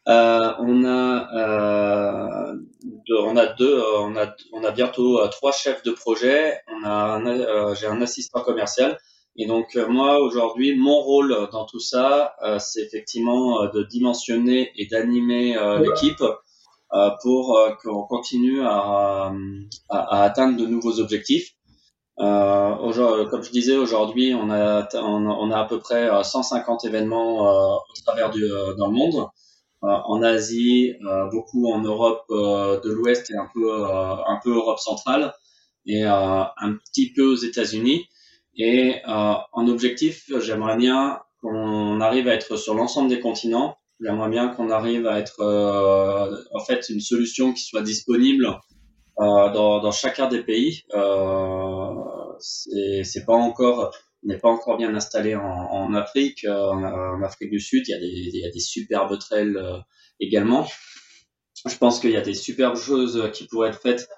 Euh, 0.07 0.53
on 0.59 0.85
a 0.85 1.33
euh, 1.33 2.53
on 3.09 3.35
a 3.35 3.47
deux 3.47 3.81
on 3.97 4.15
a 4.15 4.35
on 4.53 4.63
a 4.63 4.71
bientôt 4.71 5.19
euh, 5.19 5.27
trois 5.29 5.51
chefs 5.51 5.81
de 5.81 5.91
projet. 5.91 6.59
On 6.67 6.85
a 6.85 7.19
euh, 7.27 7.73
j'ai 7.73 7.87
un 7.87 8.01
assistant 8.03 8.41
commercial 8.41 8.99
et 9.35 9.47
donc 9.47 9.75
euh, 9.75 9.87
moi 9.87 10.19
aujourd'hui 10.19 10.75
mon 10.77 10.99
rôle 10.99 11.35
dans 11.51 11.65
tout 11.65 11.79
ça 11.79 12.35
c'est 12.59 12.81
effectivement 12.81 13.65
de 13.65 13.81
dimensionner 13.83 14.71
et 14.75 14.85
d'animer 14.85 15.57
l'équipe 15.79 16.23
pour 17.23 17.59
qu'on 17.81 18.03
continue 18.03 18.61
à, 18.61 19.31
à, 19.89 20.23
atteindre 20.23 20.55
de 20.55 20.67
nouveaux 20.67 20.99
objectifs. 20.99 21.55
Euh, 22.19 23.25
comme 23.29 23.43
je 23.43 23.51
disais, 23.51 23.77
aujourd'hui, 23.77 24.33
on 24.35 24.49
a, 24.49 24.87
on, 24.95 25.51
a 25.51 25.59
à 25.59 25.65
peu 25.65 25.79
près 25.79 26.09
150 26.23 26.83
euh, 26.83 26.87
événements 26.87 27.47
euh, 27.47 27.75
au 27.75 28.01
travers 28.05 28.29
du, 28.29 28.43
euh, 28.43 28.73
dans 28.75 28.87
le 28.87 28.93
monde. 28.93 29.27
en 29.81 30.21
Asie, 30.23 30.95
beaucoup 31.31 31.71
en 31.71 31.79
Europe 31.79 32.25
de 32.29 32.91
l'Ouest 32.91 33.31
et 33.31 33.37
un 33.37 33.47
peu, 33.53 33.71
un 33.73 34.37
peu 34.43 34.53
Europe 34.53 34.79
centrale 34.79 35.33
et 35.85 36.03
un 36.03 36.73
petit 36.85 37.13
peu 37.13 37.31
aux 37.31 37.37
États-Unis. 37.37 38.07
Et 38.57 38.95
en 39.05 39.67
objectif, 39.67 40.25
j'aimerais 40.39 40.75
bien 40.75 41.21
qu'on 41.41 42.01
arrive 42.01 42.27
à 42.27 42.33
être 42.33 42.57
sur 42.57 42.73
l'ensemble 42.73 43.07
des 43.09 43.21
continents. 43.21 43.77
J'aimerais 44.01 44.29
bien 44.29 44.49
qu'on 44.49 44.69
arrive 44.69 45.07
à 45.07 45.17
être 45.19 45.41
en 46.53 46.59
fait 46.59 46.89
une 46.89 46.99
solution 46.99 47.53
qui 47.53 47.63
soit 47.63 47.81
disponible 47.81 48.45
euh, 48.45 48.78
dans, 49.19 49.81
dans, 49.81 49.91
chacun 49.91 50.27
des 50.27 50.43
pays. 50.43 50.83
Euh, 50.93 51.93
c'est 52.39 53.25
pas 53.25 53.35
encore 53.35 53.93
n'est 54.23 54.37
pas 54.37 54.49
encore 54.49 54.77
bien 54.77 54.93
installé 54.95 55.35
en, 55.35 55.93
Afrique. 55.93 56.45
En, 56.45 57.21
Afrique 57.23 57.51
du 57.51 57.59
Sud, 57.59 57.83
il 57.87 57.91
y 57.91 57.93
a 57.93 57.99
des, 57.99 58.07
il 58.07 58.41
y 58.41 58.45
a 58.45 58.51
des 58.51 58.59
superbes 58.59 59.17
trails 59.17 59.57
également. 60.19 60.67
Je 61.67 61.77
pense 61.77 61.99
qu'il 61.99 62.11
y 62.11 62.17
a 62.17 62.21
des 62.21 62.33
superbes 62.33 62.77
choses 62.77 63.29
qui 63.33 63.47
pourraient 63.47 63.69
être 63.69 63.81
faites 63.81 64.09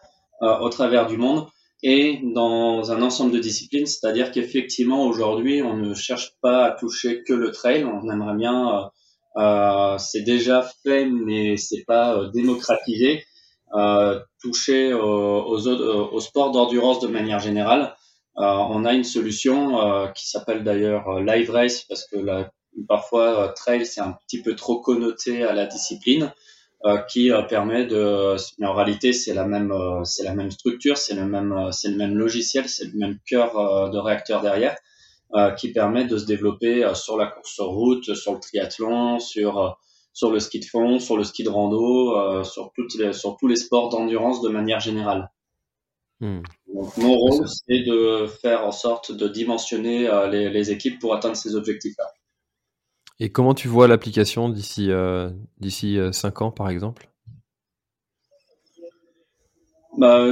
au 0.41 0.69
travers 0.69 1.07
du 1.07 1.17
monde 1.17 1.47
et 1.83 2.19
dans 2.35 2.91
un 2.91 3.01
ensemble 3.01 3.31
de 3.31 3.39
disciplines, 3.39 3.85
c'est-à-dire 3.87 4.31
qu'effectivement 4.31 5.05
aujourd'hui 5.05 5.61
on 5.63 5.77
ne 5.77 5.93
cherche 5.93 6.33
pas 6.41 6.65
à 6.65 6.71
toucher 6.71 7.23
que 7.23 7.33
le 7.33 7.51
trail, 7.51 7.83
on 7.85 8.09
aimerait 8.09 8.37
bien, 8.37 8.89
euh, 9.37 9.41
euh 9.41 9.97
c'est 9.97 10.21
déjà 10.21 10.67
fait 10.83 11.05
mais 11.05 11.57
c'est 11.57 11.83
pas 11.85 12.15
euh, 12.15 12.29
démocratisé, 12.31 13.17
euh, 13.17 13.21
toucher 14.41 14.93
aux, 14.93 15.45
aux, 15.47 15.67
aux 15.67 16.19
sports 16.19 16.51
d'endurance 16.51 16.99
de 16.99 17.07
manière 17.07 17.39
générale. 17.39 17.95
Euh, 18.37 18.43
on 18.43 18.85
a 18.85 18.93
une 18.93 19.03
solution 19.03 20.11
qui 20.15 20.29
s'appelle 20.29 20.63
d'ailleurs 20.63 21.19
live 21.19 21.51
race 21.51 21.81
parce 21.81 22.05
que 22.05 22.17
la, 22.17 22.51
parfois 22.87 23.53
trail 23.55 23.85
c'est 23.85 24.01
un 24.01 24.17
petit 24.25 24.41
peu 24.41 24.55
trop 24.55 24.79
connoté 24.81 25.43
à 25.43 25.53
la 25.53 25.65
discipline. 25.65 26.31
Euh, 26.83 26.97
qui 26.97 27.31
euh, 27.31 27.43
permet 27.43 27.85
de, 27.85 28.35
mais 28.57 28.65
en 28.65 28.73
réalité 28.73 29.13
c'est 29.13 29.35
la 29.35 29.45
même, 29.45 29.71
euh, 29.71 30.03
c'est 30.03 30.23
la 30.23 30.33
même 30.33 30.49
structure, 30.49 30.97
c'est 30.97 31.13
le 31.13 31.27
même, 31.27 31.69
c'est 31.71 31.89
le 31.89 31.95
même 31.95 32.15
logiciel, 32.15 32.67
c'est 32.67 32.85
le 32.85 32.97
même 32.97 33.19
cœur 33.27 33.91
de 33.91 33.97
réacteur 33.99 34.41
derrière, 34.41 34.75
qui 35.57 35.71
permet 35.71 36.05
de 36.05 36.17
se 36.17 36.25
développer 36.25 36.91
sur 36.95 37.17
la 37.17 37.27
course 37.27 37.59
route, 37.59 38.15
sur 38.15 38.33
le 38.33 38.39
triathlon, 38.39 39.19
sur 39.19 39.77
sur 40.13 40.31
le 40.31 40.39
ski 40.39 40.59
de 40.59 40.65
fond, 40.65 40.99
sur 40.99 41.17
le 41.17 41.23
ski 41.23 41.43
de 41.43 41.49
rando, 41.49 42.43
sur 42.43 42.71
toutes 42.75 42.95
les, 42.95 43.13
sur 43.13 43.37
tous 43.37 43.47
les 43.47 43.55
sports 43.55 43.89
d'endurance 43.89 44.41
de 44.41 44.49
manière 44.49 44.79
générale. 44.79 45.31
Hmm. 46.19 46.41
Donc, 46.73 46.97
mon 46.97 47.15
rôle, 47.15 47.47
c'est 47.47 47.83
de 47.83 48.27
faire 48.41 48.65
en 48.65 48.71
sorte 48.71 49.11
de 49.11 49.27
dimensionner 49.27 50.09
les, 50.29 50.49
les 50.49 50.71
équipes 50.71 50.99
pour 50.99 51.13
atteindre 51.13 51.35
ces 51.35 51.55
objectifs-là. 51.55 52.05
Et 53.23 53.31
comment 53.31 53.53
tu 53.53 53.67
vois 53.67 53.87
l'application 53.87 54.49
d'ici 54.49 54.89
euh, 54.89 55.29
d'ici 55.59 55.99
5 56.11 56.41
euh, 56.41 56.45
ans, 56.45 56.51
par 56.51 56.69
exemple? 56.69 57.07
Bah, 59.95 60.25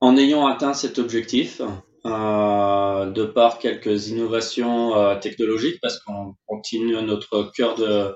En 0.00 0.16
ayant 0.16 0.48
atteint 0.48 0.74
cet 0.74 0.98
objectif, 0.98 1.62
euh, 2.04 3.06
de 3.12 3.24
par 3.24 3.60
quelques 3.60 4.08
innovations 4.08 5.20
technologiques, 5.20 5.78
parce 5.80 6.00
qu'on 6.00 6.34
continue 6.46 7.00
notre 7.00 7.52
cœur 7.54 7.76
de 7.76 8.12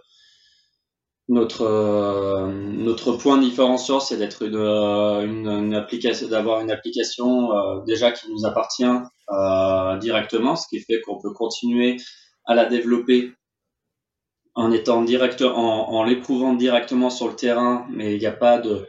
notre 1.28 2.50
notre 2.50 3.12
point 3.12 3.38
différenciant, 3.38 4.00
c'est 4.00 4.16
d'être 4.16 4.42
une, 4.42 5.46
une, 5.46 5.74
application, 5.74 6.28
d'avoir 6.28 6.60
une 6.60 6.70
application 6.70 7.82
déjà 7.86 8.10
qui 8.10 8.30
nous 8.30 8.44
appartient 8.44 8.84
directement, 10.00 10.56
ce 10.56 10.66
qui 10.68 10.80
fait 10.80 11.00
qu'on 11.00 11.20
peut 11.20 11.32
continuer 11.32 11.96
à 12.44 12.54
la 12.54 12.66
développer 12.66 13.32
en 14.54 14.70
étant 14.72 15.02
direct, 15.02 15.42
en, 15.42 16.04
l'éprouvant 16.04 16.54
directement 16.54 17.10
sur 17.10 17.28
le 17.28 17.36
terrain, 17.36 17.86
mais 17.90 18.14
il 18.14 18.18
n'y 18.18 18.26
a 18.26 18.32
pas 18.32 18.58
de, 18.58 18.86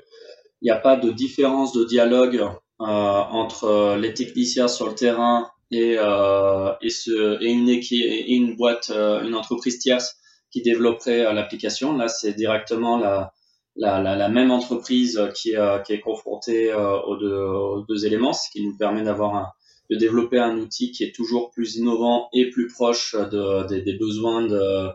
il 0.62 0.72
a 0.72 0.78
pas 0.78 0.96
de 0.96 1.12
différence 1.12 1.74
de 1.74 1.86
dialogue 1.86 2.36
euh, 2.36 2.52
entre 2.82 3.96
les 4.00 4.14
techniciens 4.14 4.68
sur 4.68 4.88
le 4.88 4.96
terrain 4.96 5.50
et, 5.72 5.96
euh, 5.98 6.72
et, 6.82 6.90
ce, 6.90 7.42
et 7.42 7.52
une 7.52 7.70
et 7.70 8.34
une 8.34 8.56
boîte, 8.56 8.92
euh, 8.94 9.24
une 9.24 9.36
entreprise 9.36 9.80
tierce 9.80 10.18
qui 10.54 10.62
développerait 10.62 11.26
euh, 11.26 11.34
l'application. 11.34 11.98
Là, 11.98 12.08
c'est 12.08 12.34
directement 12.34 12.98
la, 12.98 13.34
la, 13.76 14.02
la, 14.02 14.16
la, 14.16 14.30
même 14.30 14.52
entreprise 14.52 15.20
qui, 15.36 15.56
qui 15.86 15.94
est 15.94 16.00
confrontée 16.00 16.74
aux 16.74 17.18
deux, 17.18 17.36
aux, 17.36 17.82
deux, 17.82 18.06
éléments, 18.06 18.32
ce 18.32 18.50
qui 18.52 18.66
nous 18.66 18.78
permet 18.78 19.04
d'avoir 19.04 19.56
de 19.90 19.98
développer 19.98 20.40
un 20.40 20.58
outil 20.60 20.92
qui 20.92 21.04
est 21.04 21.14
toujours 21.14 21.52
plus 21.52 21.76
innovant 21.76 22.30
et 22.34 22.50
plus 22.52 22.68
proche 22.68 23.16
de, 23.16 23.68
des, 23.68 23.82
des 23.82 23.98
besoins 23.98 24.44
de, 24.44 24.90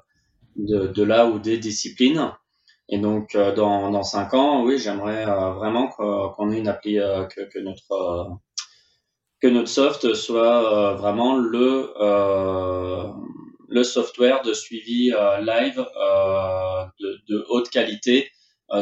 de, 0.57 0.87
de 0.87 1.03
là 1.03 1.27
ou 1.27 1.39
des 1.39 1.59
disciplines. 1.59 2.33
Et 2.89 2.99
donc, 2.99 3.35
euh, 3.35 3.55
dans, 3.55 3.91
dans 3.91 4.03
cinq 4.03 4.35
ans, 4.35 4.65
oui, 4.65 4.79
j'aimerais 4.79 5.27
euh, 5.29 5.51
vraiment 5.53 5.89
qu'on 5.89 6.51
ait 6.51 6.59
une 6.59 6.69
appli, 6.69 6.99
euh, 6.99 7.25
que, 7.27 7.43
que, 7.43 7.59
notre 7.59 8.39
que 9.41 9.47
notre 9.47 9.69
soft 9.69 10.15
soit 10.15 10.95
vraiment 10.95 11.37
le 11.37 11.93
le 13.69 13.85
software 13.85 14.43
de 14.43 14.53
suivi 14.53 15.13
live 15.43 15.85
de, 17.01 17.21
de, 17.29 17.45
haute 17.49 17.71
qualité 17.71 18.31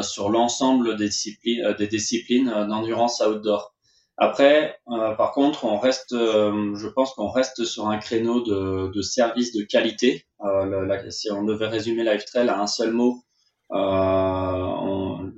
sur 0.01 0.29
l'ensemble 0.29 0.97
des 0.97 1.09
disciplines, 1.09 1.75
des 1.77 1.87
disciplines 1.87 2.49
d'endurance 2.67 3.21
outdoor. 3.21 3.73
Après, 4.17 4.79
par 4.85 5.31
contre, 5.33 5.65
on 5.65 5.77
reste, 5.77 6.11
je 6.11 6.87
pense 6.87 7.13
qu'on 7.13 7.29
reste 7.29 7.65
sur 7.65 7.87
un 7.87 7.97
créneau 7.97 8.41
de, 8.41 8.91
de 8.91 9.01
service 9.01 9.53
de 9.53 9.63
qualité 9.63 10.27
euh, 10.43 11.09
si 11.09 11.31
on 11.31 11.43
devait 11.43 11.67
résumer 11.67 12.03
LiveTrail 12.03 12.49
à 12.49 12.59
un 12.59 12.67
seul 12.67 12.91
mot, 12.91 13.23
euh, 13.71 15.31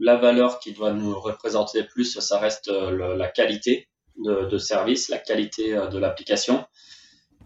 la 0.00 0.16
valeur 0.16 0.60
qui 0.60 0.72
doit 0.72 0.92
nous 0.92 1.18
représenter 1.18 1.84
plus, 1.84 2.18
ça 2.18 2.38
reste 2.38 2.68
euh, 2.68 3.16
la 3.16 3.28
qualité 3.28 3.88
de, 4.24 4.58
service, 4.58 5.08
la 5.08 5.18
qualité 5.18 5.74
de 5.74 5.98
l'application. 5.98 6.66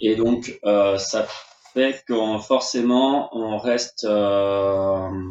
Et 0.03 0.17
donc, 0.17 0.61
ça 0.63 1.27
fait 1.73 2.05
qu'on 2.07 2.39
forcément, 2.39 3.31
on 3.35 3.57
reste, 3.57 4.07
on, 4.07 5.31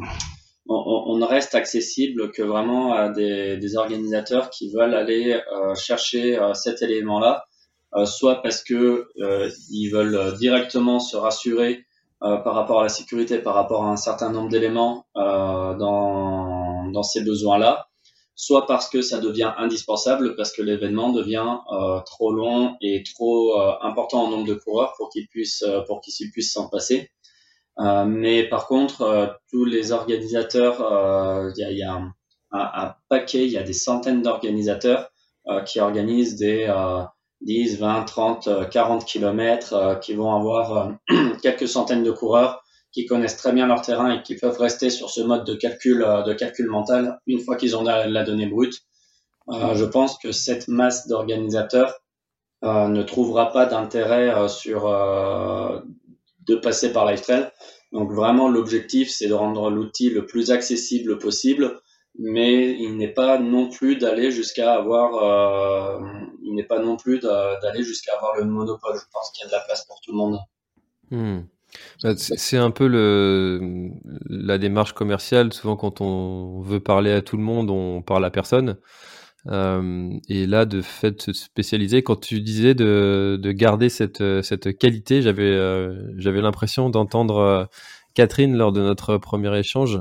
reste 1.20 1.54
accessible 1.54 2.32
que 2.32 2.42
vraiment 2.42 2.94
à 2.94 3.08
des, 3.10 3.76
organisateurs 3.76 4.50
qui 4.50 4.72
veulent 4.72 4.94
aller 4.94 5.40
chercher 5.76 6.38
cet 6.54 6.82
élément-là 6.82 7.44
euh, 7.94 8.06
soit 8.06 8.40
parce 8.42 8.62
que 8.62 9.08
euh, 9.20 9.50
ils 9.70 9.90
veulent 9.90 10.34
directement 10.38 10.98
se 10.98 11.16
rassurer 11.16 11.84
euh, 12.22 12.38
par 12.38 12.54
rapport 12.54 12.80
à 12.80 12.84
la 12.84 12.88
sécurité, 12.88 13.38
par 13.38 13.54
rapport 13.54 13.84
à 13.84 13.90
un 13.90 13.96
certain 13.96 14.30
nombre 14.30 14.48
d'éléments 14.48 15.06
dans, 15.14 16.90
dans 16.90 17.02
ces 17.02 17.22
besoins-là, 17.22 17.88
soit 18.34 18.66
parce 18.66 18.88
que 18.88 19.02
ça 19.02 19.18
devient 19.18 19.52
indispensable, 19.56 20.36
parce 20.36 20.52
que 20.52 20.62
l'événement 20.62 21.10
devient 21.10 21.58
trop 22.06 22.32
long 22.32 22.76
et 22.80 23.02
trop 23.14 23.60
important 23.82 24.24
en 24.24 24.30
nombre 24.30 24.46
de 24.46 24.54
coureurs 24.54 24.94
pour 24.96 25.10
qu'ils 25.10 25.28
puissent 25.28 25.64
pour 25.86 26.00
qu'ils 26.00 26.30
puissent 26.30 26.52
s'en 26.52 26.68
passer. 26.68 27.10
Euh, 27.78 28.04
mais 28.04 28.48
par 28.48 28.66
contre, 28.66 29.02
euh, 29.02 29.26
tous 29.50 29.64
les 29.64 29.92
organisateurs, 29.92 30.78
il 31.56 31.78
y 31.78 31.82
a, 31.82 32.00
un, 32.52 32.94
paquet, 33.08 33.46
il 33.46 33.52
y 33.52 33.58
a 33.58 33.62
des 33.62 33.72
centaines 33.72 34.22
d'organisateurs 34.22 35.10
qui 35.66 35.80
organisent 35.80 36.36
des 36.36 36.66
10, 37.42 37.78
20, 37.78 38.04
30, 38.04 38.70
40 38.70 39.04
kilomètres, 39.04 39.74
euh, 39.74 39.94
qui 39.96 40.14
vont 40.14 40.34
avoir 40.34 40.96
euh, 41.10 41.34
quelques 41.42 41.68
centaines 41.68 42.04
de 42.04 42.10
coureurs 42.10 42.61
qui 42.92 43.06
connaissent 43.06 43.36
très 43.36 43.52
bien 43.52 43.66
leur 43.66 43.82
terrain 43.82 44.14
et 44.14 44.22
qui 44.22 44.36
peuvent 44.36 44.58
rester 44.58 44.90
sur 44.90 45.10
ce 45.10 45.20
mode 45.20 45.44
de 45.44 45.54
calcul, 45.54 46.02
euh, 46.02 46.22
de 46.22 46.32
calcul 46.34 46.66
mental 46.66 47.18
une 47.26 47.40
fois 47.40 47.56
qu'ils 47.56 47.76
ont 47.76 47.82
la, 47.82 48.24
donnée 48.24 48.46
brute. 48.46 48.80
je 49.48 49.84
pense 49.84 50.18
que 50.18 50.32
cette 50.32 50.68
masse 50.68 51.08
d'organisateurs 51.08 51.94
ne 52.62 53.02
trouvera 53.02 53.50
pas 53.50 53.66
d'intérêt 53.66 54.48
sur 54.48 54.82
de 56.46 56.54
passer 56.54 56.92
par 56.92 57.10
LiveTrail. 57.10 57.50
Donc 57.92 58.12
vraiment 58.12 58.48
l'objectif 58.48 59.10
c'est 59.10 59.28
de 59.28 59.34
rendre 59.34 59.70
l'outil 59.70 60.10
le 60.10 60.26
plus 60.26 60.50
accessible 60.50 61.18
possible 61.18 61.82
mais 62.18 62.76
il 62.78 62.96
n'est 62.96 63.12
pas 63.12 63.38
non 63.38 63.68
plus 63.68 63.96
d'aller 63.96 64.30
jusqu'à 64.30 64.74
avoir, 64.74 65.14
euh, 65.16 66.00
il 66.42 66.54
n'est 66.54 66.64
pas 66.64 66.78
non 66.78 66.96
plus 66.96 67.18
d'aller 67.20 67.82
jusqu'à 67.82 68.14
avoir 68.14 68.36
le 68.36 68.44
monopole. 68.44 68.96
Je 68.96 69.04
pense 69.12 69.30
qu'il 69.30 69.44
y 69.44 69.46
a 69.46 69.48
de 69.48 69.52
la 69.52 69.64
place 69.64 69.84
pour 69.86 70.00
tout 70.00 70.12
le 70.12 70.18
monde. 70.18 70.38
Hmm. 71.10 71.40
Bah, 72.02 72.14
c'est 72.16 72.56
un 72.56 72.70
peu 72.70 72.86
la 74.28 74.58
démarche 74.58 74.92
commerciale. 74.92 75.52
Souvent, 75.52 75.76
quand 75.76 76.00
on 76.00 76.60
veut 76.62 76.80
parler 76.80 77.12
à 77.12 77.22
tout 77.22 77.36
le 77.36 77.42
monde, 77.42 77.70
on 77.70 78.02
parle 78.02 78.24
à 78.24 78.30
personne. 78.30 78.76
Euh, 79.48 80.10
et 80.28 80.46
là, 80.46 80.64
de 80.64 80.82
fait, 80.82 81.20
se 81.22 81.32
spécialiser. 81.32 82.02
Quand 82.02 82.16
tu 82.16 82.40
disais 82.40 82.74
de, 82.74 83.38
de 83.40 83.52
garder 83.52 83.88
cette, 83.88 84.22
qualité, 84.78 85.22
j'avais 85.22 85.42
euh, 85.42 86.12
l'impression 86.16 86.90
d'entendre 86.90 87.38
euh, 87.38 87.64
Catherine 88.14 88.56
lors 88.56 88.72
de 88.72 88.80
notre 88.80 89.16
premier 89.18 89.56
échange 89.58 90.00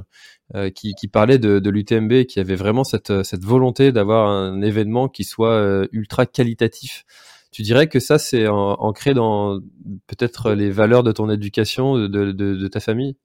qui, 0.75 1.07
parlait 1.07 1.37
de, 1.37 1.59
de 1.59 1.69
l'UTMB, 1.69 2.25
qui 2.25 2.41
avait 2.41 2.57
vraiment 2.57 2.83
cette, 2.83 3.11
volonté 3.41 3.93
d'avoir 3.93 4.27
un 4.27 4.61
événement 4.61 5.07
qui 5.07 5.23
soit 5.23 5.87
ultra 5.93 6.25
qualitatif. 6.25 7.05
Tu 7.51 7.61
dirais 7.63 7.87
que 7.87 7.99
ça, 7.99 8.17
c'est 8.17 8.47
ancré 8.47 9.13
dans 9.13 9.59
peut-être 10.07 10.51
les 10.51 10.71
valeurs 10.71 11.03
de 11.03 11.11
ton 11.11 11.29
éducation, 11.29 11.97
de, 11.97 12.07
de, 12.07 12.31
de 12.31 12.67
ta 12.67 12.79
famille? 12.79 13.17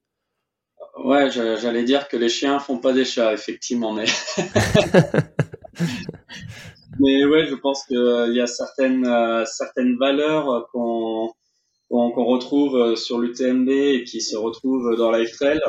Ouais, 1.04 1.30
j'allais 1.30 1.84
dire 1.84 2.08
que 2.08 2.16
les 2.16 2.28
chiens 2.28 2.58
font 2.58 2.78
pas 2.78 2.92
des 2.92 3.04
chats, 3.04 3.32
effectivement, 3.32 3.92
mais. 3.92 4.06
mais 6.98 7.24
ouais, 7.24 7.46
je 7.46 7.54
pense 7.54 7.84
qu'il 7.84 7.98
euh, 7.98 8.32
y 8.32 8.40
a 8.40 8.46
certaines, 8.46 9.06
certaines 9.46 9.96
valeurs 9.96 10.68
qu'on 10.72 11.30
qu'on 11.88 12.24
retrouve 12.24 12.96
sur 12.96 13.20
l'UTMB 13.20 13.68
et 13.68 14.02
qui 14.02 14.20
se 14.20 14.36
retrouvent 14.36 14.96
dans 14.96 15.12
Life 15.12 15.30
Trail 15.36 15.60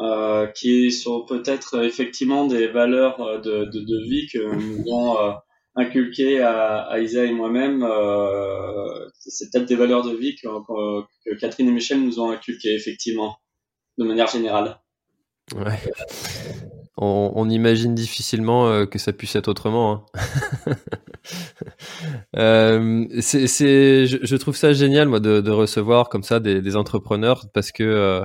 euh, 0.00 0.46
qui 0.46 0.90
sont 0.92 1.26
peut-être 1.26 1.84
effectivement 1.84 2.46
des 2.46 2.68
valeurs 2.68 3.20
euh, 3.20 3.38
de, 3.38 3.66
de, 3.66 3.80
de, 3.80 4.02
vie 4.08 4.26
que 4.32 4.38
nous 4.38 4.82
ont 4.90 5.34
inculqué 5.80 6.40
à, 6.40 6.82
à 6.82 6.98
Isa 7.00 7.24
et 7.24 7.32
moi-même, 7.32 7.82
euh, 7.82 9.08
c'est 9.18 9.50
peut-être 9.50 9.66
des 9.66 9.76
valeurs 9.76 10.04
de 10.04 10.14
vie 10.14 10.36
que, 10.36 11.36
Catherine 11.36 11.68
et 11.68 11.72
Michel 11.72 12.02
nous 12.02 12.20
ont 12.20 12.30
inculquées, 12.30 12.74
effectivement, 12.74 13.36
de 13.98 14.04
manière 14.04 14.28
générale. 14.28 14.80
Ouais. 15.54 15.78
On, 16.96 17.48
imagine 17.48 17.94
difficilement 17.94 18.68
euh, 18.68 18.84
que 18.84 18.98
ça 18.98 19.12
puisse 19.12 19.34
être 19.34 19.48
autrement. 19.48 20.06
Hein. 20.14 20.74
euh, 22.36 23.06
je, 23.10 24.36
trouve 24.36 24.54
ça 24.54 24.72
génial, 24.72 25.08
moi, 25.08 25.18
de, 25.18 25.50
recevoir 25.50 26.08
comme 26.08 26.22
ça 26.22 26.40
des, 26.40 26.76
entrepreneurs 26.76 27.46
parce 27.54 27.72
que 27.72 28.22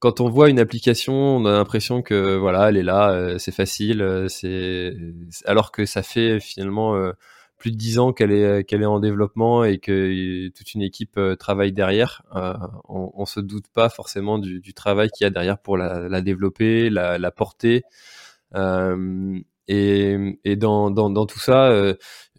quand 0.00 0.20
on 0.20 0.28
voit 0.28 0.48
une 0.50 0.60
application, 0.60 1.14
on 1.14 1.44
a 1.44 1.52
l'impression 1.52 2.02
que 2.02 2.36
voilà, 2.36 2.68
elle 2.68 2.76
est 2.76 2.82
là, 2.82 3.10
euh, 3.10 3.38
c'est 3.38 3.52
facile, 3.52 4.02
euh, 4.02 4.28
c'est 4.28 4.94
alors 5.44 5.72
que 5.72 5.86
ça 5.86 6.02
fait 6.02 6.40
finalement 6.40 6.94
euh, 6.96 7.12
plus 7.56 7.72
de 7.72 7.76
dix 7.76 7.98
ans 7.98 8.12
qu'elle 8.12 8.30
est 8.32 8.64
qu'elle 8.64 8.82
est 8.82 8.86
en 8.86 9.00
développement 9.00 9.64
et 9.64 9.78
que 9.78 10.48
toute 10.50 10.74
une 10.74 10.82
équipe 10.82 11.18
travaille 11.40 11.72
derrière. 11.72 12.22
on, 12.88 13.26
se 13.26 13.40
doute 13.40 13.66
pas 13.74 13.88
forcément 13.88 14.38
du, 14.38 14.74
travail 14.74 15.10
qu'il 15.10 15.24
y 15.24 15.26
a 15.26 15.30
derrière 15.30 15.58
pour 15.58 15.76
la, 15.76 16.20
développer, 16.22 16.88
la 16.90 17.30
porter. 17.32 17.82
Et, 19.68 20.16
et 20.44 20.56
dans, 20.56 20.90
dans, 20.90 21.10
dans, 21.10 21.26
tout 21.26 21.38
ça, 21.38 21.94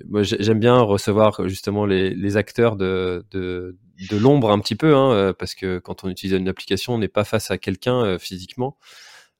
moi 0.08 0.24
j'aime 0.24 0.60
bien 0.60 0.80
recevoir 0.80 1.48
justement 1.48 1.86
les, 1.86 2.16
les 2.16 2.38
acteurs 2.38 2.76
de, 2.76 3.26
de, 3.32 3.78
de 4.10 4.18
l'ombre 4.18 4.52
un 4.52 4.60
petit 4.60 4.76
peu, 4.76 4.96
hein, 4.96 5.12
euh, 5.12 5.34
parce 5.34 5.56
que 5.56 5.80
quand 5.80 6.04
on 6.04 6.10
utilise 6.10 6.34
une 6.38 6.48
application, 6.48 6.94
on 6.94 6.98
n'est 6.98 7.08
pas 7.08 7.26
face 7.26 7.52
à 7.52 7.58
quelqu'un 7.58 8.04
euh, 8.04 8.18
physiquement. 8.18 8.78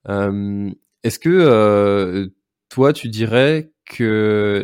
Euh, 0.10 0.70
est-ce 1.04 1.20
que 1.20 2.30
toi, 2.70 2.94
tu 2.94 3.10
dirais 3.10 3.72
que 3.86 4.64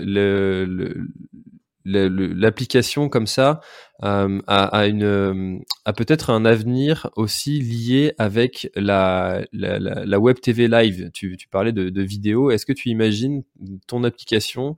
l'application 1.86 3.10
comme 3.10 3.28
ça 3.28 3.62
a, 4.02 4.28
a, 4.48 4.88
une 4.88 5.64
a 5.86 5.94
peut-être 5.94 6.32
un 6.32 6.44
avenir 6.44 7.10
aussi 7.16 7.60
lié 7.60 8.14
avec 8.18 8.72
la, 8.76 9.46
la, 9.54 9.80
la 9.80 10.20
web 10.20 10.40
TV 10.40 10.68
live. 10.68 11.12
Tu, 11.14 11.38
tu 11.38 11.48
parlais 11.48 11.72
de, 11.72 11.90
de 11.90 12.02
vidéo. 12.02 12.52
Est-ce 12.52 12.66
que 12.66 12.74
tu 12.74 12.90
imagines 12.90 13.44
ton 13.88 14.04
application 14.04 14.78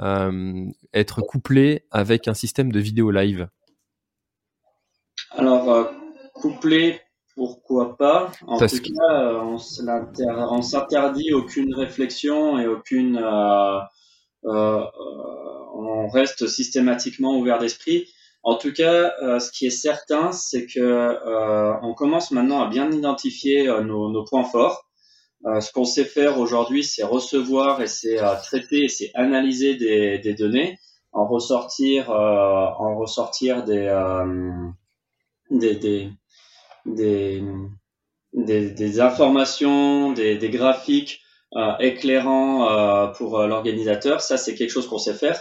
euh, 0.00 0.66
être 0.94 1.22
couplée 1.22 1.84
avec 1.90 2.28
un 2.28 2.34
système 2.34 2.70
de 2.70 2.80
vidéo 2.80 3.10
live? 3.10 3.48
Alors, 5.30 5.72
euh, 5.72 5.84
couplé, 6.34 7.00
pourquoi 7.34 7.96
pas? 7.96 8.30
En 8.46 8.58
tout 8.58 8.66
cas, 8.66 9.10
euh, 9.10 9.40
on 9.42 10.62
s'interdit 10.62 11.32
aucune 11.32 11.74
réflexion 11.74 12.58
et 12.58 12.66
aucune. 12.66 13.18
Euh, 14.44 14.84
on 15.74 16.08
reste 16.08 16.46
systématiquement 16.46 17.36
ouvert 17.36 17.58
d'esprit. 17.58 18.08
En 18.42 18.56
tout 18.56 18.72
cas, 18.72 19.12
ce 19.38 19.52
qui 19.52 19.66
est 19.66 19.70
certain, 19.70 20.32
c'est 20.32 20.66
que 20.66 21.78
on 21.82 21.94
commence 21.94 22.32
maintenant 22.32 22.60
à 22.60 22.68
bien 22.68 22.90
identifier 22.90 23.66
nos, 23.84 24.24
points 24.24 24.42
forts. 24.44 24.84
ce 25.44 25.70
qu'on 25.72 25.84
sait 25.84 26.04
faire 26.04 26.40
aujourd'hui, 26.40 26.82
c'est 26.82 27.04
recevoir 27.04 27.80
et 27.82 27.86
c'est 27.86 28.16
traiter 28.42 28.84
et 28.84 28.88
c'est 28.88 29.12
analyser 29.14 29.76
des, 29.76 30.18
des, 30.18 30.34
données, 30.34 30.76
en 31.12 31.28
ressortir, 31.28 32.10
en 32.10 32.96
ressortir 32.96 33.62
des 33.62 33.88
des, 35.52 35.76
des, 35.76 36.10
des, 36.84 37.42
des, 38.32 38.70
des 38.70 39.00
informations, 39.00 40.12
des 40.12 40.50
graphiques 40.50 41.21
euh, 41.54 41.76
éclairants 41.80 42.70
euh, 42.70 43.08
pour 43.08 43.38
euh, 43.38 43.46
l'organisateur. 43.46 44.22
Ça, 44.22 44.38
c'est 44.38 44.54
quelque 44.54 44.70
chose 44.70 44.86
qu'on 44.86 44.96
sait 44.96 45.12
faire 45.12 45.38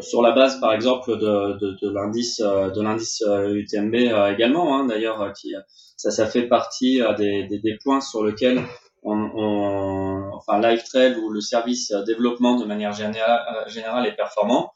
sur 0.00 0.22
la 0.22 0.32
base, 0.32 0.58
par 0.60 0.72
exemple, 0.72 1.18
de, 1.18 1.92
l'indice 1.92 2.40
de 2.40 2.80
l'indice 2.80 3.22
UTMB 3.22 3.94
également. 4.32 4.78
Hein, 4.78 4.86
D'ailleurs, 4.86 5.32
qui 5.34 5.52
ça, 5.96 6.10
ça 6.10 6.26
fait 6.26 6.48
partie 6.48 7.00
des, 7.18 7.46
des, 7.48 7.58
des, 7.58 7.78
points 7.82 8.00
sur 8.00 8.24
lesquels 8.24 8.62
on, 9.02 9.30
on 9.34 10.30
enfin 10.34 10.58
LiveTrail 10.58 11.16
ou 11.16 11.30
le 11.30 11.40
service 11.40 11.92
développement 12.06 12.56
de 12.56 12.64
manière 12.64 12.92
générale, 12.92 13.40
générale 13.68 14.06
est 14.06 14.16
performant. 14.16 14.72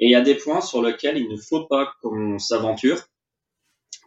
Et 0.00 0.06
il 0.06 0.10
y 0.10 0.16
a 0.16 0.20
des 0.20 0.34
points 0.34 0.60
sur 0.60 0.82
lesquels 0.82 1.16
il 1.16 1.28
ne 1.28 1.36
faut 1.36 1.66
pas 1.66 1.92
qu'on 2.02 2.38
s'aventure 2.38 3.00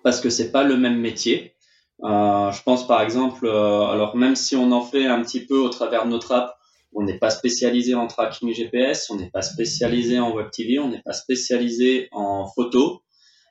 parce 0.04 0.22
que 0.22 0.30
c'est 0.30 0.52
pas 0.52 0.64
le 0.64 0.78
même 0.78 1.00
métier. 1.00 1.56
Euh, 2.04 2.52
je 2.52 2.64
pense 2.64 2.88
par 2.88 3.02
exemple, 3.02 3.46
euh, 3.46 3.82
alors 3.88 4.16
même 4.16 4.36
si 4.36 4.56
on 4.56 4.72
en 4.72 4.82
fait 4.82 5.06
un 5.06 5.22
petit 5.22 5.46
peu 5.46 5.60
au 5.60 5.70
travers 5.70 6.06
de 6.06 6.10
notre 6.10 6.32
app, 6.32 6.56
on 6.94 7.04
n'est 7.04 7.20
pas 7.20 7.30
spécialisé 7.30 7.94
en 7.94 8.08
tracking 8.08 8.54
GPS, 8.54 9.10
on 9.10 9.16
n'est 9.16 9.30
pas 9.30 9.42
spécialisé 9.42 10.20
en 10.20 10.34
web 10.34 10.50
TV, 10.52 10.80
on 10.80 10.88
n'est 10.88 11.02
pas 11.02 11.14
spécialisé 11.14 12.08
en 12.12 12.48
photo. 12.48 13.02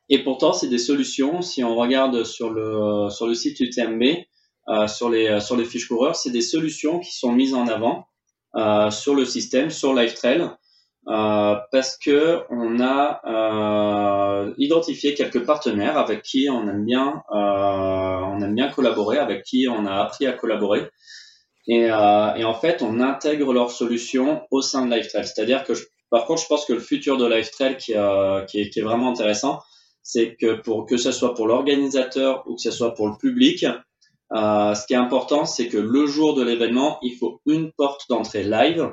Et 0.09 0.25
pourtant, 0.25 0.53
c'est 0.53 0.69
des 0.69 0.79
solutions. 0.79 1.43
Si 1.43 1.63
on 1.63 1.77
regarde 1.77 2.25
sur 2.25 2.51
le 2.51 3.11
sur 3.11 3.27
le 3.27 3.35
site 3.35 3.61
UTMB, 3.61 4.03
euh, 4.69 4.87
sur 4.89 5.11
les 5.11 5.41
sur 5.41 5.57
les 5.57 5.65
fiches 5.65 5.87
coureurs, 5.87 6.17
c'est 6.17 6.31
des 6.31 6.41
solutions 6.41 6.99
qui 7.01 7.13
sont 7.13 7.33
mises 7.33 7.55
en 7.55 7.69
avant 7.69 8.07
euh, 8.57 8.91
sur 8.91 9.15
le 9.15 9.25
système, 9.25 9.71
sur 9.71 9.95
LiveTrail, 9.95 10.51
euh, 11.09 11.57
parce 11.73 11.97
que 11.97 12.43
on 12.51 12.81
a 12.81 13.21
euh, 13.25 14.55
identifié 14.59 15.15
quelques 15.15 15.45
partenaires 15.45 15.97
avec 15.97 16.23
qui 16.23 16.49
on 16.51 16.69
aime 16.69 16.85
bien, 16.85 17.23
euh, 17.33 17.35
on 17.35 18.41
aime 18.41 18.55
bien 18.55 18.69
collaborer, 18.69 19.19
avec 19.19 19.43
qui 19.45 19.67
on 19.69 19.87
a 19.87 19.95
appris 19.95 20.27
à 20.27 20.33
collaborer. 20.33 20.91
Et, 21.67 21.89
et 21.89 22.45
en 22.45 22.55
fait, 22.55 22.81
on 22.81 22.99
intègre 22.99 23.53
leurs 23.53 23.71
solutions 23.71 24.41
au 24.51 24.63
sein 24.63 24.87
de 24.87 24.95
LifeTrail. 24.95 25.27
C'est-à-dire 25.27 25.65
que, 25.65 25.75
par 26.09 26.25
contre, 26.25 26.41
je 26.41 26.47
pense 26.47 26.65
que 26.65 26.73
le 26.73 26.81
futur 26.81 27.19
de 27.19 27.27
LifeTrail 27.27 27.77
qui, 27.77 27.93
qui, 28.49 28.61
est, 28.61 28.71
qui 28.71 28.79
est 28.79 28.83
vraiment 28.83 29.11
intéressant, 29.11 29.61
c'est 30.03 30.35
que 30.41 30.63
pour 30.63 30.87
que 30.87 30.97
ce 30.97 31.13
soit 31.13 31.35
pour 31.35 31.47
l'organisateur 31.47 32.43
ou 32.47 32.55
que 32.55 32.63
ce 32.63 32.71
soit 32.71 32.95
pour 32.95 33.07
le 33.07 33.19
public, 33.19 33.67
euh, 34.33 34.75
ce 34.75 34.87
qui 34.87 34.93
est 34.93 34.97
important, 34.97 35.45
c'est 35.45 35.69
que 35.69 35.79
le 35.79 36.07
jour 36.07 36.35
de 36.35 36.43
l'événement, 36.43 36.99
il 37.03 37.17
faut 37.17 37.41
une 37.47 37.73
porte 37.73 38.03
d'entrée 38.11 38.43
live 38.43 38.93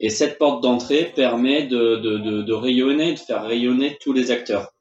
et 0.00 0.10
cette 0.10 0.38
porte 0.38 0.62
d'entrée 0.62 1.12
permet 1.14 1.66
de, 1.66 1.96
de, 1.96 2.18
de, 2.18 2.42
de, 2.42 2.52
rayonner, 2.52 3.14
de 3.14 3.18
faire 3.18 3.44
rayonner 3.44 3.96
tous 4.00 4.12
les 4.12 4.30
acteurs. 4.30 4.72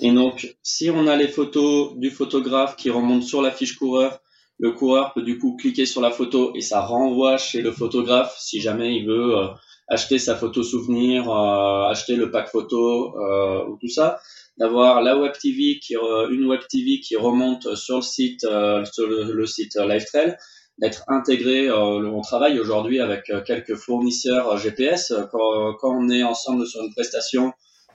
Et 0.00 0.10
donc, 0.10 0.56
si 0.62 0.90
on 0.90 1.06
a 1.06 1.16
les 1.16 1.28
photos 1.28 1.96
du 1.96 2.10
photographe 2.10 2.76
qui 2.76 2.90
remontent 2.90 3.26
sur 3.26 3.42
la 3.42 3.50
fiche 3.50 3.76
coureur, 3.76 4.20
le 4.58 4.72
coureur 4.72 5.12
peut 5.14 5.22
du 5.22 5.38
coup 5.38 5.56
cliquer 5.56 5.86
sur 5.86 6.00
la 6.00 6.10
photo 6.10 6.52
et 6.54 6.60
ça 6.60 6.80
renvoie 6.80 7.38
chez 7.38 7.62
le 7.62 7.72
photographe 7.72 8.36
si 8.38 8.60
jamais 8.60 8.96
il 8.96 9.06
veut 9.06 9.36
euh, 9.36 9.46
acheter 9.88 10.18
sa 10.18 10.36
photo 10.36 10.62
souvenir, 10.62 11.30
euh, 11.30 11.88
acheter 11.88 12.16
le 12.16 12.30
pack 12.30 12.50
photo 12.50 13.14
euh, 13.18 13.66
ou 13.66 13.78
tout 13.78 13.88
ça. 13.88 14.20
D'avoir 14.58 15.00
la 15.00 15.16
web 15.16 15.32
TV 15.40 15.78
qui 15.78 15.94
une 15.94 16.44
web 16.44 16.60
TV 16.68 17.00
qui 17.00 17.16
remonte 17.16 17.74
sur 17.76 17.96
le 17.96 18.02
site 18.02 18.40
sur 18.40 19.06
le, 19.06 19.32
le 19.32 19.46
site 19.46 19.76
LiveTrail 19.76 20.36
d'être 20.80 21.04
intégré. 21.08 21.68
Euh, 21.68 22.10
on 22.10 22.22
travaille 22.22 22.58
aujourd'hui 22.58 23.00
avec 23.00 23.30
euh, 23.30 23.42
quelques 23.42 23.76
fournisseurs 23.76 24.48
euh, 24.48 24.56
GPS. 24.56 25.12
Quand, 25.30 25.74
quand, 25.74 25.94
on 25.94 26.08
est 26.08 26.22
ensemble 26.22 26.66
sur 26.66 26.82
une 26.82 26.92
prestation, 26.92 27.52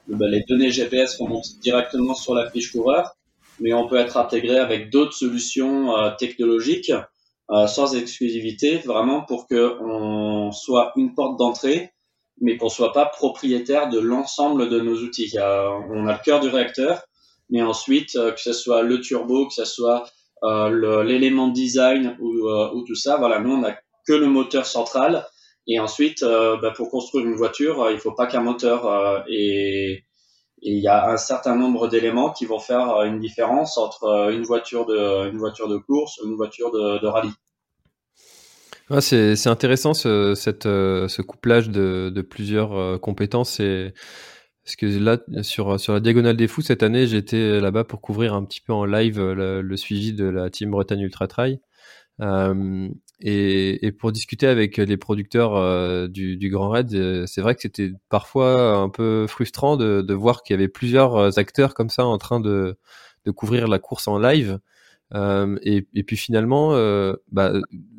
ben, 0.07 0.29
les 0.29 0.43
données 0.47 0.71
GPS 0.71 1.17
remontent 1.17 1.49
directement 1.61 2.13
sur 2.13 2.35
la 2.35 2.49
fiche 2.49 2.71
coureur, 2.71 3.15
mais 3.59 3.73
on 3.73 3.87
peut 3.87 3.97
être 3.97 4.17
intégré 4.17 4.59
avec 4.59 4.91
d'autres 4.91 5.13
solutions 5.13 5.93
technologiques 6.19 6.91
sans 7.49 7.95
exclusivité, 7.95 8.77
vraiment 8.79 9.21
pour 9.21 9.47
que 9.47 9.77
on 9.81 10.51
soit 10.51 10.91
une 10.95 11.15
porte 11.15 11.39
d'entrée, 11.39 11.91
mais 12.39 12.57
qu'on 12.57 12.69
soit 12.69 12.93
pas 12.93 13.07
propriétaire 13.07 13.89
de 13.89 13.99
l'ensemble 13.99 14.69
de 14.69 14.79
nos 14.79 14.97
outils. 14.97 15.33
on 15.39 16.05
a 16.05 16.13
le 16.13 16.23
cœur 16.23 16.39
du 16.39 16.49
réacteur, 16.49 17.01
mais 17.49 17.63
ensuite 17.63 18.13
que 18.13 18.39
ce 18.39 18.53
soit 18.53 18.83
le 18.83 19.01
turbo, 19.01 19.47
que 19.47 19.55
ce 19.55 19.65
soit 19.65 20.03
euh, 20.03 20.05
l'élément 20.43 21.47
design 21.47 22.15
ou, 22.19 22.47
euh, 22.47 22.71
ou, 22.73 22.83
tout 22.83 22.95
ça. 22.95 23.17
Voilà, 23.17 23.39
nous 23.39 23.51
on 23.51 23.63
a 23.63 23.73
que 24.07 24.13
le 24.13 24.27
moteur 24.27 24.65
central. 24.65 25.25
Et 25.67 25.79
ensuite, 25.79 26.21
euh, 26.21 26.57
bah, 26.61 26.71
pour 26.75 26.89
construire 26.89 27.25
une 27.25 27.35
voiture, 27.35 27.89
il 27.91 27.97
faut 27.97 28.11
pas 28.11 28.27
qu'un 28.27 28.41
moteur 28.41 29.25
et 29.27 30.03
il 30.61 30.79
y 30.79 30.87
a 30.87 31.09
un 31.09 31.17
certain 31.17 31.55
nombre 31.55 31.87
d'éléments 31.87 32.31
qui 32.31 32.45
vont 32.45 32.59
faire 32.59 33.01
une 33.01 33.19
différence 33.19 33.77
entre 33.77 34.31
une 34.31 34.43
voiture 34.43 34.85
de, 34.85 35.29
une 35.29 35.37
voiture 35.37 35.67
de 35.67 35.77
course 35.77 36.19
ou 36.21 36.27
une 36.27 36.35
voiture 36.35 36.71
de, 36.71 37.01
de 37.01 37.07
rallye. 37.07 37.31
Ah, 38.91 39.01
c'est 39.01 39.47
intéressant 39.47 39.95
ce, 39.95 40.35
cette, 40.35 40.65
ce 40.65 41.21
couplage 41.23 41.69
de, 41.69 42.11
de 42.13 42.21
plusieurs 42.21 43.01
compétences 43.01 43.59
et 43.59 43.93
parce 44.65 44.75
que 44.77 44.87
là, 44.87 45.19
sur, 45.43 45.79
sur 45.79 45.93
la 45.93 45.99
Diagonale 45.99 46.35
des 46.35 46.47
Fous, 46.47 46.63
cette 46.63 46.81
année, 46.81 47.05
j'étais 47.05 47.61
là-bas 47.61 47.83
pour 47.83 48.01
couvrir 48.01 48.33
un 48.33 48.43
petit 48.43 48.61
peu 48.61 48.73
en 48.73 48.83
live 48.83 49.19
euh, 49.19 49.61
le, 49.61 49.77
suivi 49.77 50.11
de 50.11 50.25
la 50.25 50.49
Team 50.49 50.71
Bretagne 50.71 51.01
Ultra 51.01 51.27
Trail. 51.27 51.59
Euh, 52.19 52.89
et, 53.19 53.91
pour 53.99 54.11
discuter 54.11 54.47
avec 54.47 54.77
les 54.77 54.97
producteurs 54.97 55.55
euh, 55.55 56.07
du, 56.07 56.49
Grand 56.49 56.69
Raid, 56.69 56.89
c'est 57.27 57.41
vrai 57.41 57.53
que 57.53 57.61
c'était 57.61 57.91
parfois 58.09 58.77
un 58.77 58.89
peu 58.89 59.27
frustrant 59.27 59.77
de, 59.77 60.01
de 60.01 60.13
voir 60.15 60.41
qu'il 60.41 60.55
y 60.55 60.57
avait 60.57 60.67
plusieurs 60.67 61.37
acteurs 61.37 61.75
comme 61.75 61.89
ça 61.89 62.03
en 62.03 62.17
train 62.17 62.39
de, 62.39 62.75
de 63.25 63.31
couvrir 63.31 63.67
la 63.67 63.77
course 63.77 64.07
en 64.07 64.17
live. 64.17 64.59
Et, 65.13 66.03
puis 66.05 66.17
finalement, 66.17 66.71
bah, 67.31 67.53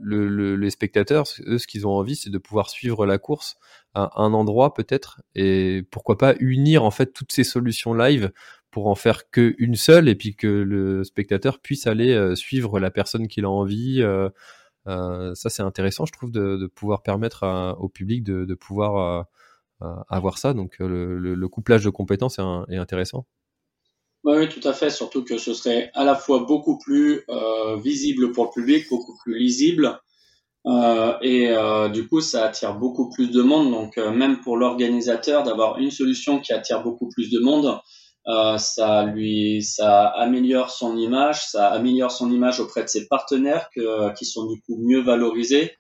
les 0.04 0.70
spectateurs, 0.70 1.24
eux, 1.46 1.58
ce 1.58 1.66
qu'ils 1.66 1.86
ont 1.86 1.92
envie, 1.92 2.16
c'est 2.16 2.30
de 2.30 2.38
pouvoir 2.38 2.70
suivre 2.70 3.06
la 3.06 3.18
course 3.18 3.56
à 3.94 4.10
un 4.20 4.34
endroit 4.34 4.74
peut-être, 4.74 5.22
et 5.34 5.84
pourquoi 5.90 6.18
pas 6.18 6.34
unir 6.40 6.84
en 6.84 6.90
fait 6.90 7.12
toutes 7.12 7.32
ces 7.32 7.44
solutions 7.44 7.94
live 7.94 8.30
pour 8.70 8.88
en 8.88 8.94
faire 8.94 9.30
qu'une 9.30 9.74
seule, 9.74 10.08
et 10.08 10.14
puis 10.14 10.36
que 10.36 10.46
le 10.46 11.02
spectateur 11.04 11.60
puisse 11.60 11.86
aller 11.86 12.34
suivre 12.36 12.78
la 12.78 12.90
personne 12.90 13.28
qu'il 13.28 13.44
a 13.44 13.50
envie. 13.50 14.02
ça, 14.86 15.34
c'est 15.34 15.62
intéressant, 15.62 16.06
je 16.06 16.12
trouve, 16.12 16.30
de, 16.32 16.66
pouvoir 16.74 17.02
permettre 17.02 17.76
au 17.78 17.88
public 17.88 18.22
de, 18.22 18.54
pouvoir 18.54 19.26
avoir 19.80 20.38
ça. 20.38 20.52
Donc, 20.54 20.76
le, 20.78 21.46
couplage 21.48 21.84
de 21.84 21.90
compétences 21.90 22.38
est 22.68 22.76
intéressant. 22.76 23.26
Oui, 24.26 24.48
tout 24.48 24.66
à 24.68 24.72
fait. 24.72 24.90
Surtout 24.90 25.22
que 25.22 25.38
ce 25.38 25.54
serait 25.54 25.92
à 25.94 26.02
la 26.02 26.16
fois 26.16 26.40
beaucoup 26.40 26.78
plus 26.78 27.22
euh, 27.28 27.76
visible 27.76 28.32
pour 28.32 28.46
le 28.46 28.50
public, 28.60 28.86
beaucoup 28.90 29.16
plus 29.22 29.38
lisible. 29.38 30.00
Euh, 30.66 31.14
et 31.22 31.50
euh, 31.50 31.88
du 31.88 32.08
coup, 32.08 32.20
ça 32.20 32.46
attire 32.46 32.74
beaucoup 32.74 33.08
plus 33.08 33.30
de 33.30 33.40
monde. 33.40 33.70
Donc, 33.70 33.96
même 33.98 34.40
pour 34.40 34.56
l'organisateur, 34.56 35.44
d'avoir 35.44 35.78
une 35.78 35.92
solution 35.92 36.40
qui 36.40 36.52
attire 36.52 36.82
beaucoup 36.82 37.08
plus 37.08 37.30
de 37.30 37.38
monde, 37.38 37.78
ça 38.58 39.04
lui, 39.04 39.62
ça 39.62 40.08
améliore 40.08 40.70
son 40.72 40.96
image, 40.96 41.46
ça 41.46 41.68
améliore 41.68 42.10
son 42.10 42.32
image 42.32 42.58
auprès 42.58 42.82
de 42.82 42.88
ses 42.88 43.06
partenaires 43.06 43.70
que, 43.72 44.12
qui 44.14 44.24
sont 44.24 44.46
du 44.46 44.60
coup 44.62 44.76
mieux 44.82 45.02
valorisés. 45.02 45.76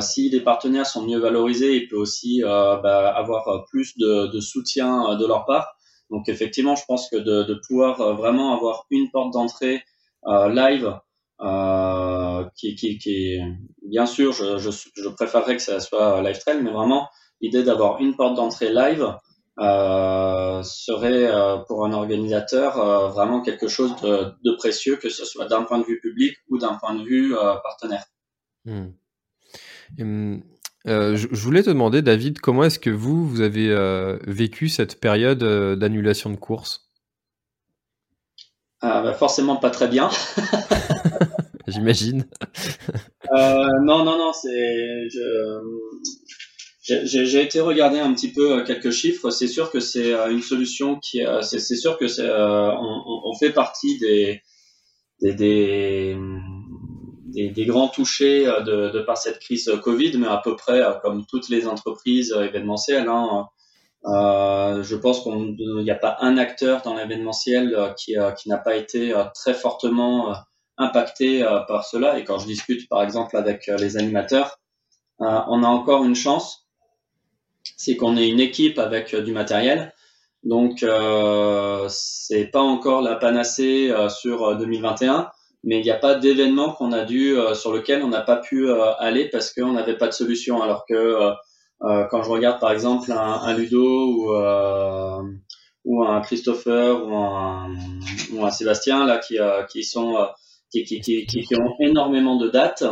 si 0.00 0.30
les 0.30 0.40
partenaires 0.40 0.86
sont 0.86 1.02
mieux 1.02 1.18
valorisés, 1.18 1.76
il 1.76 1.88
peut 1.88 1.98
aussi 1.98 2.40
bah, 2.42 3.12
avoir 3.14 3.66
plus 3.66 3.98
de, 3.98 4.28
de 4.32 4.40
soutien 4.40 5.16
de 5.16 5.26
leur 5.26 5.44
part. 5.44 5.75
Donc 6.10 6.28
effectivement, 6.28 6.76
je 6.76 6.84
pense 6.86 7.08
que 7.08 7.16
de, 7.16 7.60
pouvoir 7.66 8.00
euh, 8.00 8.14
vraiment 8.14 8.54
avoir 8.54 8.86
une 8.90 9.10
porte 9.10 9.32
d'entrée 9.32 9.82
euh, 10.26 10.48
live, 10.48 10.98
euh, 11.40 12.44
qui, 12.56 13.40
bien 13.82 14.06
sûr, 14.06 14.32
je, 14.32 15.08
préférerais 15.10 15.56
que 15.56 15.62
ça 15.62 15.80
soit 15.80 16.22
live 16.22 16.38
trail, 16.38 16.62
mais 16.62 16.70
vraiment 16.70 17.08
l'idée 17.40 17.62
d'avoir 17.62 18.00
une 18.00 18.16
porte 18.16 18.34
d'entrée 18.34 18.72
live 18.72 19.14
euh, 19.58 20.62
serait 20.62 21.30
pour 21.66 21.84
un 21.84 21.92
organisateur 21.92 23.10
vraiment 23.10 23.42
quelque 23.42 23.68
chose 23.68 23.94
de, 24.02 24.32
de, 24.42 24.56
précieux, 24.56 24.96
que 24.96 25.10
ce 25.10 25.24
soit 25.24 25.46
d'un 25.46 25.62
point 25.62 25.78
de 25.78 25.84
vue 25.84 26.00
public 26.00 26.36
ou 26.48 26.58
d'un 26.58 26.74
point 26.74 26.94
de 26.94 27.02
vue 27.04 27.34
partenaire. 27.62 28.06
Hmm. 28.64 28.88
Hum, 30.00 30.42
euh, 30.88 31.16
je, 31.16 31.26
voulais 31.28 31.62
te 31.62 31.70
demander, 31.70 32.00
David, 32.00 32.40
comment 32.40 32.64
est-ce 32.64 32.78
que 32.78 32.90
vous, 32.90 33.26
vous 33.28 33.40
avez 33.40 33.70
euh, 33.70 34.18
vécu 34.26 34.68
cette 34.68 35.00
période 35.00 35.42
euh, 35.42 35.74
d'annulation 35.74 36.30
de 36.30 36.36
course 36.36 36.88
ah, 38.80 39.02
bah, 39.02 39.12
Forcément 39.12 39.56
pas 39.56 39.70
très 39.70 39.88
bien. 39.88 40.10
J'imagine. 41.66 42.26
non, 43.32 44.04
non, 44.04 44.16
non, 44.16 44.32
c'est. 44.32 45.08
J'ai 46.82 47.42
été 47.42 47.58
regarder 47.58 47.98
un 47.98 48.14
petit 48.14 48.32
peu 48.32 48.62
quelques 48.62 48.92
chiffres. 48.92 49.30
C'est 49.30 49.48
sûr 49.48 49.72
que 49.72 49.80
c'est 49.80 50.12
une 50.30 50.42
solution 50.42 51.00
qui. 51.00 51.22
C'est 51.42 51.58
sûr 51.58 51.98
que 51.98 52.06
c'est. 52.06 52.30
On, 52.30 53.02
on, 53.24 53.34
fait 53.36 53.50
partie 53.50 53.98
des, 53.98 54.40
des, 55.20 55.34
des 55.34 56.16
des, 57.26 57.66
grands 57.66 57.88
touchés 57.88 58.46
euh, 58.46 58.60
de, 58.60 58.90
de, 58.90 59.00
par 59.00 59.18
cette 59.18 59.38
crise 59.38 59.70
Covid, 59.82 60.16
mais 60.18 60.28
à 60.28 60.38
peu 60.38 60.56
près 60.56 60.80
euh, 60.80 60.92
comme 61.02 61.26
toutes 61.26 61.48
les 61.48 61.66
entreprises 61.66 62.32
euh, 62.32 62.44
événementielles. 62.44 63.08
Hein, 63.08 63.48
euh, 64.04 64.82
je 64.82 64.96
pense 64.96 65.22
qu'il 65.22 65.56
n'y 65.82 65.90
a 65.90 65.96
pas 65.96 66.16
un 66.20 66.36
acteur 66.38 66.82
dans 66.82 66.94
l'événementiel 66.94 67.94
qui, 67.96 68.14
qui 68.38 68.48
n'a 68.48 68.58
pas 68.58 68.76
été 68.76 69.12
très 69.34 69.52
fortement 69.52 70.32
impacté 70.78 71.42
par 71.66 71.84
cela. 71.84 72.16
Et 72.16 72.22
quand 72.22 72.38
je 72.38 72.46
discute 72.46 72.88
par 72.88 73.02
exemple 73.02 73.36
avec 73.36 73.66
les 73.66 73.96
animateurs, 73.96 74.60
on 75.18 75.64
a 75.64 75.66
encore 75.66 76.04
une 76.04 76.14
chance, 76.14 76.68
c'est 77.76 77.96
qu'on 77.96 78.16
est 78.16 78.28
une 78.28 78.38
équipe 78.38 78.78
avec 78.78 79.16
du 79.16 79.32
matériel. 79.32 79.92
Donc 80.44 80.84
euh, 80.84 81.88
c'est 81.88 82.46
pas 82.46 82.62
encore 82.62 83.02
la 83.02 83.16
panacée 83.16 83.92
sur 84.08 84.56
2021, 84.56 85.32
mais 85.66 85.80
il 85.80 85.82
n'y 85.82 85.90
a 85.90 85.98
pas 85.98 86.14
d'événement 86.14 86.72
qu'on 86.72 86.92
a 86.92 87.04
dû 87.04 87.36
euh, 87.36 87.54
sur 87.54 87.72
lequel 87.72 88.02
on 88.02 88.08
n'a 88.08 88.22
pas 88.22 88.36
pu 88.36 88.68
euh, 88.68 88.94
aller 88.98 89.28
parce 89.28 89.52
qu'on 89.52 89.72
n'avait 89.72 89.98
pas 89.98 90.06
de 90.06 90.12
solution. 90.12 90.62
Alors 90.62 90.86
que 90.86 90.94
euh, 90.94 92.04
quand 92.10 92.22
je 92.22 92.30
regarde 92.30 92.60
par 92.60 92.70
exemple 92.70 93.12
un, 93.12 93.56
Ludo 93.56 94.32
ou 95.84 96.02
un 96.04 96.20
Christopher 96.20 97.04
ou 97.04 97.14
un, 97.14 98.50
Sébastien 98.50 99.04
là 99.06 99.18
qui 99.18 99.38
qui 100.70 101.54
ont 101.56 101.74
énormément 101.80 102.36
de 102.36 102.48
dates. 102.48 102.84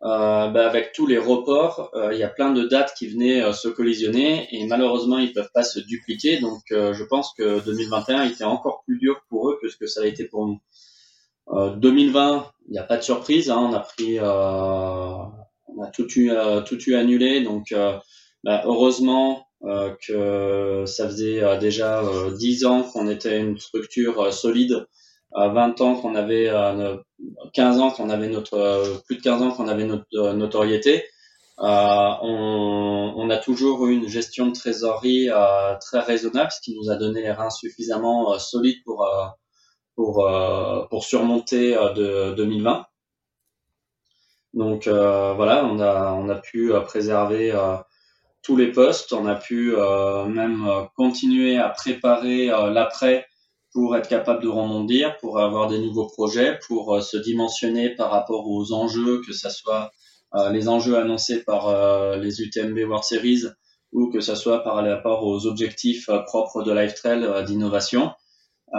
Bah 0.00 0.66
avec 0.66 0.92
tous 0.92 1.06
les 1.06 1.18
reports, 1.18 1.92
il 2.10 2.18
y 2.18 2.24
a 2.24 2.28
plein 2.28 2.52
de 2.52 2.64
dates 2.64 2.94
qui 2.98 3.06
venaient 3.06 3.52
se 3.52 3.68
collisionner 3.68 4.48
et 4.50 4.66
malheureusement 4.66 5.18
ils 5.18 5.32
peuvent 5.32 5.52
pas 5.52 5.62
se 5.62 5.78
dupliquer. 5.78 6.40
Donc 6.40 6.62
je 6.70 7.04
pense 7.04 7.32
que 7.36 7.64
2021 7.64 8.24
était 8.24 8.44
encore 8.44 8.82
plus 8.86 8.98
dur 8.98 9.20
pour 9.28 9.50
eux 9.50 9.58
que 9.60 9.68
ce 9.68 9.76
que 9.76 9.86
ça 9.86 10.00
a 10.02 10.06
été 10.06 10.24
pour 10.24 10.46
nous. 10.46 10.58
2020, 11.50 12.36
euh, 12.36 12.40
il 12.68 12.72
n'y 12.72 12.78
a 12.78 12.84
pas 12.84 12.96
de 12.96 13.02
surprise. 13.02 13.50
Hein, 13.50 13.58
on 13.58 13.72
a 13.72 13.80
pris, 13.80 14.18
euh, 14.18 14.24
on 14.24 15.82
a 15.82 15.90
tout 15.92 16.08
eu, 16.18 16.30
euh, 16.30 16.60
tout 16.60 16.78
eu 16.88 16.94
annulé. 16.94 17.42
Donc, 17.42 17.74
bah, 18.44 18.62
heureusement 18.64 19.46
que 19.62 20.84
ça 20.86 21.06
faisait 21.06 21.58
déjà 21.58 22.02
10 22.36 22.64
ans 22.64 22.82
qu'on 22.82 23.08
était 23.08 23.38
une 23.38 23.58
structure 23.58 24.32
solide, 24.32 24.86
20 25.36 25.80
ans 25.80 25.94
qu'on 26.00 26.16
avait, 26.16 26.50
15 27.54 27.78
ans 27.78 27.90
qu'on 27.90 28.10
avait 28.10 28.28
notre, 28.28 29.02
plus 29.06 29.18
de 29.18 29.22
15 29.22 29.42
ans 29.42 29.52
qu'on 29.52 29.68
avait 29.68 29.84
notre 29.84 30.32
notoriété. 30.32 31.04
on, 31.58 33.14
on, 33.16 33.30
a 33.30 33.36
toujours 33.36 33.86
eu 33.86 33.94
une 33.94 34.08
gestion 34.08 34.48
de 34.48 34.52
trésorerie 34.52 35.28
très 35.80 36.00
raisonnable, 36.00 36.50
ce 36.50 36.60
qui 36.60 36.74
nous 36.74 36.90
a 36.90 36.96
donné 36.96 37.22
les 37.22 37.30
reins 37.30 37.50
suffisamment 37.50 38.36
solides 38.40 38.82
pour 38.84 39.06
pour, 39.94 40.26
euh, 40.26 40.84
pour 40.90 41.04
surmonter 41.04 41.76
euh, 41.76 41.92
de 41.92 42.34
2020. 42.34 42.86
Donc 44.54 44.86
euh, 44.86 45.32
voilà, 45.34 45.64
on 45.64 45.80
a, 45.80 46.12
on 46.12 46.28
a 46.28 46.34
pu 46.34 46.72
préserver 46.84 47.54
tous 48.42 48.56
les 48.56 48.70
postes, 48.70 49.12
on 49.14 49.26
a 49.26 49.34
pu 49.34 49.74
même 50.28 50.68
continuer 50.94 51.56
à 51.56 51.70
préparer 51.70 52.48
l'après 52.48 53.24
pour 53.72 53.96
être 53.96 54.10
capable 54.10 54.42
de 54.42 54.48
rebondir, 54.48 55.16
pour 55.18 55.40
avoir 55.40 55.68
des 55.68 55.78
nouveaux 55.78 56.06
projets, 56.06 56.58
pour 56.66 57.02
se 57.02 57.16
dimensionner 57.16 57.94
par 57.94 58.10
rapport 58.10 58.46
aux 58.46 58.74
enjeux, 58.74 59.22
que 59.26 59.32
ce 59.32 59.48
soit 59.48 59.90
les 60.50 60.68
enjeux 60.68 60.98
annoncés 60.98 61.42
par 61.44 62.18
les 62.18 62.42
UTMB 62.42 62.76
World 62.76 63.04
Series 63.04 63.44
ou 63.92 64.10
que 64.10 64.20
ce 64.20 64.34
soit 64.34 64.62
par 64.62 64.74
rapport 64.84 65.24
aux 65.24 65.46
objectifs 65.46 66.10
propres 66.26 66.62
de 66.62 66.72
LifeTrail 66.72 67.46
d'innovation. 67.46 68.12
Euh, 68.74 68.78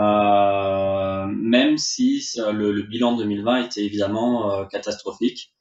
même 1.28 1.78
si 1.78 2.24
le, 2.38 2.72
le, 2.72 2.82
bilan 2.84 3.16
2020 3.18 3.66
était 3.66 3.84
évidemment 3.84 4.52
euh, 4.52 4.66
catastrophique. 4.66 5.54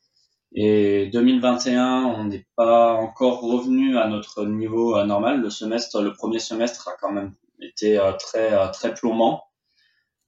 Et 0.54 1.08
2021, 1.12 2.04
on 2.04 2.24
n'est 2.24 2.46
pas 2.56 2.92
encore 2.92 3.40
revenu 3.40 3.96
à 3.96 4.06
notre 4.06 4.44
niveau 4.44 4.96
euh, 4.96 5.04
normal. 5.04 5.40
Le 5.40 5.50
semestre, 5.50 6.02
le 6.02 6.12
premier 6.12 6.38
semestre 6.38 6.88
a 6.88 6.92
quand 7.00 7.12
même 7.12 7.32
été 7.60 7.98
très 8.18 8.70
très 8.72 8.92
plombant. 8.92 9.44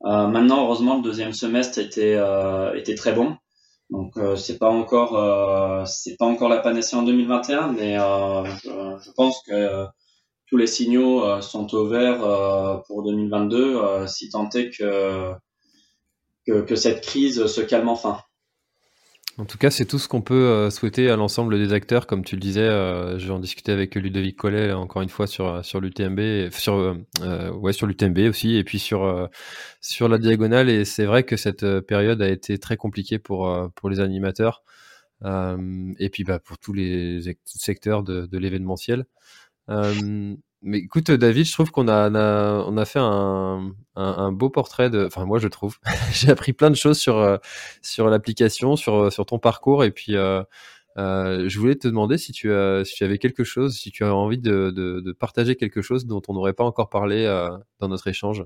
Euh, 0.05 0.27
maintenant, 0.29 0.65
heureusement, 0.65 0.97
le 0.97 1.03
deuxième 1.03 1.33
semestre 1.33 1.79
était 1.79 2.19
était 2.75 2.95
très 2.95 3.13
bon. 3.13 3.37
Donc 3.91 4.15
c'est 4.37 4.59
pas 4.59 4.71
encore 4.71 5.87
c'est 5.87 6.17
pas 6.17 6.27
encore 6.27 6.49
la 6.49 6.59
panacée 6.59 6.97
en 6.97 7.03
2021, 7.03 7.73
mais 7.73 7.97
je, 7.97 9.11
pense 9.17 9.43
que 9.47 9.87
tous 10.47 10.57
les 10.57 10.67
signaux 10.67 11.25
euh, 11.25 11.41
sont 11.41 11.75
au 11.75 11.89
vert 11.89 12.23
euh, 12.23 12.77
pour 12.87 13.03
2022, 13.05 13.77
euh, 13.77 14.07
si 14.07 14.31
tant 14.31 14.49
est 14.51 14.71
que, 14.71 15.33
que, 16.47 16.77
cette 16.77 17.01
crise 17.03 17.47
se 17.47 17.61
calme 17.61 17.89
enfin. 17.89 18.19
En 19.37 19.47
tout 19.47 19.59
cas, 19.59 19.71
c'est 19.71 19.85
tout 19.85 19.99
ce 19.99 20.07
qu'on 20.07 20.23
peut 20.23 20.71
souhaiter 20.71 21.11
à 21.11 21.17
l'ensemble 21.17 21.59
des 21.59 21.73
acteurs, 21.73 22.07
comme 22.07 22.25
tu 22.25 22.37
le 22.37 22.41
disais. 22.41 22.69
je 22.69 23.27
vais 23.27 23.33
en 23.33 23.41
discuter 23.41 23.73
avec 23.73 23.97
Ludovic 23.97 24.37
Collet 24.37 24.73
encore 24.73 25.03
une 25.03 25.09
fois 25.09 25.27
sur 25.27 25.65
sur 25.65 25.81
l'UTMB, 25.81 26.53
sur 26.53 26.97
ouais 27.61 27.73
sur 27.73 27.89
l'UTMB 27.89 28.29
aussi, 28.29 28.55
et 28.55 28.63
puis 28.63 28.79
sur 28.79 29.29
sur 29.81 30.09
la 30.09 30.19
diagonale. 30.19 30.71
Et 30.71 30.85
c'est 30.85 31.05
vrai 31.05 31.25
que 31.25 31.37
cette 31.37 31.81
période 31.81 32.23
a 32.23 32.29
été 32.29 32.59
très 32.59 32.77
compliquée 32.77 33.19
pour 33.19 33.53
pour 33.75 33.91
les 33.91 33.99
animateurs, 33.99 34.63
et 35.25 36.11
puis 36.13 36.23
bah, 36.23 36.39
pour 36.39 36.57
tous 36.59 36.73
les 36.73 37.37
secteurs 37.45 38.05
de, 38.05 38.27
de 38.27 38.39
l'événementiel. 38.39 39.05
Euh, 39.71 40.37
mais 40.67 40.79
écoute, 40.79 41.11
David, 41.11 41.45
je 41.45 41.53
trouve 41.53 41.71
qu'on 41.71 41.89
a, 41.89 42.09
on 42.11 42.77
a, 42.79 42.85
fait 42.87 42.99
un, 42.99 43.75
un, 43.97 44.33
beau 44.33 44.49
portrait 44.49 44.89
de. 44.89 45.05
Enfin, 45.05 45.27
moi, 45.27 45.39
je 45.39 45.49
trouve. 45.49 45.79
J'ai 46.13 46.31
appris 46.31 46.55
plein 46.55 46.71
de 46.71 46.75
choses 46.75 46.99
sur, 46.99 47.19
euh, 47.19 47.37
sur 47.83 48.09
l'application, 48.09 48.75
sur, 48.75 49.13
sur 49.13 49.27
ton 49.27 49.39
parcours. 49.39 49.85
Et 49.85 49.91
puis, 49.91 50.17
euh, 50.17 50.43
euh, 50.97 51.51
je 51.51 51.59
voulais 51.59 51.75
te 51.75 51.87
demander 51.87 52.17
si 52.17 52.33
tu, 52.33 52.51
as, 52.51 52.83
si 52.87 52.95
tu 52.95 53.05
avais 53.05 53.19
quelque 53.19 53.45
chose, 53.45 53.77
si 53.77 53.91
tu 53.91 54.05
as 54.05 54.15
envie 54.15 54.39
de, 54.39 54.71
de, 54.71 55.01
de 55.01 55.13
partager 55.13 55.55
quelque 55.55 55.83
chose 55.83 56.07
dont 56.07 56.23
on 56.29 56.33
n'aurait 56.33 56.55
pas 56.55 56.65
encore 56.65 56.89
parlé 56.89 57.27
euh, 57.27 57.51
dans 57.79 57.89
notre 57.89 58.09
échange. 58.09 58.43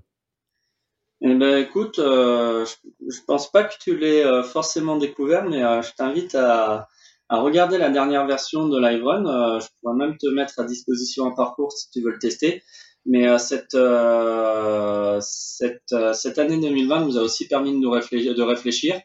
Eh 1.21 1.35
ben, 1.35 1.59
écoute, 1.59 1.99
je, 1.99 2.65
je 3.09 3.21
pense 3.29 3.51
pas 3.53 3.63
que 3.63 3.75
tu 3.79 3.97
l'aies 3.97 4.25
forcément 4.43 4.97
découvert, 4.97 5.45
mais 5.45 5.61
je 5.83 5.95
t'invite 5.95 6.35
à, 6.35 6.89
à 7.29 7.41
regarder 7.41 7.79
la 7.79 7.91
dernière 7.91 8.27
version 8.27 8.69
de 8.69 8.79
LiveRun. 8.79 9.59
je 9.61 9.67
pourrais 9.81 9.97
même 9.97 10.17
te 10.17 10.29
mettre 10.29 10.59
à 10.59 10.65
disposition 10.65 11.27
un 11.27 11.35
parcours 11.35 11.73
si 11.73 11.91
tu 11.91 12.01
veux 12.03 12.13
le 12.13 12.19
tester. 12.19 12.63
Mais 13.09 13.27
euh, 13.27 13.39
cette, 13.39 13.75
euh, 13.75 15.19
cette, 15.23 15.93
euh, 15.93 16.13
cette 16.13 16.39
année 16.39 16.61
2020 16.61 17.07
nous 17.07 17.19
a 17.19 17.23
aussi 17.23 17.49
permis 17.49 17.73
de, 17.73 17.79
nous 17.79 17.91
réfléchir, 17.91 18.35
de 18.35 18.43
réfléchir 18.43 19.01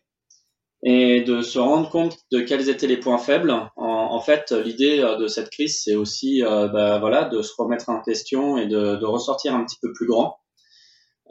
et 0.86 1.22
de 1.22 1.42
se 1.42 1.58
rendre 1.58 1.90
compte 1.90 2.18
de 2.32 2.42
quels 2.42 2.68
étaient 2.68 2.88
les 2.88 2.98
points 2.98 3.18
faibles. 3.18 3.52
En, 3.78 3.88
en 3.88 4.20
fait, 4.20 4.52
l'idée 4.52 4.98
de 4.98 5.28
cette 5.28 5.50
crise, 5.50 5.82
c'est 5.82 5.96
aussi 5.96 6.42
bah, 6.42 7.00
voilà, 7.00 7.24
de 7.24 7.42
se 7.42 7.54
remettre 7.58 7.88
en 7.88 8.02
question 8.02 8.58
et 8.58 8.68
de, 8.68 8.98
de 8.98 9.06
ressortir 9.06 9.56
un 9.56 9.64
petit 9.64 9.78
peu 9.82 9.94
plus 9.94 10.08
grand. 10.08 10.38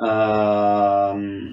Euh, 0.00 1.50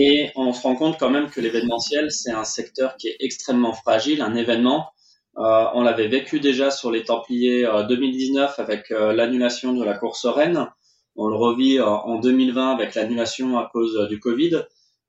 et 0.00 0.30
on 0.36 0.52
se 0.52 0.62
rend 0.62 0.76
compte 0.76 0.96
quand 0.96 1.10
même 1.10 1.28
que 1.28 1.40
l'événementiel, 1.40 2.12
c'est 2.12 2.30
un 2.30 2.44
secteur 2.44 2.96
qui 2.96 3.08
est 3.08 3.16
extrêmement 3.18 3.72
fragile. 3.72 4.22
Un 4.22 4.36
événement, 4.36 4.90
euh, 5.38 5.64
on 5.74 5.82
l'avait 5.82 6.06
vécu 6.06 6.38
déjà 6.38 6.70
sur 6.70 6.92
les 6.92 7.02
Templiers 7.02 7.68
2019 7.88 8.58
euh, 8.58 8.62
avec 8.62 8.92
euh, 8.92 9.12
l'annulation 9.12 9.74
de 9.74 9.84
la 9.84 9.98
course 9.98 10.24
Rennes. 10.24 10.68
On 11.16 11.26
le 11.26 11.34
revit 11.34 11.80
en 11.80 12.20
2020 12.20 12.74
avec 12.74 12.94
l'annulation 12.94 13.58
à 13.58 13.68
cause 13.72 14.06
du 14.08 14.20
Covid. 14.20 14.62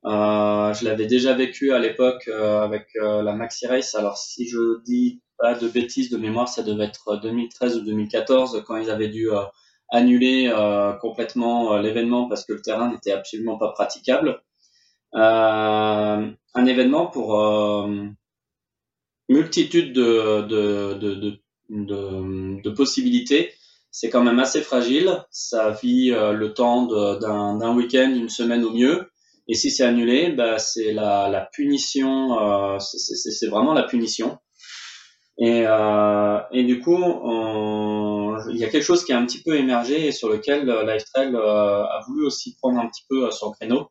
je 0.03 0.85
l'avais 0.85 1.05
déjà 1.05 1.33
vécu 1.33 1.71
à 1.71 1.77
l'époque 1.77 2.27
avec 2.27 2.87
la 2.95 3.31
Maxi 3.33 3.67
Race. 3.67 3.93
Alors 3.93 4.17
si 4.17 4.47
je 4.47 4.81
dis 4.85 5.21
pas 5.37 5.53
de 5.53 5.67
bêtises 5.67 6.09
de 6.09 6.17
mémoire, 6.17 6.47
ça 6.47 6.63
devait 6.63 6.85
être 6.85 7.21
2013 7.21 7.77
ou 7.77 7.81
2014 7.81 8.63
quand 8.65 8.77
ils 8.77 8.89
avaient 8.89 9.09
dû 9.09 9.29
annuler 9.89 10.51
complètement 10.99 11.77
l'événement 11.77 12.27
parce 12.27 12.43
que 12.43 12.53
le 12.53 12.61
terrain 12.63 12.91
n'était 12.91 13.11
absolument 13.11 13.59
pas 13.59 13.71
praticable. 13.71 14.41
Un 15.13 16.65
événement 16.65 17.07
pour 17.07 17.37
multitude 19.29 19.93
de, 19.93 20.41
de, 20.41 20.93
de, 20.95 21.39
de, 21.69 22.61
de 22.61 22.69
possibilités. 22.71 23.53
C'est 23.91 24.09
quand 24.09 24.23
même 24.23 24.39
assez 24.39 24.61
fragile. 24.61 25.25
Ça 25.31 25.71
vit 25.71 26.11
euh, 26.11 26.31
le 26.33 26.53
temps 26.53 26.85
d'un 26.85 27.75
week-end, 27.75 28.11
une 28.15 28.29
semaine 28.29 28.63
au 28.63 28.71
mieux. 28.71 29.09
Et 29.47 29.55
si 29.55 29.71
c'est 29.71 29.83
annulé, 29.83 30.31
bah, 30.31 30.59
c'est 30.59 30.93
la, 30.93 31.27
la 31.29 31.41
punition. 31.41 32.39
Euh, 32.39 32.79
c'est 32.79 33.47
vraiment 33.47 33.73
la 33.73 33.83
punition. 33.83 34.37
Et, 35.39 35.63
euh, 35.65 36.39
et 36.51 36.65
du 36.65 36.81
coup, 36.81 36.97
il 36.97 38.57
y 38.57 38.63
a 38.63 38.69
quelque 38.69 38.83
chose 38.83 39.05
qui 39.05 39.13
a 39.13 39.17
un 39.17 39.25
petit 39.25 39.41
peu 39.41 39.55
émergé 39.55 40.07
et 40.07 40.11
sur 40.11 40.29
lequel 40.29 40.69
euh, 40.69 40.83
Lifetrail 40.83 41.33
euh, 41.33 41.83
a 41.83 42.01
voulu 42.07 42.25
aussi 42.25 42.55
prendre 42.57 42.79
un 42.79 42.87
petit 42.87 43.05
peu 43.09 43.31
son 43.31 43.51
créneau. 43.51 43.89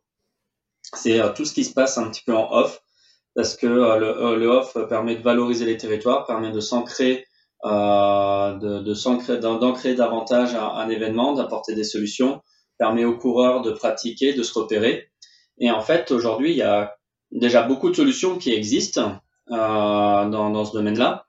C'est 0.95 1.21
tout 1.35 1.45
ce 1.45 1.53
qui 1.53 1.65
se 1.65 1.73
passe 1.73 1.99
un 1.99 2.11
petit 2.11 2.23
peu 2.25 2.35
en 2.35 2.51
off 2.51 2.83
parce 3.39 3.57
que 3.57 3.69
euh, 3.69 3.99
le, 3.99 4.07
euh, 4.07 4.37
le, 4.37 4.49
off 4.49 4.77
permet 4.89 5.15
de 5.15 5.23
valoriser 5.23 5.65
les 5.65 5.77
territoires, 5.77 6.27
permet 6.27 6.51
de 6.51 6.59
s'ancrer, 6.59 7.25
euh, 7.65 8.55
de, 8.55 8.81
de 8.81 8.95
s'ancrer, 8.95 9.39
d'ancrer 9.39 9.95
davantage 9.95 10.57
un, 10.57 10.67
un 10.67 10.89
événement, 10.89 11.35
d'apporter 11.35 11.77
des 11.77 11.85
solutions, 11.85 12.41
permet 12.79 13.05
aux 13.05 13.17
coureurs 13.17 13.63
de 13.63 13.71
pratiquer, 13.71 14.33
de 14.33 14.43
se 14.43 14.59
repérer. 14.59 15.11
Et 15.59 15.71
en 15.71 15.81
fait, 15.81 16.11
aujourd'hui, 16.11 16.51
il 16.51 16.57
y 16.57 16.63
a 16.63 16.97
déjà 17.31 17.63
beaucoup 17.63 17.91
de 17.91 17.95
solutions 17.95 18.39
qui 18.39 18.53
existent 18.53 19.21
euh, 19.53 19.55
dans, 19.55 20.51
dans 20.51 20.65
ce 20.65 20.73
domaine-là, 20.73 21.27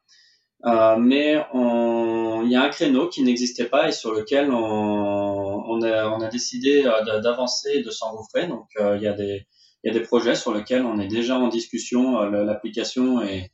euh, 0.66 0.96
mais 0.98 1.46
on, 1.54 2.42
il 2.44 2.52
y 2.52 2.56
a 2.56 2.64
un 2.64 2.70
créneau 2.70 3.08
qui 3.08 3.22
n'existait 3.22 3.66
pas 3.66 3.88
et 3.88 3.92
sur 3.92 4.14
lequel 4.14 4.50
on, 4.52 5.29
on, 5.70 5.82
a, 5.84 6.28
décidé 6.30 6.84
d'avancer 7.24 7.72
et 7.76 7.84
de 7.84 7.92
s'engouffrer. 7.92 8.48
Donc, 8.48 8.68
il 8.78 9.02
y 9.02 9.08
a 9.08 9.14
des 9.14 9.46
il 9.84 9.88
y 9.88 9.96
a 9.96 9.98
des 9.98 10.06
projets 10.06 10.36
sur 10.36 10.54
lesquels 10.54 10.86
on 10.86 11.00
est 11.00 11.08
déjà 11.08 11.38
en 11.38 11.48
discussion. 11.48 12.22
Euh, 12.22 12.44
l'application 12.44 13.22
est, 13.22 13.52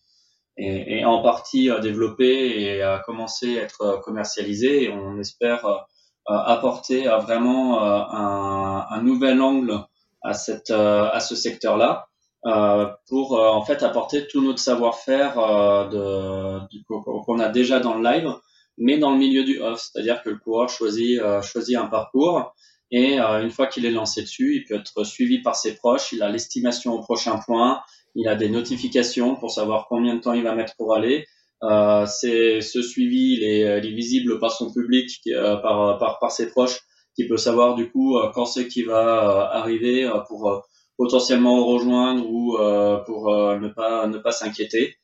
en 1.04 1.22
partie 1.22 1.70
euh, 1.70 1.80
développée 1.80 2.62
et 2.62 2.82
a 2.82 3.00
commencé 3.00 3.60
à 3.60 3.64
être 3.64 3.82
euh, 3.82 3.98
commercialisée 4.00 4.84
et 4.84 4.90
on 4.90 5.20
espère 5.20 5.86
apporter 6.28 7.04
vraiment 7.04 7.80
un, 7.80 9.02
nouvel 9.04 9.40
angle 9.44 9.86
à, 10.24 10.34
ce 10.34 11.36
secteur-là. 11.36 12.08
Euh, 12.48 12.88
pour 13.10 13.40
en 13.40 13.64
fait 13.64 13.82
apporter 13.82 14.28
tout 14.28 14.40
notre 14.44 14.60
savoir-faire 14.60 15.40
euh, 15.40 16.60
qu'on 16.88 17.40
a 17.40 17.50
déjà 17.50 17.80
dans 17.80 17.96
le 17.96 18.04
live, 18.04 18.32
mais 18.78 18.98
dans 18.98 19.12
le 19.12 19.18
milieu 19.18 19.44
du 19.44 19.62
off, 19.62 19.80
c'est-à-dire 19.80 20.22
que 20.24 20.30
le 20.30 20.38
coureur 20.38 20.70
choisit, 20.70 21.20
choisit 21.42 21.78
un 21.78 21.88
parcours 21.88 22.54
et 22.92 23.20
euh, 23.20 23.44
une 23.44 23.50
fois 23.50 23.68
qu'il 23.68 23.86
est 23.86 23.92
lancé 23.92 24.22
dessus, 24.22 24.56
il 24.56 24.64
peut 24.64 24.76
être 24.76 25.04
suivi 25.04 25.42
par 25.42 25.56
ses 25.56 25.76
proches. 25.76 26.12
Il 26.12 26.22
a 26.22 26.30
l'estimation 26.30 26.94
au 26.94 27.02
prochain 27.02 27.40
point. 27.46 27.82
Il 28.16 28.28
a 28.28 28.36
des 28.36 28.50
notifications 28.50 29.36
pour 29.36 29.52
savoir 29.52 29.88
combien 29.90 30.16
de 30.16 30.22
temps 30.22 30.34
il 30.34 30.44
va 30.44 30.56
mettre 30.56 30.76
pour 30.76 30.96
aller. 30.96 31.26
Euh, 31.64 32.06
c'est 32.06 32.62
ce 32.62 32.82
suivi, 32.82 33.38
il 33.38 33.44
est, 33.44 33.80
il 33.80 33.92
est, 33.92 33.96
visible 33.96 34.40
par 34.40 34.52
son 34.52 34.72
public, 34.72 35.10
euh, 35.28 35.58
par, 35.58 35.98
par, 35.98 36.20
par 36.20 36.32
ses 36.32 36.50
proches, 36.50 36.80
qui 37.16 37.28
peut 37.28 37.38
savoir 37.38 37.76
du 37.76 37.90
coup 37.90 38.18
euh, 38.18 38.30
quand 38.34 38.46
c'est 38.46 38.68
qu'il 38.68 38.86
va 38.86 39.00
euh, 39.00 39.58
arriver 39.58 40.10
pour 40.28 40.64
potentiellement 40.98 41.66
rejoindre 41.66 42.30
ou 42.30 42.58
pour 43.06 43.30
ne 43.30 43.68
pas 43.68 44.08
ne 44.08 44.18
pas 44.18 44.32
s'inquiéter. 44.32 44.96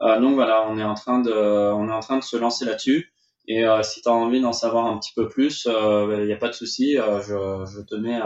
donc 0.00 0.34
voilà, 0.34 0.68
on 0.68 0.78
est 0.78 0.84
en 0.84 0.94
train 0.94 1.20
de 1.20 1.32
on 1.32 1.88
est 1.88 1.92
en 1.92 2.00
train 2.00 2.18
de 2.18 2.24
se 2.24 2.36
lancer 2.36 2.64
là-dessus. 2.64 3.12
Et 3.48 3.64
euh, 3.64 3.82
si 3.82 4.02
tu 4.02 4.08
as 4.08 4.12
envie 4.12 4.40
d'en 4.40 4.52
savoir 4.52 4.86
un 4.86 4.98
petit 4.98 5.12
peu 5.14 5.28
plus, 5.28 5.66
il 5.66 5.74
euh, 5.74 6.26
n'y 6.26 6.32
a 6.32 6.36
pas 6.36 6.48
de 6.48 6.54
souci. 6.54 6.98
Euh, 6.98 7.20
je, 7.20 7.80
te 7.82 7.94
mets 7.94 8.18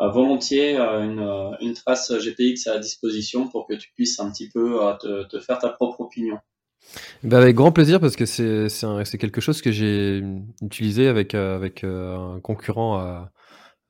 volontiers 0.00 0.76
une, 0.76 1.74
trace 1.74 2.12
GPX 2.12 2.66
à 2.66 2.78
disposition 2.78 3.48
pour 3.48 3.66
que 3.66 3.74
tu 3.74 3.90
puisses 3.94 4.18
un 4.20 4.30
petit 4.30 4.48
peu 4.48 4.78
te, 5.00 5.38
faire 5.38 5.58
ta 5.58 5.68
propre 5.68 6.00
opinion. 6.00 6.38
Ben 7.22 7.38
avec 7.38 7.54
grand 7.54 7.70
plaisir 7.70 8.00
parce 8.00 8.16
que 8.16 8.26
c'est 8.26 9.18
quelque 9.18 9.40
chose 9.40 9.62
que 9.62 9.70
j'ai 9.70 10.22
utilisé 10.60 11.06
avec 11.08 11.34
un 11.34 12.40
concurrent 12.42 13.28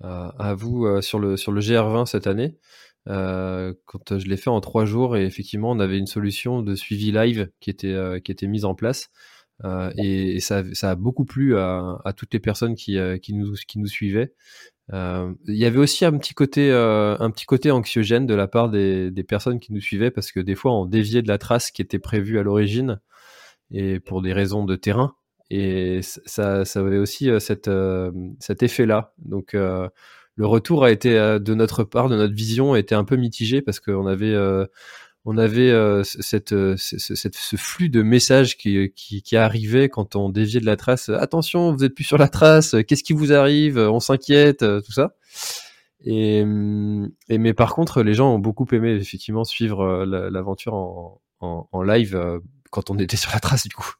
à, 0.03 0.55
vous 0.55 1.01
sur 1.01 1.19
le 1.19 1.37
sur 1.37 1.51
le 1.51 1.61
GR20 1.61 2.07
cette 2.07 2.27
année. 2.27 2.59
Quand 3.07 4.19
je 4.19 4.29
l'ai 4.29 4.37
fait 4.37 4.51
en 4.51 4.61
trois 4.61 4.85
jours 4.85 5.17
et 5.17 5.25
effectivement 5.25 5.71
on 5.71 5.81
avait 5.81 5.99
une 5.99 6.07
solution 6.07 6.61
de 6.61 6.75
suivi 6.75 7.11
live 7.11 7.51
qui 7.61 7.71
était 7.71 8.21
qui 8.23 8.31
était 8.31 8.47
mise 8.47 8.67
en 8.67 8.75
place 8.75 9.09
euh, 9.65 9.93
et, 9.97 10.41
ça, 10.41 10.63
ça, 10.73 10.91
a 10.91 10.95
beaucoup 10.95 11.25
plu 11.25 11.57
à, 11.57 12.13
toutes 12.17 12.33
les 12.33 12.41
personnes 12.41 12.75
qui, 12.75 12.99
euh, 12.99 13.19
qui, 13.19 13.35
nous, 13.35 13.55
qui 13.67 13.79
nous 13.79 13.87
suivaient. 13.87 14.33
Euh, 14.93 15.33
il 15.47 15.57
y 15.57 15.65
avait 15.65 15.79
aussi 15.79 16.05
un 16.05 16.17
petit 16.19 16.35
côté, 16.35 16.73
un 16.73 17.31
petit 17.31 17.47
côté 17.47 17.71
anxiogène 17.71 18.27
de 18.27 18.35
la 18.35 18.49
part 18.49 18.69
des, 18.69 19.25
personnes 19.27 19.61
qui 19.61 19.73
nous 19.73 19.81
suivaient 19.81 20.11
parce 20.11 20.33
que 20.33 20.41
des 20.41 20.55
fois 20.55 20.73
on 20.73 20.87
déviait 20.87 21.23
de 21.23 21.29
la 21.29 21.39
trace 21.39 21.71
qui 21.71 21.83
était 21.83 22.01
prévue 22.01 22.39
à 22.39 22.43
l'origine 22.43 23.01
et 23.71 24.01
pour 24.01 24.23
des 24.23 24.33
raisons 24.33 24.65
de 24.65 24.77
terrain. 24.77 25.15
Et 25.51 26.01
ça, 26.03 26.65
ça 26.65 26.81
avait 26.81 26.99
aussi 26.99 27.31
cet 27.39 27.69
effet-là. 28.63 29.15
Donc 29.19 29.53
le 29.55 30.47
retour 30.47 30.85
a 30.85 30.91
été 30.91 31.15
de 31.15 31.55
notre 31.55 31.85
part, 31.85 32.09
de 32.09 32.17
notre 32.17 32.35
vision, 32.35 32.75
était 32.75 32.95
un 32.95 33.05
peu 33.05 33.17
mitigé 33.17 33.63
parce 33.63 33.81
qu'on 33.81 34.07
avait 34.07 34.35
on 35.25 35.39
avait 35.39 35.71
euh, 35.71 36.03
cette, 36.03 36.53
euh, 36.53 36.77
cette, 36.77 37.37
ce 37.37 37.57
flux 37.57 37.89
de 37.89 38.03
messages 38.03 38.57
qui, 38.57 38.93
qui, 38.97 39.23
qui, 39.23 39.37
arrivait 39.37 39.89
quand 39.89 40.17
on 40.17 40.29
déviait 40.29 40.61
de 40.61 40.67
la 40.67 40.77
trace. 40.77 41.09
Attention, 41.11 41.73
vous 41.73 41.85
êtes 41.85 41.95
plus 41.95 42.05
sur 42.05 42.19
la 42.19 42.29
trace. 42.29 42.75
Qu'est-ce 42.87 43.05
qui 43.05 43.13
vous 43.13 43.33
arrive? 43.33 43.79
On 43.79 44.01
s'inquiète, 44.01 44.63
euh, 44.63 44.81
tout 44.81 44.93
ça. 44.93 45.15
Et, 46.05 46.41
et, 46.41 47.39
mais 47.39 47.55
par 47.55 47.75
contre, 47.75 48.03
les 48.03 48.15
gens 48.15 48.35
ont 48.35 48.41
beaucoup 48.41 48.67
aimé 48.73 48.91
effectivement 48.95 49.45
suivre 49.45 50.05
l'aventure 50.05 50.75
en, 50.75 51.21
en, 51.39 51.69
en, 51.71 51.83
live 51.83 52.41
quand 52.73 52.91
on 52.91 52.99
était 52.99 53.17
sur 53.17 53.31
la 53.33 53.39
trace 53.39 53.69
du 53.69 53.75
coup. 53.77 53.93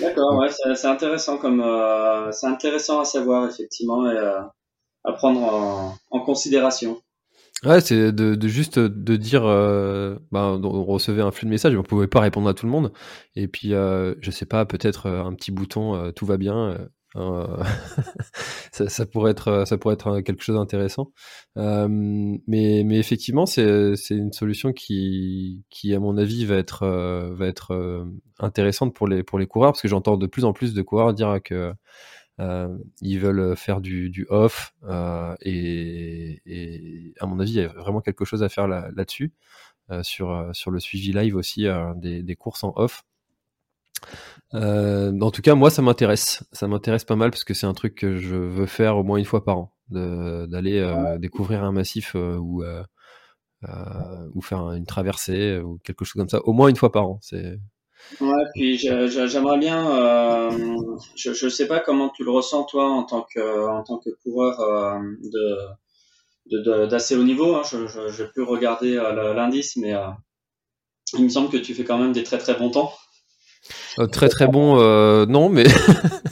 D'accord, 0.00 0.36
ouais, 0.38 0.48
c'est 0.74 0.88
intéressant 0.88 1.38
comme 1.38 1.62
c'est 2.32 2.48
intéressant 2.48 2.98
à 2.98 3.04
savoir 3.04 3.48
effectivement 3.48 4.10
et 4.10 4.18
à 5.04 5.12
prendre 5.12 5.40
en, 5.44 5.96
en 6.10 6.20
considération. 6.20 7.00
Ouais, 7.64 7.80
c'est 7.80 8.12
de, 8.12 8.34
de, 8.34 8.48
juste 8.48 8.78
de 8.78 9.16
dire, 9.16 9.44
euh, 9.46 10.16
ben, 10.30 10.60
on 10.62 10.84
recevait 10.84 11.22
un 11.22 11.30
flux 11.30 11.46
de 11.46 11.50
messages, 11.50 11.74
on 11.74 11.82
pouvait 11.82 12.06
pas 12.06 12.20
répondre 12.20 12.48
à 12.48 12.54
tout 12.54 12.66
le 12.66 12.72
monde. 12.72 12.92
Et 13.34 13.48
puis, 13.48 13.72
euh, 13.72 14.14
je 14.20 14.30
sais 14.30 14.44
pas, 14.44 14.66
peut-être 14.66 15.06
euh, 15.06 15.24
un 15.24 15.32
petit 15.34 15.52
bouton, 15.52 15.94
euh, 15.94 16.10
tout 16.12 16.26
va 16.26 16.36
bien. 16.36 16.76
Euh, 17.16 17.56
ça, 18.72 18.88
ça, 18.90 19.06
pourrait 19.06 19.30
être, 19.30 19.64
ça 19.66 19.78
pourrait 19.78 19.94
être 19.94 20.20
quelque 20.20 20.42
chose 20.42 20.56
d'intéressant. 20.56 21.12
mais, 21.56 22.82
mais 22.84 22.98
effectivement, 22.98 23.46
c'est, 23.46 23.96
c'est 23.96 24.14
une 24.16 24.32
solution 24.32 24.74
qui, 24.74 25.64
qui, 25.70 25.94
à 25.94 25.98
mon 25.98 26.18
avis, 26.18 26.44
va 26.44 26.56
être, 26.56 26.86
va 26.86 27.46
être 27.46 28.06
intéressante 28.38 28.94
pour 28.94 29.08
les, 29.08 29.22
pour 29.22 29.38
les 29.38 29.46
coureurs, 29.46 29.72
parce 29.72 29.82
que 29.82 29.88
j'entends 29.88 30.18
de 30.18 30.26
plus 30.26 30.44
en 30.44 30.52
plus 30.52 30.74
de 30.74 30.82
coureurs 30.82 31.14
dire 31.14 31.38
que 31.42 31.54
euh, 31.54 31.72
ils 32.38 33.18
veulent 33.18 33.56
faire 33.56 33.80
du, 33.80 34.10
du 34.10 34.26
off 34.28 34.74
euh, 34.84 35.34
et, 35.40 36.42
et, 36.46 37.14
à 37.20 37.26
mon 37.26 37.40
avis, 37.40 37.52
il 37.52 37.56
y 37.56 37.64
a 37.64 37.68
vraiment 37.68 38.00
quelque 38.00 38.24
chose 38.24 38.42
à 38.42 38.48
faire 38.48 38.68
là-dessus, 38.68 39.32
là 39.88 40.02
sur, 40.02 40.30
euh, 40.30 40.52
sur 40.52 40.70
le 40.70 40.80
suivi 40.80 41.12
live 41.12 41.36
aussi 41.36 41.66
des, 41.96 42.22
des, 42.22 42.36
courses 42.36 42.64
en 42.64 42.72
off. 42.76 43.04
en 44.52 45.30
tout 45.30 45.42
cas, 45.42 45.54
moi, 45.54 45.70
ça 45.70 45.82
m'intéresse. 45.82 46.44
Ça 46.52 46.68
m'intéresse 46.68 47.04
pas 47.04 47.16
mal 47.16 47.30
parce 47.30 47.44
que 47.44 47.54
c'est 47.54 47.66
un 47.66 47.74
truc 47.74 47.94
que 47.94 48.16
je 48.16 48.36
veux 48.36 48.66
faire 48.66 48.96
au 48.98 49.02
moins 49.02 49.18
une 49.18 49.24
fois 49.24 49.44
par 49.44 49.58
an. 49.58 49.72
d'aller 49.90 51.16
découvrir 51.18 51.64
un 51.64 51.72
massif 51.72 52.14
ou 52.14 52.62
ou 54.34 54.40
faire 54.42 54.72
une 54.72 54.86
traversée 54.86 55.58
ou 55.58 55.78
quelque 55.78 56.04
chose 56.04 56.20
comme 56.20 56.28
ça, 56.28 56.40
au 56.42 56.52
moins 56.52 56.68
une 56.68 56.76
fois 56.76 56.92
par 56.92 57.06
an. 57.08 57.18
C'est 57.22 57.58
Ouais, 58.20 58.44
puis 58.54 58.78
j'aimerais 58.78 59.58
bien, 59.58 59.90
euh, 59.90 60.50
je 61.16 61.44
ne 61.44 61.50
sais 61.50 61.66
pas 61.66 61.80
comment 61.80 62.08
tu 62.08 62.24
le 62.24 62.30
ressens 62.30 62.64
toi 62.64 62.88
en 62.88 63.02
tant 63.02 63.22
que, 63.22 63.68
en 63.68 63.82
tant 63.82 63.98
que 63.98 64.10
coureur 64.22 64.60
euh, 64.60 64.98
de 66.50 66.86
d'assez 66.86 67.16
haut 67.16 67.24
niveau. 67.24 67.56
Hein. 67.56 67.62
Je 67.64 68.22
n'ai 68.22 68.28
plus 68.28 68.42
regarder 68.42 68.96
euh, 68.96 69.34
l'indice, 69.34 69.76
mais 69.76 69.92
il 71.14 71.24
me 71.24 71.28
semble 71.28 71.50
que 71.50 71.56
tu 71.56 71.74
fais 71.74 71.84
quand 71.84 71.98
même 71.98 72.12
des 72.12 72.22
très 72.22 72.38
très 72.38 72.54
bons 72.54 72.70
temps. 72.70 72.92
Très 74.12 74.28
très 74.28 74.46
bon, 74.46 74.76
non, 75.26 75.48
mais 75.48 75.64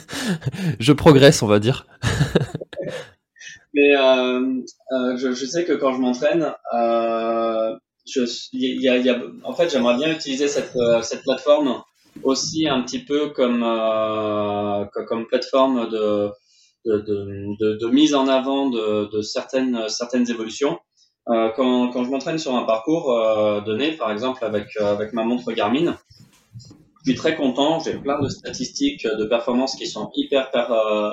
je 0.79 0.93
progresse, 0.93 1.43
on 1.43 1.47
va 1.47 1.59
dire. 1.59 1.85
mais 3.73 3.93
je, 3.93 5.33
je, 5.33 5.45
sais 5.45 5.65
que 5.65 5.73
quand 5.73 5.93
je 5.93 5.99
m'entraîne, 5.99 6.53
en 9.43 9.53
fait, 9.53 9.69
j'aimerais 9.69 9.97
bien 9.97 10.11
utiliser 10.11 10.47
cette, 10.47 10.75
euh, 10.75 11.01
cette 11.01 11.23
plateforme 11.23 11.81
aussi 12.23 12.67
un 12.67 12.81
petit 12.81 12.99
peu 12.99 13.29
comme, 13.29 13.63
euh, 13.63 14.85
plateforme 15.29 15.89
de, 15.89 16.31
mise 17.91 18.15
en 18.15 18.27
avant 18.27 18.69
de, 18.69 19.21
certaines, 19.21 19.75
évolutions. 20.29 20.79
Euh, 21.29 21.49
quand, 21.55 21.91
je 22.03 22.09
m'entraîne 22.09 22.37
sur 22.37 22.55
un 22.55 22.63
parcours 22.63 23.07
donné, 23.65 23.93
par 23.93 24.11
exemple 24.11 24.45
avec, 24.45 24.67
avec 24.77 25.13
ma 25.13 25.23
montre 25.23 25.51
Garmin, 25.51 25.97
je 27.03 27.11
suis 27.11 27.15
très 27.15 27.35
content. 27.35 27.79
J'ai 27.79 27.95
plein 27.95 28.19
de 28.19 28.29
statistiques 28.29 29.05
de 29.05 29.25
performance 29.25 29.75
qui 29.75 29.87
sont 29.87 30.11
hyper, 30.15 30.49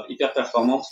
hyper 0.08 0.32
performantes 0.32 0.86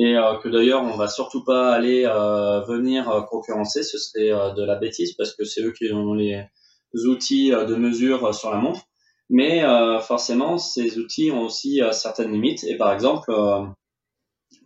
et 0.00 0.16
euh, 0.16 0.36
que 0.36 0.48
d'ailleurs 0.48 0.82
on 0.82 0.96
va 0.96 1.08
surtout 1.08 1.44
pas 1.44 1.74
aller 1.74 2.06
euh, 2.06 2.60
venir 2.60 3.10
euh, 3.10 3.20
concurrencer, 3.20 3.82
ce 3.82 3.98
serait 3.98 4.54
de 4.54 4.64
la 4.64 4.76
bêtise 4.76 5.12
parce 5.12 5.34
que 5.34 5.44
c'est 5.44 5.60
eux 5.60 5.72
qui 5.72 5.92
ont 5.92 6.14
les 6.14 6.42
outils 7.06 7.50
de 7.50 7.74
mesure 7.74 8.34
sur 8.34 8.50
la 8.50 8.56
montre. 8.56 8.80
Mais 9.32 9.62
forcément, 10.00 10.58
ces 10.58 10.98
outils 10.98 11.30
ont 11.30 11.42
aussi 11.42 11.80
certaines 11.92 12.32
limites. 12.32 12.64
Et 12.64 12.76
par 12.76 12.92
exemple, 12.92 13.32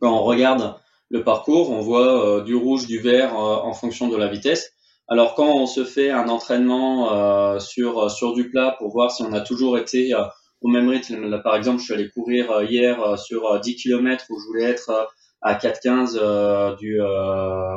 quand 0.00 0.10
on 0.10 0.22
regarde 0.22 0.76
le 1.10 1.22
parcours, 1.22 1.70
on 1.70 1.80
voit 1.80 2.40
du 2.40 2.54
rouge, 2.54 2.86
du 2.86 2.98
vert 2.98 3.36
en 3.36 3.74
fonction 3.74 4.08
de 4.08 4.16
la 4.16 4.28
vitesse. 4.28 4.72
Alors 5.06 5.34
quand 5.34 5.52
on 5.54 5.66
se 5.66 5.84
fait 5.84 6.10
un 6.10 6.30
entraînement 6.30 7.58
sur 7.60 8.10
sur 8.10 8.32
du 8.32 8.48
plat 8.48 8.74
pour 8.78 8.90
voir 8.90 9.10
si 9.10 9.22
on 9.22 9.34
a 9.34 9.42
toujours 9.42 9.76
été 9.76 10.14
au 10.62 10.68
même 10.68 10.88
rythme. 10.88 11.28
Là, 11.28 11.40
par 11.40 11.56
exemple, 11.56 11.80
je 11.80 11.84
suis 11.84 11.94
allé 11.94 12.08
courir 12.08 12.62
hier 12.62 13.18
sur 13.18 13.60
10 13.60 13.76
km 13.76 14.24
où 14.30 14.40
je 14.40 14.46
voulais 14.46 14.64
être 14.64 15.10
à 15.44 15.54
4,15 15.54 16.18
euh, 16.20 16.74
du, 16.76 17.00
euh, 17.00 17.76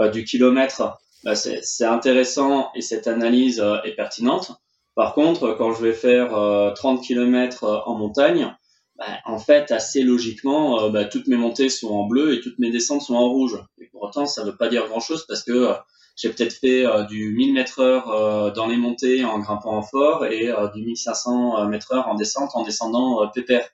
euh, 0.00 0.08
du 0.08 0.24
kilomètre, 0.24 0.98
bah, 1.22 1.34
c'est 1.34 1.84
intéressant 1.84 2.70
et 2.74 2.80
cette 2.80 3.06
analyse 3.06 3.62
est 3.84 3.94
pertinente. 3.94 4.52
Par 4.94 5.14
contre, 5.14 5.54
quand 5.58 5.74
je 5.74 5.82
vais 5.82 5.92
faire 5.92 6.30
30 6.74 7.02
km 7.02 7.84
en 7.86 7.94
montagne, 7.94 8.56
bah, 8.96 9.04
en 9.26 9.38
fait, 9.38 9.70
assez 9.70 10.02
logiquement, 10.02 10.88
bah, 10.88 11.04
toutes 11.04 11.26
mes 11.26 11.36
montées 11.36 11.68
sont 11.68 11.90
en 11.90 12.06
bleu 12.06 12.34
et 12.34 12.40
toutes 12.40 12.58
mes 12.58 12.70
descentes 12.70 13.02
sont 13.02 13.14
en 13.14 13.28
rouge. 13.28 13.62
Et 13.78 13.88
pour 13.92 14.02
autant, 14.02 14.24
ça 14.24 14.42
ne 14.42 14.50
veut 14.50 14.56
pas 14.56 14.68
dire 14.68 14.88
grand-chose 14.88 15.26
parce 15.28 15.42
que 15.42 15.74
j'ai 16.16 16.30
peut-être 16.30 16.54
fait 16.54 16.86
du 17.08 17.34
1000 17.34 17.52
mètres 17.52 17.80
heure 17.80 18.52
dans 18.54 18.66
les 18.66 18.78
montées 18.78 19.22
en 19.26 19.38
grimpant 19.40 19.76
en 19.76 19.82
fort 19.82 20.24
et 20.24 20.50
du 20.74 20.82
1500 20.82 21.66
mètres 21.68 21.92
heure 21.92 22.08
en 22.08 22.14
descente 22.14 22.52
en 22.54 22.64
descendant 22.64 23.28
pépère. 23.28 23.68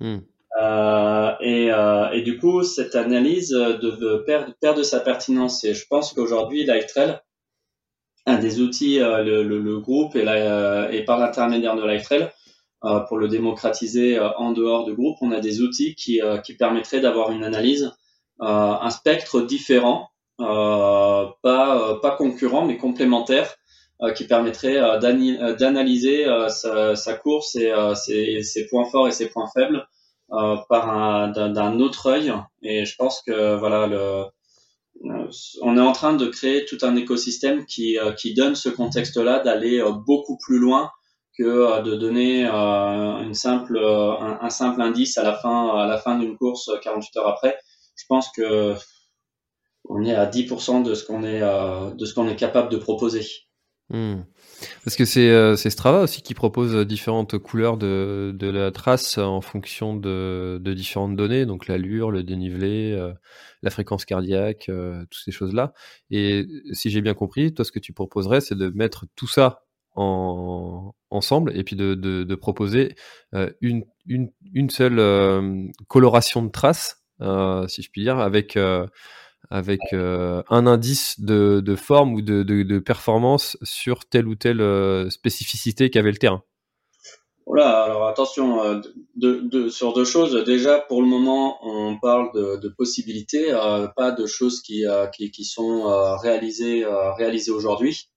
Hmm. 0.00 0.18
Euh, 0.60 1.32
et, 1.40 1.72
euh, 1.72 2.10
et, 2.10 2.22
du 2.22 2.38
coup, 2.38 2.62
cette 2.62 2.94
analyse 2.94 3.50
de, 3.50 4.22
perd, 4.26 4.52
perd, 4.60 4.76
de 4.76 4.82
sa 4.82 5.00
pertinence. 5.00 5.64
Et 5.64 5.74
je 5.74 5.86
pense 5.88 6.12
qu'aujourd'hui, 6.12 6.64
LiveTrail, 6.64 7.18
un 8.26 8.38
des 8.38 8.60
outils, 8.60 9.00
euh, 9.00 9.22
le, 9.22 9.42
le, 9.42 9.58
le, 9.58 9.80
groupe 9.80 10.14
et, 10.14 10.22
et 10.92 11.04
par 11.04 11.18
l'intermédiaire 11.18 11.76
de 11.76 11.86
LiveTrail, 11.86 12.30
euh, 12.84 13.00
pour 13.00 13.16
le 13.16 13.28
démocratiser 13.28 14.18
en 14.20 14.52
dehors 14.52 14.84
du 14.84 14.94
groupe, 14.94 15.16
on 15.20 15.32
a 15.32 15.40
des 15.40 15.62
outils 15.62 15.94
qui, 15.94 16.20
qui 16.44 16.54
permettraient 16.54 17.00
d'avoir 17.00 17.30
une 17.30 17.44
analyse, 17.44 17.92
un 18.40 18.90
spectre 18.90 19.40
différent, 19.42 20.08
pas, 20.38 21.98
pas 22.02 22.16
concurrent, 22.18 22.66
mais 22.66 22.76
complémentaire, 22.76 23.54
qui 24.16 24.26
permettrait 24.26 24.98
d'analyser 24.98 26.26
sa, 26.48 26.96
sa, 26.96 27.14
course 27.14 27.54
et 27.54 27.72
ses, 27.94 28.42
ses, 28.42 28.66
points 28.66 28.84
forts 28.84 29.06
et 29.06 29.12
ses 29.12 29.28
points 29.28 29.48
faibles 29.54 29.86
euh, 30.32 30.56
d'un 31.28 31.80
autre 31.80 32.06
œil. 32.06 32.32
Et 32.62 32.86
je 32.86 32.96
pense 32.96 33.22
que 33.26 33.56
voilà, 33.56 33.82
euh, 33.84 34.24
on 35.60 35.76
est 35.76 35.80
en 35.80 35.92
train 35.92 36.14
de 36.14 36.26
créer 36.26 36.64
tout 36.64 36.78
un 36.82 36.96
écosystème 36.96 37.66
qui, 37.66 37.98
euh, 37.98 38.12
qui 38.12 38.32
donne 38.32 38.54
ce 38.54 38.70
contexte-là 38.70 39.40
d'aller 39.40 39.82
beaucoup 40.06 40.38
plus 40.38 40.58
loin 40.58 40.90
que 41.36 41.82
de 41.82 41.96
donner 41.96 42.44
une 42.44 43.34
simple, 43.34 43.78
un, 43.78 44.50
simple 44.50 44.82
indice 44.82 45.16
à 45.16 45.22
la 45.22 45.34
fin, 45.34 45.68
à 45.76 45.86
la 45.86 45.96
fin 45.96 46.18
d'une 46.18 46.36
course 46.36 46.70
48 46.82 47.16
heures 47.18 47.28
après. 47.28 47.56
Je 47.96 48.04
pense 48.06 48.30
que 48.36 48.74
on 49.88 50.04
est 50.04 50.14
à 50.14 50.26
10% 50.26 50.82
de 50.82 50.94
ce 50.94 51.04
qu'on 51.04 51.24
est, 51.24 51.40
de 51.40 52.04
ce 52.04 52.14
qu'on 52.14 52.28
est 52.28 52.36
capable 52.36 52.68
de 52.68 52.76
proposer. 52.76 53.26
Hmm. 53.88 54.22
Parce 54.84 54.96
que 54.96 55.04
euh, 55.18 55.56
c'est 55.56 55.70
Strava 55.70 56.02
aussi 56.02 56.22
qui 56.22 56.34
propose 56.34 56.76
différentes 56.86 57.38
couleurs 57.38 57.76
de, 57.76 58.34
de 58.34 58.48
la 58.48 58.70
trace 58.70 59.18
en 59.18 59.40
fonction 59.40 59.96
de, 59.96 60.58
de 60.60 60.74
différentes 60.74 61.16
données, 61.16 61.46
donc 61.46 61.68
l'allure, 61.68 62.10
le 62.10 62.22
dénivelé, 62.22 62.92
euh, 62.92 63.12
la 63.62 63.70
fréquence 63.70 64.04
cardiaque, 64.04 64.68
euh, 64.68 65.02
toutes 65.10 65.22
ces 65.24 65.32
choses-là. 65.32 65.72
Et 66.10 66.46
si 66.72 66.90
j'ai 66.90 67.00
bien 67.00 67.14
compris, 67.14 67.54
toi 67.54 67.64
ce 67.64 67.72
que 67.72 67.78
tu 67.78 67.92
proposerais, 67.92 68.40
c'est 68.40 68.56
de 68.56 68.68
mettre 68.74 69.06
tout 69.16 69.28
ça 69.28 69.62
en, 69.94 70.94
ensemble 71.10 71.56
et 71.56 71.64
puis 71.64 71.76
de, 71.76 71.94
de, 71.94 72.24
de 72.24 72.34
proposer 72.34 72.94
une, 73.60 73.84
une, 74.06 74.30
une 74.54 74.70
seule 74.70 75.70
coloration 75.86 76.42
de 76.42 76.50
trace, 76.50 77.02
si 77.20 77.82
je 77.82 77.90
puis 77.90 78.02
dire, 78.02 78.18
avec 78.18 78.56
avec 79.52 79.80
euh, 79.92 80.42
un 80.48 80.66
indice 80.66 81.20
de, 81.20 81.60
de, 81.60 81.76
forme 81.76 82.14
ou 82.14 82.22
de, 82.22 82.42
de, 82.42 82.62
de, 82.62 82.78
performance 82.78 83.58
sur 83.62 84.06
telle 84.06 84.26
ou 84.26 84.34
telle 84.34 84.62
euh, 84.62 85.10
spécificité 85.10 85.90
qu'avait 85.90 86.10
le 86.10 86.16
terrain 86.16 86.42
Voilà, 87.46 87.82
alors 87.82 88.08
attention, 88.08 88.64
euh, 88.64 88.80
de, 89.14 89.68
sur 89.68 89.92
deux 89.92 90.06
choses. 90.06 90.42
Déjà, 90.46 90.78
pour 90.78 91.02
le 91.02 91.06
moment, 91.06 91.58
on 91.66 91.98
parle 91.98 92.32
de, 92.32 92.68
possibilités, 92.78 93.52
pas 93.94 94.10
de 94.10 94.24
choses 94.24 94.62
qui, 94.62 94.86
qui, 95.14 95.30
qui 95.30 95.44
sont 95.44 96.16
réalisées, 96.22 96.86
réalisées 97.18 97.52
aujourd'hui. 97.52 98.08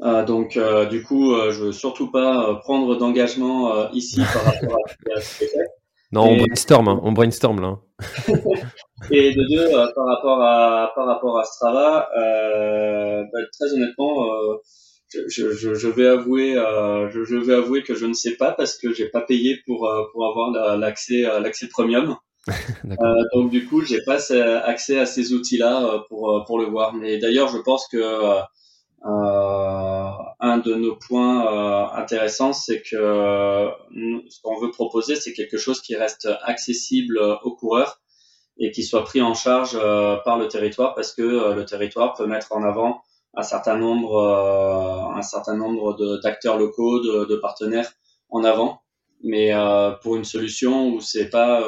donc, 0.00 0.58
du 0.88 1.02
coup, 1.02 1.34
je 1.50 1.64
veux 1.64 1.72
surtout 1.72 2.10
pas 2.10 2.54
prendre 2.62 2.96
d'engagement 2.96 3.90
ici 3.90 4.22
par 4.32 4.44
rapport 4.44 4.78
à 5.14 5.20
ce 5.20 5.44
fait. 5.44 5.50
Non, 6.12 6.28
on 6.28 6.36
brainstorm, 6.36 6.88
hein. 6.88 7.00
on 7.02 7.12
brainstorm 7.12 7.60
là. 7.60 7.78
et 9.10 9.34
de 9.34 9.42
deux, 9.48 9.74
euh, 9.74 9.86
par 9.94 10.06
rapport 10.06 10.42
à 10.42 10.92
par 10.94 11.06
rapport 11.06 11.38
à 11.38 11.44
Strava, 11.44 12.08
euh, 12.16 13.22
bah, 13.32 13.38
très 13.58 13.72
honnêtement, 13.72 14.26
euh, 14.26 14.56
je, 15.28 15.52
je, 15.52 15.74
je, 15.74 15.88
vais 15.88 16.06
avouer, 16.06 16.56
euh, 16.56 17.10
je, 17.10 17.24
je, 17.24 17.36
vais 17.36 17.54
avouer 17.54 17.82
que 17.82 17.94
je 17.94 18.06
ne 18.06 18.14
sais 18.14 18.36
pas 18.36 18.52
parce 18.52 18.78
que 18.78 18.92
j'ai 18.92 19.08
pas 19.08 19.20
payé 19.20 19.58
pour 19.66 19.86
euh, 19.86 20.04
pour 20.12 20.26
avoir 20.26 20.76
l'accès 20.76 21.22
l'accès 21.40 21.68
premium. 21.68 22.16
donc 23.34 23.50
du 23.50 23.66
coup, 23.66 23.82
j'ai 23.82 24.02
pas 24.02 24.18
accès 24.64 24.98
à 24.98 25.06
ces 25.06 25.32
outils-là 25.32 26.04
pour 26.08 26.44
pour 26.46 26.58
le 26.58 26.66
voir. 26.66 26.94
Mais 26.94 27.18
d'ailleurs, 27.18 27.48
je 27.48 27.58
pense 27.58 27.86
que 27.88 27.98
euh, 27.98 28.40
un 30.40 30.58
de 30.58 30.74
nos 30.74 30.96
points 30.96 31.92
intéressants, 31.94 32.52
c'est 32.52 32.82
que 32.82 32.96
ce 32.96 34.40
qu'on 34.42 34.60
veut 34.60 34.70
proposer, 34.70 35.16
c'est 35.16 35.32
quelque 35.32 35.58
chose 35.58 35.80
qui 35.80 35.94
reste 35.94 36.28
accessible 36.42 37.18
aux 37.44 37.54
coureurs 37.54 38.01
et 38.58 38.70
qui 38.70 38.82
soit 38.82 39.04
pris 39.04 39.22
en 39.22 39.34
charge 39.34 39.78
euh, 39.80 40.16
par 40.24 40.38
le 40.38 40.48
territoire 40.48 40.94
parce 40.94 41.12
que 41.12 41.54
le 41.54 41.64
territoire 41.64 42.14
peut 42.14 42.26
mettre 42.26 42.52
en 42.52 42.62
avant 42.62 43.02
un 43.34 43.42
certain 43.42 43.76
nombre, 43.76 44.20
un 45.16 45.22
certain 45.22 45.56
nombre 45.56 46.20
d'acteurs 46.22 46.58
locaux, 46.58 47.00
de, 47.00 47.36
partenaires 47.36 47.90
en 48.28 48.44
avant, 48.44 48.82
mais 49.24 49.52
pour 50.02 50.16
une 50.16 50.24
solution 50.24 50.88
où 50.88 51.00
c'est 51.00 51.30
pas 51.30 51.66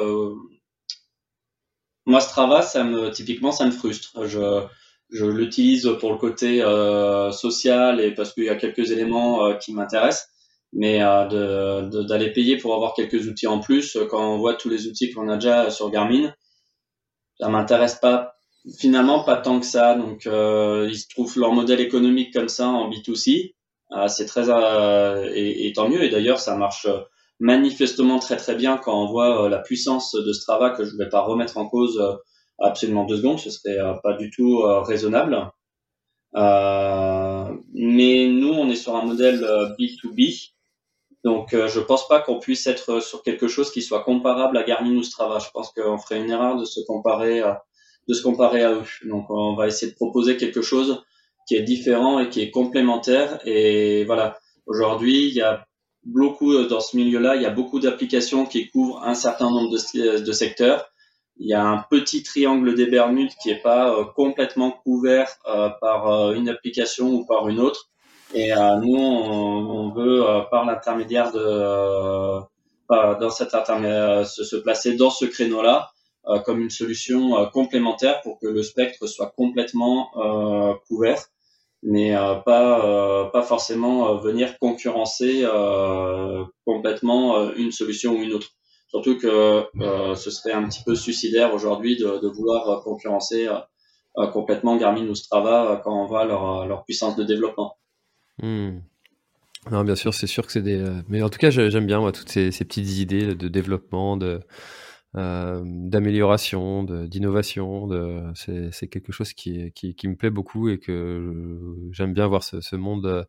moi 2.05 2.19
Strava, 2.21 2.61
ça 2.61 2.83
me 2.83 3.09
typiquement 3.09 3.51
ça 3.51 3.65
me 3.65 3.71
frustre. 3.71 4.27
Je 4.27 4.63
je 5.11 5.25
l'utilise 5.25 5.89
pour 5.99 6.11
le 6.11 6.17
côté 6.17 6.61
euh, 6.63 7.31
social 7.31 7.99
et 7.99 8.13
parce 8.13 8.33
qu'il 8.33 8.45
y 8.45 8.49
a 8.49 8.55
quelques 8.55 8.91
éléments 8.91 9.45
euh, 9.45 9.53
qui 9.53 9.73
m'intéressent. 9.73 10.29
Mais 10.73 11.01
euh, 11.01 11.87
d'aller 12.03 12.33
payer 12.33 12.57
pour 12.57 12.73
avoir 12.73 12.93
quelques 12.95 13.27
outils 13.27 13.47
en 13.47 13.59
plus, 13.59 13.97
quand 14.09 14.33
on 14.33 14.37
voit 14.37 14.55
tous 14.55 14.67
les 14.67 14.87
outils 14.87 15.09
qu'on 15.11 15.29
a 15.29 15.35
déjà 15.35 15.69
sur 15.69 15.89
Garmin, 15.89 16.33
ça 17.39 17.49
m'intéresse 17.49 17.95
pas 17.95 18.35
finalement 18.79 19.23
pas 19.23 19.37
tant 19.37 19.59
que 19.59 19.65
ça. 19.65 19.95
Donc 19.95 20.25
ils 20.25 20.97
se 20.97 21.07
trouvent 21.09 21.37
leur 21.39 21.53
modèle 21.53 21.79
économique 21.79 22.33
comme 22.33 22.49
ça 22.49 22.67
en 22.67 22.89
B2C. 22.89 23.53
c'est 24.07 24.25
très 24.25 24.49
et, 25.35 25.67
et, 25.67 25.73
tant 25.73 25.89
mieux. 25.89 26.03
Et 26.03 26.09
d'ailleurs 26.09 26.39
ça 26.39 26.55
marche 26.55 26.87
manifestement 27.39 28.19
très 28.19 28.37
très 28.37 28.55
bien 28.55 28.77
quand 28.77 29.03
on 29.03 29.07
voit 29.07 29.49
la 29.49 29.59
puissance 29.59 30.13
de 30.13 30.33
Strava 30.33 30.71
que 30.71 30.85
je 30.85 30.95
vais 30.97 31.09
pas 31.09 31.21
remettre 31.21 31.57
en 31.57 31.67
cause 31.67 32.01
absolument 32.59 33.05
deux 33.05 33.17
secondes, 33.17 33.39
ce 33.39 33.49
serait 33.49 33.77
pas 34.01 34.13
du 34.13 34.31
tout 34.31 34.61
raisonnable. 34.63 35.51
mais 36.33 38.27
nous, 38.27 38.53
on 38.53 38.69
est 38.69 38.75
sur 38.75 38.95
un 38.95 39.05
modèle 39.05 39.41
B2B, 39.77 40.54
donc 41.25 41.49
je 41.53 41.79
pense 41.81 42.07
pas 42.07 42.21
qu'on 42.21 42.39
puisse 42.39 42.65
être 42.67 43.01
sur 43.01 43.23
quelque 43.23 43.49
chose 43.49 43.71
qui 43.71 43.81
soit 43.81 44.03
comparable 44.03 44.57
à 44.57 44.63
Garmin 44.63 44.95
ou 44.95 45.03
Strava. 45.03 45.39
Je 45.39 45.49
pense 45.53 45.73
qu'on 45.73 45.97
ferait 45.97 46.21
une 46.21 46.29
erreur 46.29 46.55
de 46.55 46.63
se 46.63 46.79
comparer 46.85 47.43
de 48.07 48.13
se 48.13 48.21
comparer 48.21 48.63
à 48.63 48.71
eux. 48.71 48.83
Donc 49.05 49.25
on 49.29 49.55
va 49.55 49.67
essayer 49.67 49.91
de 49.91 49.95
proposer 49.95 50.37
quelque 50.37 50.61
chose 50.61 51.03
qui 51.47 51.55
est 51.55 51.61
différent 51.61 52.19
et 52.19 52.29
qui 52.29 52.41
est 52.41 52.51
complémentaire. 52.51 53.39
Et 53.45 54.03
voilà, 54.05 54.39
aujourd'hui, 54.65 55.27
il 55.27 55.33
y 55.33 55.41
a 55.41 55.65
beaucoup 56.03 56.53
euh, 56.53 56.67
dans 56.67 56.79
ce 56.79 56.97
milieu-là, 56.97 57.35
il 57.35 57.41
y 57.41 57.45
a 57.45 57.51
beaucoup 57.51 57.79
d'applications 57.79 58.45
qui 58.45 58.69
couvrent 58.69 59.03
un 59.03 59.15
certain 59.15 59.49
nombre 59.49 59.71
de, 59.71 60.19
de, 60.19 60.31
secteurs. 60.31 60.87
Il 61.37 61.47
y 61.47 61.53
a 61.53 61.63
un 61.63 61.83
petit 61.89 62.23
triangle 62.23 62.75
des 62.75 62.85
Bermudes 62.85 63.31
qui 63.41 63.49
est 63.49 63.61
pas 63.61 63.91
euh, 63.91 64.05
complètement 64.15 64.71
couvert 64.71 65.29
euh, 65.47 65.69
par 65.81 66.33
une 66.33 66.49
application 66.49 67.09
ou 67.09 67.25
par 67.25 67.49
une 67.49 67.59
autre. 67.59 67.89
Et 68.33 68.51
nous, 68.81 68.95
on, 68.95 69.87
on 69.87 69.89
veut, 69.91 70.23
par 70.51 70.65
l'intermédiaire 70.65 71.31
de, 71.31 72.41
dans 72.89 73.29
cet 73.29 73.53
intermédiaire, 73.53 74.27
se, 74.27 74.43
se 74.43 74.55
placer 74.55 74.95
dans 74.95 75.09
ce 75.09 75.25
créneau-là 75.25 75.91
comme 76.43 76.59
une 76.59 76.71
solution 76.71 77.45
complémentaire 77.51 78.21
pour 78.21 78.39
que 78.39 78.47
le 78.47 78.63
spectre 78.63 79.07
soit 79.07 79.31
complètement 79.37 80.09
couvert 80.87 81.23
mais 81.85 82.15
euh, 82.15 82.35
pas 82.35 82.83
euh, 82.83 83.25
pas 83.25 83.43
forcément 83.43 84.09
euh, 84.09 84.17
venir 84.17 84.57
concurrencer 84.59 85.45
complètement 86.65 87.51
une 87.53 87.71
solution 87.71 88.13
ou 88.13 88.21
une 88.23 88.33
autre. 88.33 88.49
Surtout 88.87 89.17
que 89.17 89.65
ce 90.15 90.31
serait 90.31 90.53
un 90.53 90.67
petit 90.67 90.83
peu 90.83 90.95
suicidaire 90.95 91.53
aujourd'hui 91.53 91.97
de, 91.97 92.19
de, 92.19 92.27
vouloir 92.27 92.81
concurrencer 92.83 93.47
complètement 94.31 94.77
Garmin 94.77 95.07
ou 95.07 95.15
Strava 95.15 95.81
quand 95.83 96.03
on 96.03 96.05
voit 96.05 96.23
leur, 96.23 96.65
leur 96.65 96.85
puissance 96.85 97.15
de 97.15 97.23
développement. 97.23 97.77
Hmm. 98.41 98.79
Non, 99.71 99.83
bien 99.83 99.95
sûr, 99.95 100.13
c'est 100.13 100.27
sûr 100.27 100.45
que 100.45 100.51
c'est 100.51 100.61
des. 100.61 100.83
Mais 101.09 101.21
en 101.23 101.29
tout 101.29 101.39
cas, 101.39 101.49
j'aime 101.49 101.87
bien 101.87 101.99
moi, 101.99 102.11
toutes 102.11 102.29
ces, 102.29 102.51
petites 102.51 102.97
idées 102.99 103.35
de 103.35 103.47
développement, 103.47 104.15
de, 104.17 104.41
euh, 105.15 105.63
d'amélioration, 105.65 106.83
d'innovation. 106.83 107.89
C'est 108.35 108.87
quelque 108.87 109.11
chose 109.11 109.33
qui, 109.33 109.71
me 110.03 110.15
plaît 110.15 110.29
beaucoup 110.29 110.69
et 110.69 110.79
que 110.79 111.89
j'aime 111.91 112.13
bien 112.13 112.27
voir 112.27 112.43
ce, 112.43 112.61
ce, 112.61 112.75
monde 112.75 113.27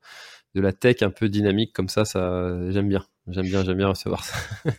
de 0.54 0.60
la 0.60 0.72
tech 0.72 1.02
un 1.02 1.10
peu 1.10 1.28
dynamique 1.28 1.72
comme 1.72 1.88
ça. 1.88 2.04
ça 2.04 2.70
j'aime 2.70 2.88
bien. 2.88 3.04
J'aime 3.28 3.46
bien, 3.46 3.64
j'aime 3.64 3.76
bien 3.76 3.88
recevoir 3.88 4.22
ça. 4.24 4.36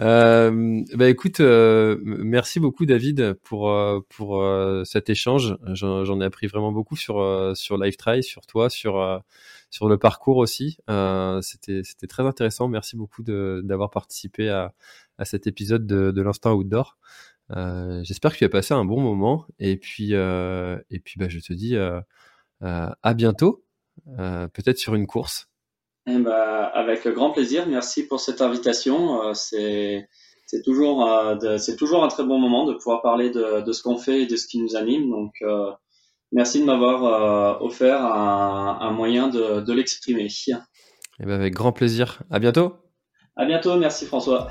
euh, 0.00 0.82
bah 0.94 1.10
écoute, 1.10 1.40
euh, 1.40 1.98
merci 2.02 2.58
beaucoup 2.58 2.86
David 2.86 3.34
pour 3.34 3.70
euh, 3.70 4.00
pour 4.08 4.42
cet 4.86 5.10
échange. 5.10 5.58
J'en 5.74 6.20
ai 6.22 6.24
appris 6.24 6.46
vraiment 6.46 6.72
beaucoup 6.72 6.96
sur 6.96 7.22
sur 7.54 7.76
LiveTry, 7.76 8.22
sur 8.22 8.46
toi, 8.46 8.70
sur 8.70 9.22
sur 9.68 9.88
le 9.88 9.98
parcours 9.98 10.38
aussi. 10.38 10.78
C'était 11.42 11.82
c'était 11.84 12.06
très 12.06 12.22
intéressant. 12.22 12.68
Merci 12.68 12.96
beaucoup 12.96 13.22
d'avoir 13.22 13.90
participé 13.90 14.48
à 14.48 14.72
à 15.18 15.26
cet 15.26 15.46
épisode 15.46 15.86
de, 15.86 16.12
de 16.12 16.22
l'instant 16.22 16.54
outdoor. 16.54 16.96
J'espère 17.50 18.32
que 18.32 18.38
tu 18.38 18.44
as 18.44 18.48
passé 18.48 18.72
un 18.72 18.86
bon 18.86 19.02
moment 19.02 19.46
et 19.58 19.76
puis 19.76 20.12
et 20.14 21.00
puis 21.04 21.14
bah, 21.18 21.28
je 21.28 21.40
te 21.40 21.52
dis 21.52 21.76
à 22.62 23.14
bientôt, 23.14 23.64
peut-être 24.16 24.78
sur 24.78 24.94
une 24.94 25.06
course. 25.06 25.49
Eh 26.06 26.18
bah, 26.18 26.64
avec 26.66 27.06
grand 27.08 27.30
plaisir. 27.30 27.66
Merci 27.68 28.06
pour 28.06 28.20
cette 28.20 28.40
invitation. 28.40 29.22
Euh, 29.22 29.34
c'est 29.34 30.08
c'est 30.46 30.62
toujours 30.62 31.08
c'est 31.58 31.76
toujours 31.76 32.02
un 32.02 32.08
très 32.08 32.24
bon 32.24 32.38
moment 32.38 32.66
de 32.66 32.74
pouvoir 32.74 33.02
parler 33.02 33.30
de, 33.30 33.60
de 33.60 33.72
ce 33.72 33.84
qu'on 33.84 33.96
fait 33.96 34.22
et 34.22 34.26
de 34.26 34.34
ce 34.34 34.48
qui 34.48 34.60
nous 34.60 34.74
anime. 34.74 35.08
Donc 35.08 35.32
merci 36.32 36.58
de 36.58 36.64
m'avoir 36.64 37.62
offert 37.62 38.02
un, 38.04 38.78
un, 38.80 38.90
moyen 38.90 39.28
de, 39.28 39.60
de 39.60 39.72
l'exprimer. 39.72 40.26
Eh 41.20 41.24
ben 41.24 41.34
avec 41.34 41.54
grand 41.54 41.70
plaisir. 41.70 42.22
À 42.32 42.40
bientôt. 42.40 42.74
À 43.36 43.44
bientôt. 43.44 43.76
Merci 43.76 44.06
François. 44.06 44.50